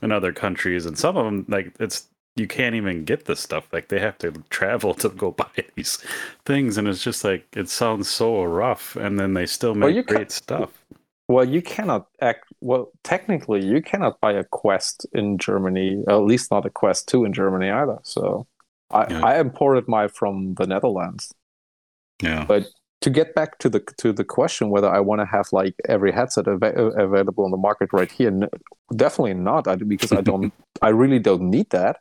[0.02, 3.68] in other countries and some of them like it's you can't even get this stuff.
[3.74, 6.00] Like they have to travel to go buy these
[6.46, 10.04] things and it's just like it sounds so rough and then they still make Well,
[10.04, 10.84] great stuff
[11.32, 12.44] Well, you cannot act.
[12.60, 16.04] Well, technically, you cannot buy a Quest in Germany.
[16.10, 18.00] At least not a Quest Two in Germany either.
[18.04, 18.48] So,
[18.90, 19.22] I, Yeah.
[19.30, 21.24] I imported mine from the Netherlands.
[22.22, 22.64] yeah But
[23.06, 26.12] to get back to the to the question whether I want to have like every
[26.12, 26.76] headset ava-
[27.08, 28.50] available on the market right here, n-
[29.04, 29.68] definitely not.
[29.68, 30.52] I, because I don't.
[30.88, 31.96] I really don't need that.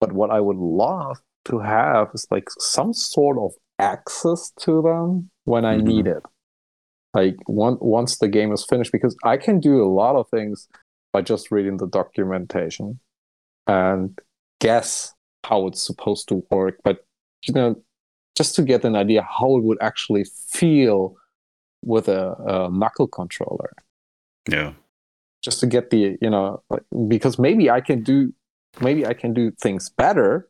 [0.00, 1.16] But what I would love
[1.50, 5.84] to have is like some sort of access to them when I Mhm.
[5.92, 6.22] need it.
[7.14, 10.68] Like one, once the game is finished, because I can do a lot of things
[11.12, 12.98] by just reading the documentation
[13.66, 14.18] and
[14.60, 15.14] guess
[15.44, 16.78] how it's supposed to work.
[16.82, 17.06] But
[17.46, 17.76] you know,
[18.34, 21.16] just to get an idea how it would actually feel
[21.82, 23.72] with a, a knuckle controller
[24.48, 24.72] yeah
[25.42, 28.32] just to get the you know like, because maybe i can do
[28.80, 30.48] maybe i can do things better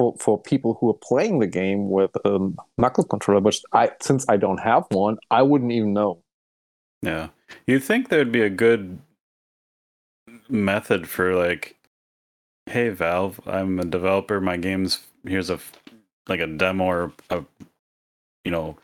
[0.00, 2.38] for for people who are playing the game with a
[2.78, 6.22] knuckle controller but i since i don't have one i wouldn't even know
[7.02, 7.28] Yeah.
[7.66, 8.98] You'd think there'd be a good
[10.48, 11.76] method for like,
[12.66, 15.58] hey Valve, I'm a developer, my game's here's a
[16.28, 17.44] like a demo or a
[18.44, 18.78] you know,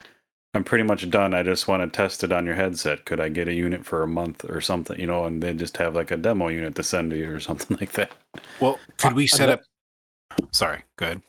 [0.54, 1.34] I'm pretty much done.
[1.34, 3.04] I just want to test it on your headset.
[3.06, 5.76] Could I get a unit for a month or something, you know, and they just
[5.78, 8.12] have like a demo unit to send to you or something like that.
[8.60, 9.62] Well, could we set up?
[10.52, 11.22] Sorry, go ahead.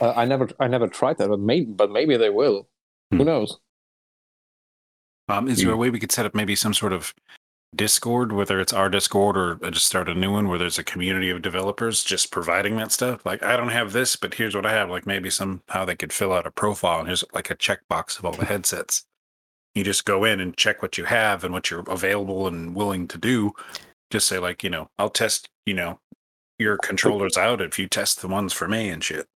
[0.00, 2.66] uh, i never i never tried that but maybe but maybe they will
[3.12, 3.18] Hmm.
[3.18, 3.58] who knows
[5.28, 7.12] Um, is there a way we could set up maybe some sort of
[7.74, 11.30] Discord, whether it's our Discord or just start a new one where there's a community
[11.30, 13.26] of developers just providing that stuff?
[13.26, 14.88] Like, I don't have this, but here's what I have.
[14.88, 18.24] Like, maybe somehow they could fill out a profile and here's like a checkbox of
[18.24, 19.04] all the headsets.
[19.74, 23.08] You just go in and check what you have and what you're available and willing
[23.08, 23.52] to do.
[24.10, 25.98] Just say, like, you know, I'll test, you know,
[26.58, 29.26] your controllers out if you test the ones for me and shit.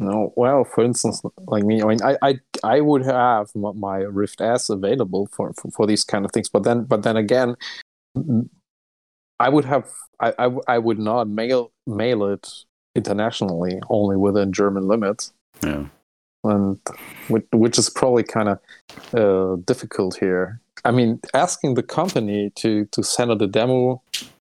[0.00, 4.40] No, well, for instance, like me, I mean, I, I, I would have my Rift
[4.40, 7.54] S available for, for, for these kind of things, but then, but then again,
[9.38, 9.88] I would have,
[10.20, 12.48] I, I, I would not mail mail it
[12.96, 15.32] internationally, only within German limits,
[15.64, 15.86] Yeah.
[16.44, 16.80] and
[17.28, 18.58] which, which is probably kind of
[19.14, 20.60] uh, difficult here.
[20.84, 24.02] I mean, asking the company to to send out a demo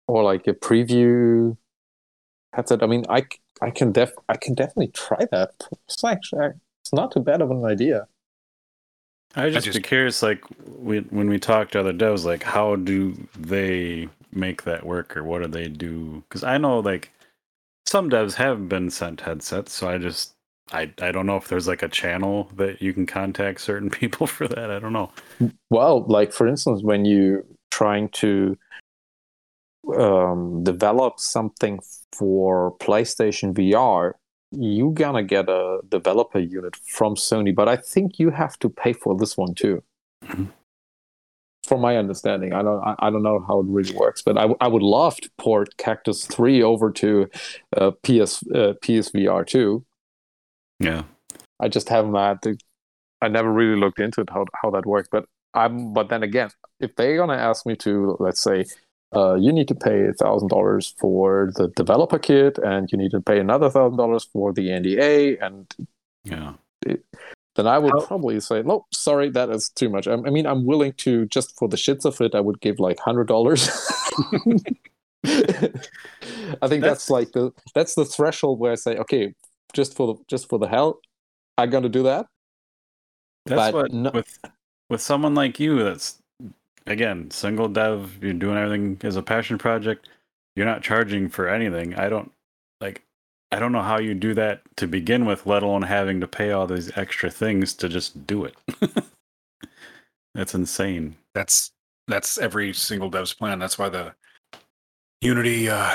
[0.08, 1.56] or like a preview
[2.52, 2.82] headset.
[2.82, 5.50] I mean, I, c- I can def I can definitely try that.
[5.86, 6.50] It's actually
[6.82, 8.06] it's not too bad of an idea.
[9.36, 12.76] I just, be just- curious, like we, when we talk to other devs, like how
[12.76, 16.22] do they make that work, or what do they do?
[16.28, 17.10] Because I know like
[17.86, 20.34] some devs have been sent headsets, so I just
[20.72, 24.26] I I don't know if there's like a channel that you can contact certain people
[24.26, 24.70] for that.
[24.70, 25.10] I don't know.
[25.70, 28.56] Well, like for instance, when you trying to
[29.96, 31.80] um, develop something
[32.12, 34.12] for PlayStation VR,
[34.50, 38.92] you're gonna get a developer unit from Sony, but I think you have to pay
[38.92, 39.82] for this one too.
[40.24, 40.48] Mhm.
[41.66, 44.56] From my understanding, I don't, I, don't know how it really works, but I, w-
[44.58, 47.28] I would love to port Cactus Three over to
[47.76, 49.84] uh, PS uh, PSVR two.
[50.80, 51.02] Yeah,
[51.60, 52.58] I just haven't had the,
[53.20, 56.48] I never really looked into it how how that worked, But I'm but then again,
[56.80, 58.64] if they're gonna ask me to, let's say,
[59.14, 63.10] uh, you need to pay a thousand dollars for the developer kit, and you need
[63.12, 65.74] to pay another thousand dollars for the NDA, and
[66.24, 66.52] yeah,
[67.56, 70.06] then I would How- probably say, no, sorry, that is too much.
[70.06, 72.78] I, I mean, I'm willing to just for the shits of it, I would give
[72.78, 73.68] like hundred dollars.
[75.24, 79.34] I think that's, That's- like the that's the threshold where I say, okay,
[79.72, 81.00] just for the just for the hell,
[81.56, 82.26] I'm gonna do that.
[83.46, 84.38] that's But what no- with
[84.90, 85.82] with someone like you.
[85.82, 86.18] That's
[86.90, 88.18] again single dev.
[88.22, 90.08] You're doing everything as a passion project.
[90.56, 91.94] You're not charging for anything.
[91.94, 92.32] I don't
[92.80, 93.04] like.
[93.50, 96.50] I don't know how you do that to begin with, let alone having to pay
[96.50, 98.54] all these extra things to just do it.
[100.34, 101.16] That's insane.
[101.34, 101.72] That's
[102.06, 103.58] that's every single dev's plan.
[103.58, 104.14] That's why the
[105.20, 105.94] Unity uh,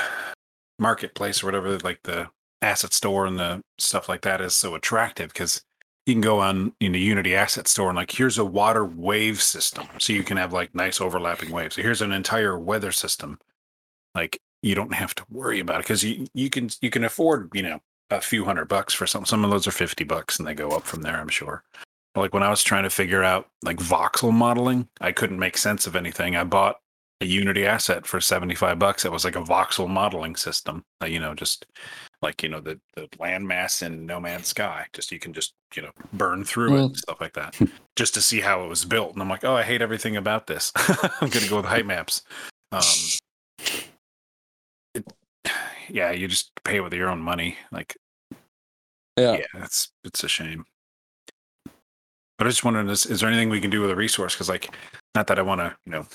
[0.78, 2.28] marketplace or whatever, like the
[2.60, 5.62] asset store and the stuff like that, is so attractive because
[6.06, 9.40] you can go on in the Unity asset store and like here's a water wave
[9.42, 11.76] system, so you can have like nice overlapping waves.
[11.76, 13.38] So here's an entire weather system.
[14.14, 17.50] Like you don't have to worry about it because you you can you can afford
[17.54, 19.24] you know a few hundred bucks for some.
[19.24, 21.16] Some of those are fifty bucks and they go up from there.
[21.16, 21.64] I'm sure
[22.16, 25.86] like when I was trying to figure out like voxel modeling, I couldn't make sense
[25.86, 26.36] of anything.
[26.36, 26.76] I bought
[27.20, 29.04] a Unity asset for 75 bucks.
[29.04, 31.66] It was like a voxel modeling system, you know, just
[32.24, 34.86] like, you know, the, the landmass in No Man's Sky.
[34.92, 36.86] Just you can just, you know, burn through it Mm.
[36.86, 37.56] and stuff like that
[37.96, 39.12] just to see how it was built.
[39.12, 40.72] And I'm like, oh, I hate everything about this.
[41.20, 42.22] I'm to go with height maps.
[42.72, 42.82] Um,
[44.94, 45.12] it,
[45.88, 47.56] yeah, you just pay with your own money.
[47.70, 47.96] Like,
[49.16, 49.34] Yeah.
[49.38, 50.64] yeah, it's it's a shame.
[52.36, 54.34] But I just wondering, is, is there anything we can do with a resource?
[54.34, 54.74] Because, like,
[55.14, 56.06] not that I want to, you know,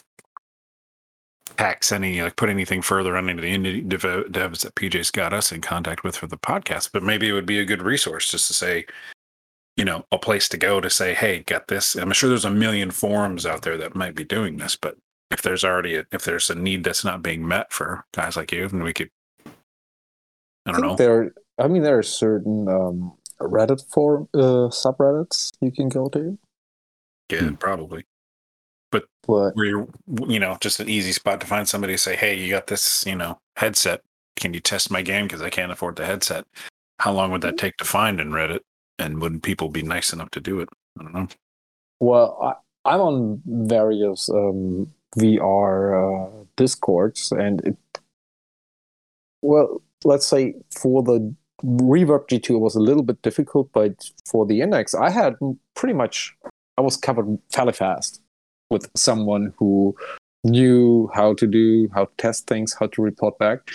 [1.57, 4.01] tax any, like, put anything further on any of the indie dev-
[4.31, 7.45] devs that PJ's got us in contact with for the podcast, but maybe it would
[7.45, 8.85] be a good resource just to say,
[9.77, 11.95] you know, a place to go to say, hey, got this.
[11.95, 14.97] I'm sure there's a million forums out there that might be doing this, but
[15.31, 18.51] if there's already a, if there's a need that's not being met for guys like
[18.51, 19.09] you, then we could,
[19.45, 19.51] I
[20.65, 20.95] I don't think know.
[20.95, 21.31] there.
[21.57, 26.37] I mean, there are certain um, Reddit for uh, subreddits you can go to,
[27.31, 28.05] Yeah, probably.
[28.91, 29.87] But where you're
[30.27, 33.05] you know just an easy spot to find somebody to say hey you got this
[33.05, 34.01] you know headset.
[34.35, 35.25] Can you test my game?
[35.25, 36.45] Because i can't afford the headset.
[36.99, 38.61] How long would that take to find in reddit?
[38.97, 40.69] And wouldn't people be nice enough to do it?
[40.97, 41.27] I don't know.
[41.99, 45.81] Well, I, I'm on various um, VR
[46.27, 47.77] uh, discords, and it.
[49.41, 51.33] Well, let's say for the
[51.63, 55.35] Reverb G2 it was a little bit difficult, but for the index, I had
[55.75, 56.35] pretty much
[56.77, 58.21] I was covered fairly fast
[58.69, 59.95] with someone who
[60.43, 63.69] knew how to do, how to test things, how to report back,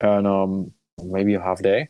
[0.00, 0.72] and um,
[1.02, 1.88] maybe a half day.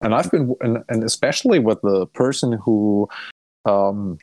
[0.00, 3.08] And I've been, and, and especially with the person who
[3.64, 4.18] um,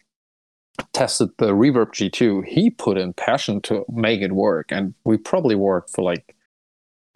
[0.93, 5.55] tested the Reverb G2, he put in passion to make it work, and we probably
[5.55, 6.35] worked for like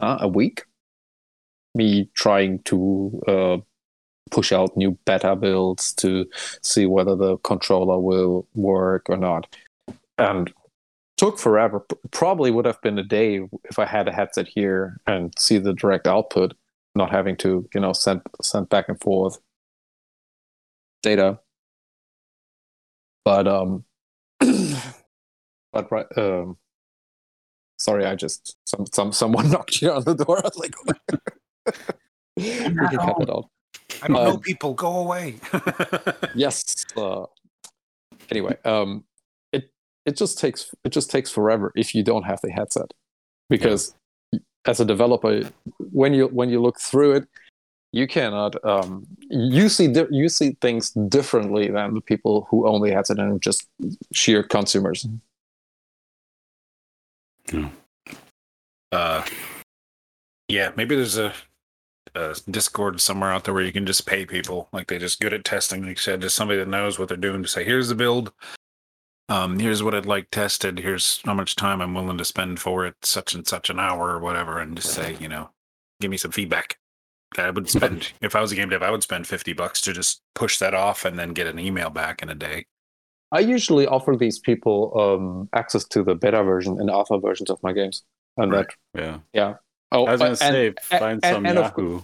[0.00, 0.64] uh, a week.
[1.76, 3.56] Me trying to uh,
[4.30, 6.26] push out new beta builds to
[6.62, 9.46] see whether the controller will work or not.
[10.18, 10.52] And
[11.16, 11.84] took forever.
[12.10, 15.72] Probably would have been a day if I had a headset here and see the
[15.72, 16.54] direct output,
[16.94, 19.38] not having to, you know, send send back and forth
[21.02, 21.38] data.
[23.24, 23.84] But um
[25.72, 26.56] but right um
[27.78, 30.38] sorry, I just some some someone knocked here on the door.
[30.44, 30.74] I was like,
[32.36, 33.48] we can cut it out.
[34.02, 35.36] i don't know Um, people go away
[36.34, 37.26] yes uh,
[38.30, 39.04] anyway um
[40.06, 42.92] it it just takes it just takes forever if you don't have the headset.
[43.48, 43.94] Because
[44.66, 45.42] as a developer
[45.92, 47.28] when you when you look through it
[47.92, 52.90] you cannot um you see di- you see things differently than the people who only
[52.90, 53.68] have headset and are just
[54.12, 55.06] sheer consumers.
[57.52, 57.68] Yeah.
[58.90, 59.24] uh
[60.48, 61.32] yeah maybe there's a,
[62.14, 64.68] a discord somewhere out there where you can just pay people.
[64.72, 65.82] Like they're just good at testing.
[65.82, 68.32] Like you said just somebody that knows what they're doing to say here's the build
[69.28, 72.84] um here's what i'd like tested here's how much time i'm willing to spend for
[72.86, 75.48] it such and such an hour or whatever and just say you know
[76.00, 76.76] give me some feedback
[77.38, 79.92] i would spend if i was a game dev i would spend 50 bucks to
[79.92, 82.66] just push that off and then get an email back in a day
[83.32, 87.58] i usually offer these people um access to the beta version and alpha versions of
[87.62, 88.02] my games
[88.36, 88.66] and Right.
[88.94, 89.18] that Yeah.
[89.32, 89.54] Yeah.
[89.92, 92.00] Oh I was gonna and- say, and- find and- some and of Yahoo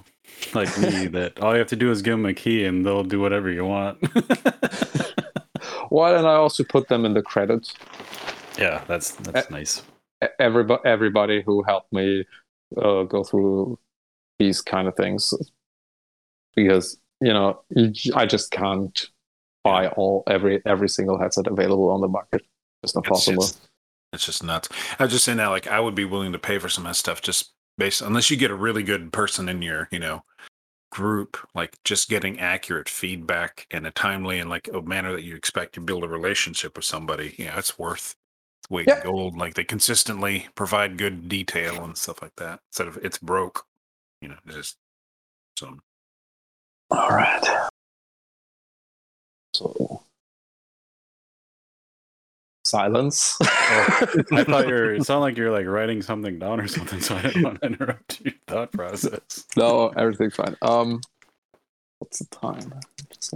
[0.55, 3.03] like me that all you have to do is give them a key and they'll
[3.03, 3.99] do whatever you want.
[5.91, 7.75] Well, and I also put them in the credits.
[8.59, 9.83] yeah, that's that's Uh, nice.
[10.39, 12.25] Everybody, everybody who helped me
[12.77, 13.79] uh, go through
[14.39, 15.33] these kind of things,
[16.55, 17.61] because you know,
[18.15, 19.07] I just can't
[19.65, 22.43] buy all every every single headset available on the market.
[22.83, 23.43] It's not It's possible.
[23.43, 23.67] just-
[24.13, 24.69] It's just nuts.
[24.99, 26.91] I was just saying that, like, I would be willing to pay for some of
[26.91, 30.25] that stuff just based, unless you get a really good person in your, you know,
[30.91, 35.37] group, like just getting accurate feedback in a timely and like a manner that you
[35.37, 37.35] expect to build a relationship with somebody.
[37.39, 38.17] Yeah, it's worth
[38.63, 39.37] its weight gold.
[39.37, 42.61] Like they consistently provide good detail and stuff like that.
[42.71, 43.65] Instead of it's broke,
[44.21, 44.77] you know, just
[45.57, 45.79] so.
[46.91, 47.69] All right.
[49.55, 50.03] So
[52.71, 53.37] silence.
[53.43, 54.95] I thought you're.
[54.95, 57.67] It sounded like you're like writing something down or something, so I didn't want to
[57.67, 59.47] interrupt your thought process.
[59.57, 60.57] no, everything's fine.
[60.63, 61.01] Um,
[61.99, 62.73] what's the time?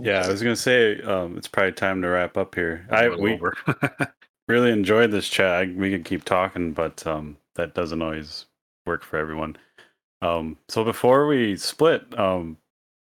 [0.01, 2.87] Yeah, I was gonna say um, it's probably time to wrap up here.
[2.91, 3.41] I we
[4.49, 5.75] really enjoyed this chat.
[5.75, 8.47] We could keep talking, but um, that doesn't always
[8.87, 9.57] work for everyone.
[10.23, 12.57] Um, so before we split, um,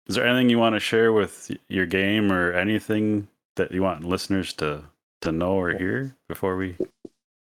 [0.08, 4.04] is there anything you want to share with your game or anything that you want
[4.04, 4.82] listeners to
[5.26, 6.76] to know or hear before we?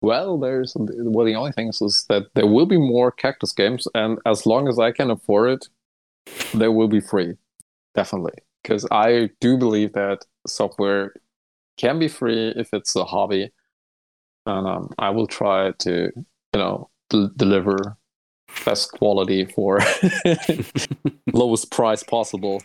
[0.03, 1.25] Well, there's well.
[1.25, 4.69] The only thing is, is that there will be more Cactus games, and as long
[4.69, 5.69] as I can afford it,
[6.55, 7.37] they will be free,
[7.95, 8.35] definitely.
[8.63, 11.15] Because I do believe that software
[11.79, 13.51] can be free if it's a hobby,
[14.45, 17.97] and um, I will try to you know d- deliver
[18.65, 19.81] best quality for
[21.33, 22.63] lowest price possible.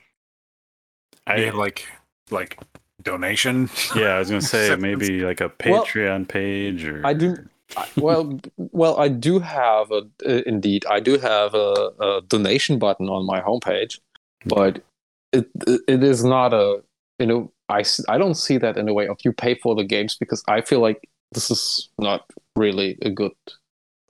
[1.26, 1.88] I I have like
[2.30, 2.60] like
[3.04, 3.70] donation.
[3.96, 7.36] yeah, I was gonna say maybe like a Well, Patreon page or I do.
[7.78, 10.86] I- Well, well, I do have a uh, indeed.
[10.90, 14.00] I do have a, a donation button on my homepage,
[14.46, 14.84] but
[15.32, 15.48] it
[15.88, 16.84] it is not a
[17.20, 19.86] you know I I don't see that in a way of you pay for the
[19.86, 22.26] games because I feel like this is not
[22.58, 23.32] really a good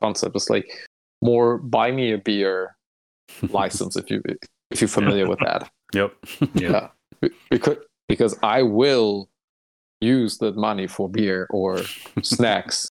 [0.02, 0.36] concept.
[0.36, 0.68] It's like
[1.22, 2.76] more buy me a beer
[3.50, 4.24] license if you
[4.72, 5.70] if you're familiar with that.
[5.94, 6.14] Yep.
[6.56, 6.88] yeah.
[7.22, 9.30] Be- because because I will
[9.99, 11.82] use that money for beer or
[12.23, 12.90] snacks.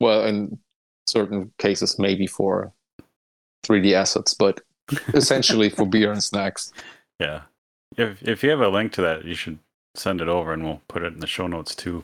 [0.00, 0.58] Well, in
[1.06, 2.72] certain cases, maybe for
[3.66, 4.60] 3D assets, but
[5.14, 6.72] essentially for beer and snacks.
[7.20, 7.42] Yeah.
[7.98, 9.58] If if you have a link to that, you should
[9.94, 12.02] send it over and we'll put it in the show notes too.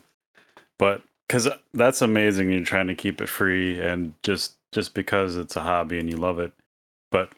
[0.79, 1.01] But
[1.31, 5.63] cuz that's amazing you're trying to keep it free and just just because it's a
[5.63, 6.53] hobby and you love it.
[7.11, 7.33] But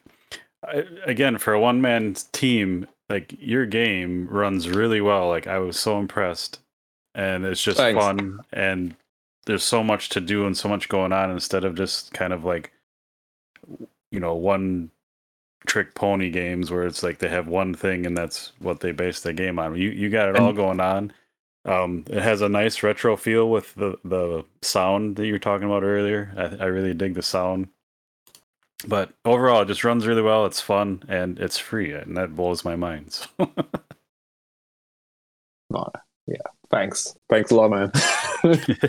[0.67, 5.27] I, again, for a one man team, like your game runs really well.
[5.27, 6.59] Like I was so impressed
[7.15, 7.99] and it's just Thanks.
[7.99, 8.95] fun and
[9.45, 12.45] there's so much to do and so much going on instead of just kind of
[12.45, 12.71] like
[14.11, 14.91] you know, one
[15.67, 19.21] trick pony games where it's like they have one thing and that's what they base
[19.21, 19.75] the game on.
[19.75, 21.13] You you got it all going on.
[21.65, 25.67] Um, it has a nice retro feel with the the sound that you were talking
[25.67, 26.33] about earlier.
[26.37, 27.67] I, I really dig the sound.
[28.87, 30.45] But overall, it just runs really well.
[30.45, 33.13] It's fun and it's free, and that blows my mind.
[33.13, 33.27] So.
[35.71, 35.87] No,
[36.25, 36.37] yeah,
[36.71, 37.91] thanks, thanks a lot, man.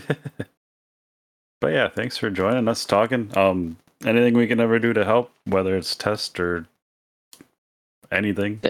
[1.61, 3.31] but yeah, thanks for joining us talking.
[3.37, 3.77] Um,
[4.07, 6.67] anything we can ever do to help, whether it's test or
[8.11, 8.63] anything,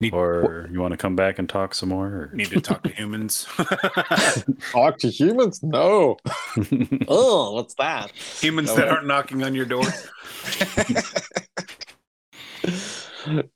[0.00, 2.06] Need- or you want to come back and talk some more?
[2.06, 2.30] Or...
[2.34, 3.46] Need to talk to humans.
[4.72, 5.62] Talk to humans?
[5.62, 6.16] No.
[7.08, 8.10] Oh, what's that?
[8.12, 8.76] humans No.
[8.76, 9.84] that aren't knocking on your door.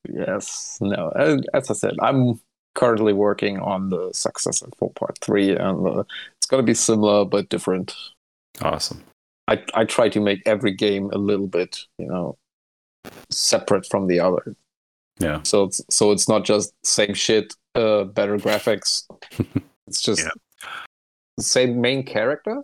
[0.09, 1.11] yes, no.
[1.55, 2.41] As I said, I'm
[2.75, 6.05] currently working on the successor for part three, and uh,
[6.37, 7.95] it's gonna be similar but different.
[8.63, 9.03] awesome.
[9.49, 12.37] I I try to make every game a little bit, you know,
[13.31, 14.55] separate from the other.
[15.21, 15.43] Yeah.
[15.43, 19.05] So it's so it's not just same shit, uh, better graphics.
[19.87, 20.31] it's just Yeah.
[21.37, 22.63] the same main character,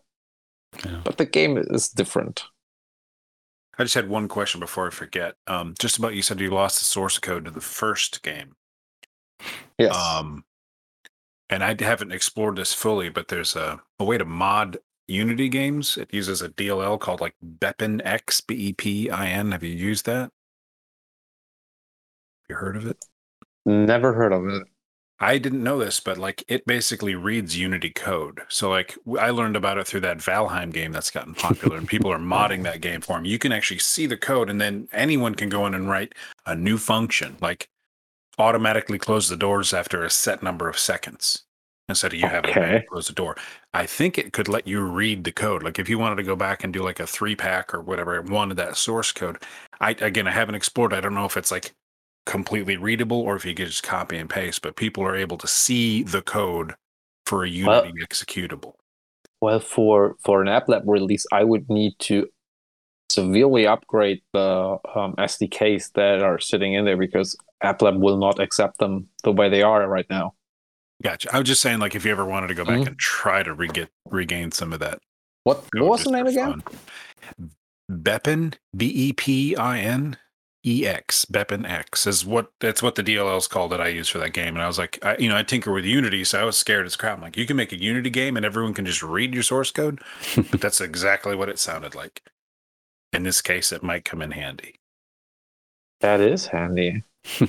[0.85, 1.01] Yeah.
[1.05, 2.45] but the game is different.
[3.77, 5.35] I just had one question before I forget.
[5.49, 8.55] Um, just about you said you lost the source code to the first game.
[9.79, 9.97] Yes.
[9.97, 10.45] Um,
[11.51, 15.99] and I haven't explored this fully, but there's a, a way to mod Unity games.
[15.99, 19.53] It uses a DLL called like BepInEx, B E P I N.
[19.53, 20.31] Have you used that?
[22.55, 23.05] You heard of it?
[23.67, 24.63] Never heard of it.
[25.19, 28.43] I didn't know this, but like it basically reads Unity code.
[28.49, 32.13] So like I learned about it through that Valheim game that's gotten popular, and people
[32.13, 33.25] are modding that game for them.
[33.25, 36.15] You can actually see the code, and then anyone can go in and write
[36.47, 37.69] a new function, like
[38.39, 41.43] automatically close the doors after a set number of seconds
[41.89, 43.37] instead of you having to close the door.
[43.73, 45.65] I think it could let you read the code.
[45.65, 48.15] Like if you wanted to go back and do like a three pack or whatever,
[48.15, 49.43] it wanted that source code.
[49.81, 50.93] I again, I haven't explored.
[50.93, 51.75] I don't know if it's like
[52.27, 55.47] completely readable or if you could just copy and paste, but people are able to
[55.47, 56.75] see the code
[57.27, 58.75] for a Well- Unity executable.
[59.41, 62.29] Well, for for an app lab release, I would need to
[63.11, 68.41] severely upgrade the um, SDKs that are sitting in there because app lab will not
[68.41, 70.33] accept them the way they are right now.
[71.03, 71.29] Gotcha.
[71.35, 72.87] I was just saying, like, if you ever wanted to go back Mhm.
[72.87, 74.99] and try to re- get, regain some of that.
[75.43, 76.63] What what was the name again?
[76.63, 77.51] fun.
[77.91, 80.17] Bepin, B E P I N
[80.67, 84.33] E X, BepInEx is what that's what the DLL's called that I use for that
[84.33, 84.55] game.
[84.55, 86.87] And I was like, I, you know, I tinker with Unity, so I was scared
[86.87, 87.17] as crap.
[87.17, 89.71] I'm like, you can make a Unity game and everyone can just read your source
[89.71, 90.01] code,
[90.51, 92.23] but that's exactly what it sounded like.
[93.13, 94.81] In this case, it might come in handy.
[96.01, 97.03] That is handy.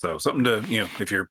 [0.00, 1.28] So something to you know, if you're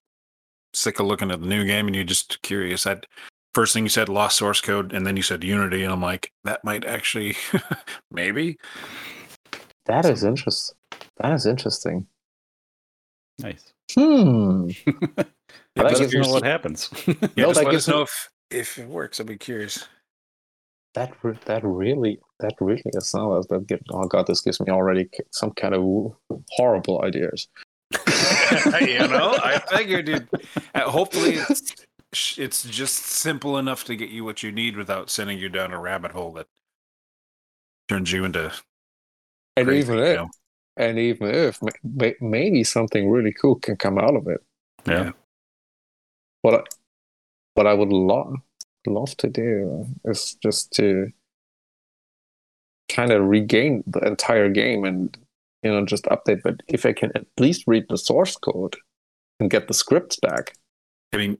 [0.74, 3.06] sick of looking at the new game and you're just curious, that
[3.54, 6.32] first thing you said lost source code, and then you said Unity, and I'm like,
[6.44, 7.36] that might actually
[8.12, 8.58] maybe.
[9.86, 10.76] That is interesting.
[11.20, 12.08] That is interesting.
[13.40, 13.74] nice.
[13.94, 14.70] Hmm.
[15.76, 16.90] Yeah, that let us know what happens.
[17.06, 19.20] Yeah, No, just let us know if if it works.
[19.20, 19.88] I'd be curious.
[20.94, 24.72] That re- that really that really is now that get oh god this gives me
[24.72, 26.16] already some kind of
[26.50, 27.48] horrible ideas.
[28.82, 30.28] you know, I figured, dude.
[30.76, 35.38] Uh, hopefully, it's it's just simple enough to get you what you need without sending
[35.38, 36.48] you down a rabbit hole that
[37.88, 38.52] turns you into.
[39.56, 40.30] And crazy, even you know?
[40.78, 44.42] And even if ma- ma- maybe something really cool can come out of it.
[44.88, 45.12] yeah.
[46.44, 46.64] What I,
[47.56, 48.36] what I would love
[48.86, 51.12] love to do is just to
[52.90, 55.18] kind of regain the entire game and
[55.64, 56.42] you know just update.
[56.44, 58.78] But if I can at least read the source code
[59.40, 60.54] and get the scripts back,
[61.14, 61.38] I mean,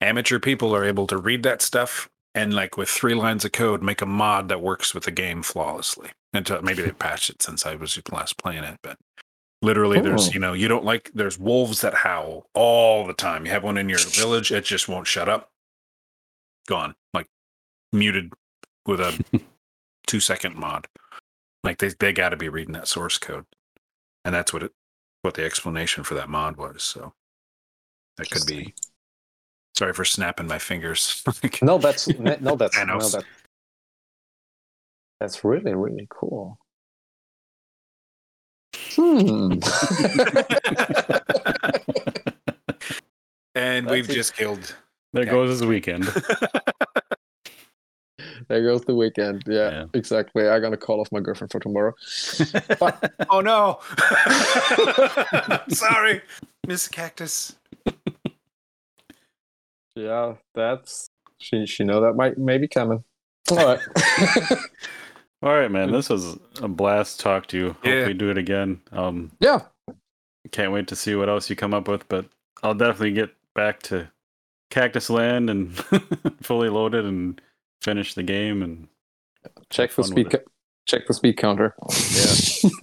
[0.00, 3.82] amateur people are able to read that stuff and like with three lines of code
[3.82, 6.10] make a mod that works with the game flawlessly.
[6.34, 8.98] Until maybe they patched it since I was last playing it, but
[9.62, 10.32] literally there's Oh.
[10.32, 13.46] you know you don't like there's wolves that howl all the time.
[13.46, 15.50] You have one in your village, it just won't shut up.
[16.68, 17.28] Gone like
[17.92, 18.32] muted
[18.86, 19.24] with a
[20.06, 20.86] two second mod.
[21.64, 23.46] Like they they got to be reading that source code,
[24.24, 24.72] and that's what it
[25.22, 26.82] what the explanation for that mod was.
[26.82, 27.14] So
[28.18, 28.74] that could be.
[29.76, 31.22] Sorry for snapping my fingers.
[31.62, 33.24] no, that's no, that's no, Thanos.
[35.18, 36.58] That, that's really really cool.
[38.94, 39.52] Hmm.
[43.54, 44.14] and That's we've it.
[44.14, 44.74] just killed.
[45.12, 45.30] There Okay.
[45.30, 46.04] goes his weekend.
[48.48, 49.42] there goes the weekend.
[49.46, 49.84] Yeah, Yeah.
[49.94, 50.48] exactly.
[50.48, 51.94] I'm gonna call off my girlfriend for tomorrow.
[53.30, 53.80] oh no!
[55.70, 56.20] Sorry,
[56.66, 57.56] Miss Cactus.
[59.94, 61.08] Yeah, that's
[61.38, 61.64] she.
[61.66, 63.02] She know that might may be coming.
[63.50, 63.80] All right.
[65.42, 65.92] All right, man.
[65.92, 67.68] This was a blast to talk to you.
[67.74, 68.06] Hope Yeah.
[68.06, 68.80] we do it again.
[68.92, 69.60] Um, yeah.
[70.50, 72.26] can't wait to see what else you come up with, but
[72.62, 74.10] I'll definitely get back to
[74.70, 75.76] Cactus Land and
[76.42, 77.40] fully loaded and
[77.82, 78.88] finish the game and
[79.70, 80.26] Check the speed.
[80.32, 80.50] with co-
[80.86, 81.74] Check the speed counter.
[81.82, 81.92] Yeah,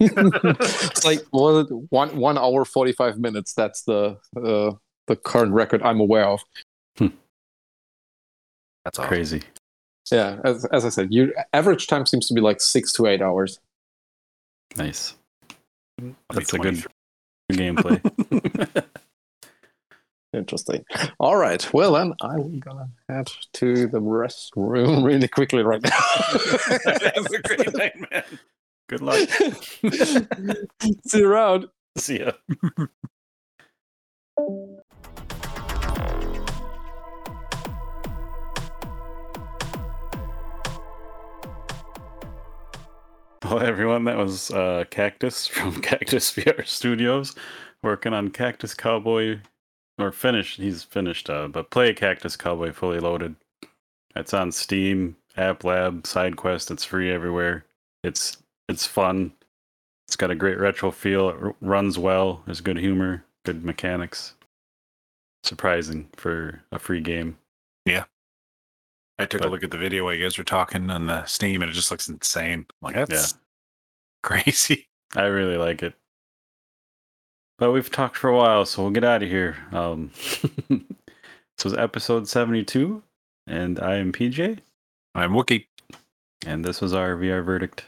[0.00, 3.52] it's like what one one hour forty five minutes.
[3.52, 4.72] That's the uh,
[5.08, 6.40] the current record I'm aware of.
[8.84, 9.06] That's all.
[9.06, 9.42] crazy.
[10.10, 13.22] Yeah, as, as I said, your average time seems to be like six to eight
[13.22, 13.58] hours.
[14.76, 15.14] Nice.
[16.32, 16.84] That's a good
[17.52, 18.00] gameplay.
[20.32, 20.84] Interesting.
[21.18, 21.72] All right.
[21.72, 25.90] Well, then I'm gonna head to the restroom really quickly right now.
[27.14, 28.24] Have a great night, man.
[28.88, 29.28] good luck.
[31.06, 31.68] See you around.
[31.96, 32.32] See ya.
[43.44, 47.34] Well, everyone, that was uh, Cactus from Cactus VR Studios
[47.82, 49.40] working on Cactus Cowboy,
[49.98, 50.58] or finished.
[50.58, 53.36] He's finished, uh, but play Cactus Cowboy Fully Loaded.
[54.14, 56.70] It's on Steam, App Lab, SideQuest.
[56.70, 57.64] It's free everywhere.
[58.02, 58.38] It's
[58.68, 59.32] it's fun.
[60.08, 61.28] It's got a great retro feel.
[61.30, 62.42] It r- runs well.
[62.46, 64.34] There's good humor, good mechanics.
[65.44, 67.38] Surprising for a free game.
[69.18, 71.24] I took But- a look at the video while you guys were talking on the
[71.24, 72.66] Steam, and it just looks insane.
[72.82, 73.34] I'm like that's
[74.22, 74.88] crazy.
[75.14, 75.94] I really like it.
[77.58, 79.56] But we've talked for a while, so we'll get out of here.
[79.72, 80.10] Um,
[80.68, 83.02] this was episode 72,
[83.46, 84.58] and I am PJ,
[85.14, 85.66] I'm Wookie.
[86.44, 87.86] and this was our VR verdict.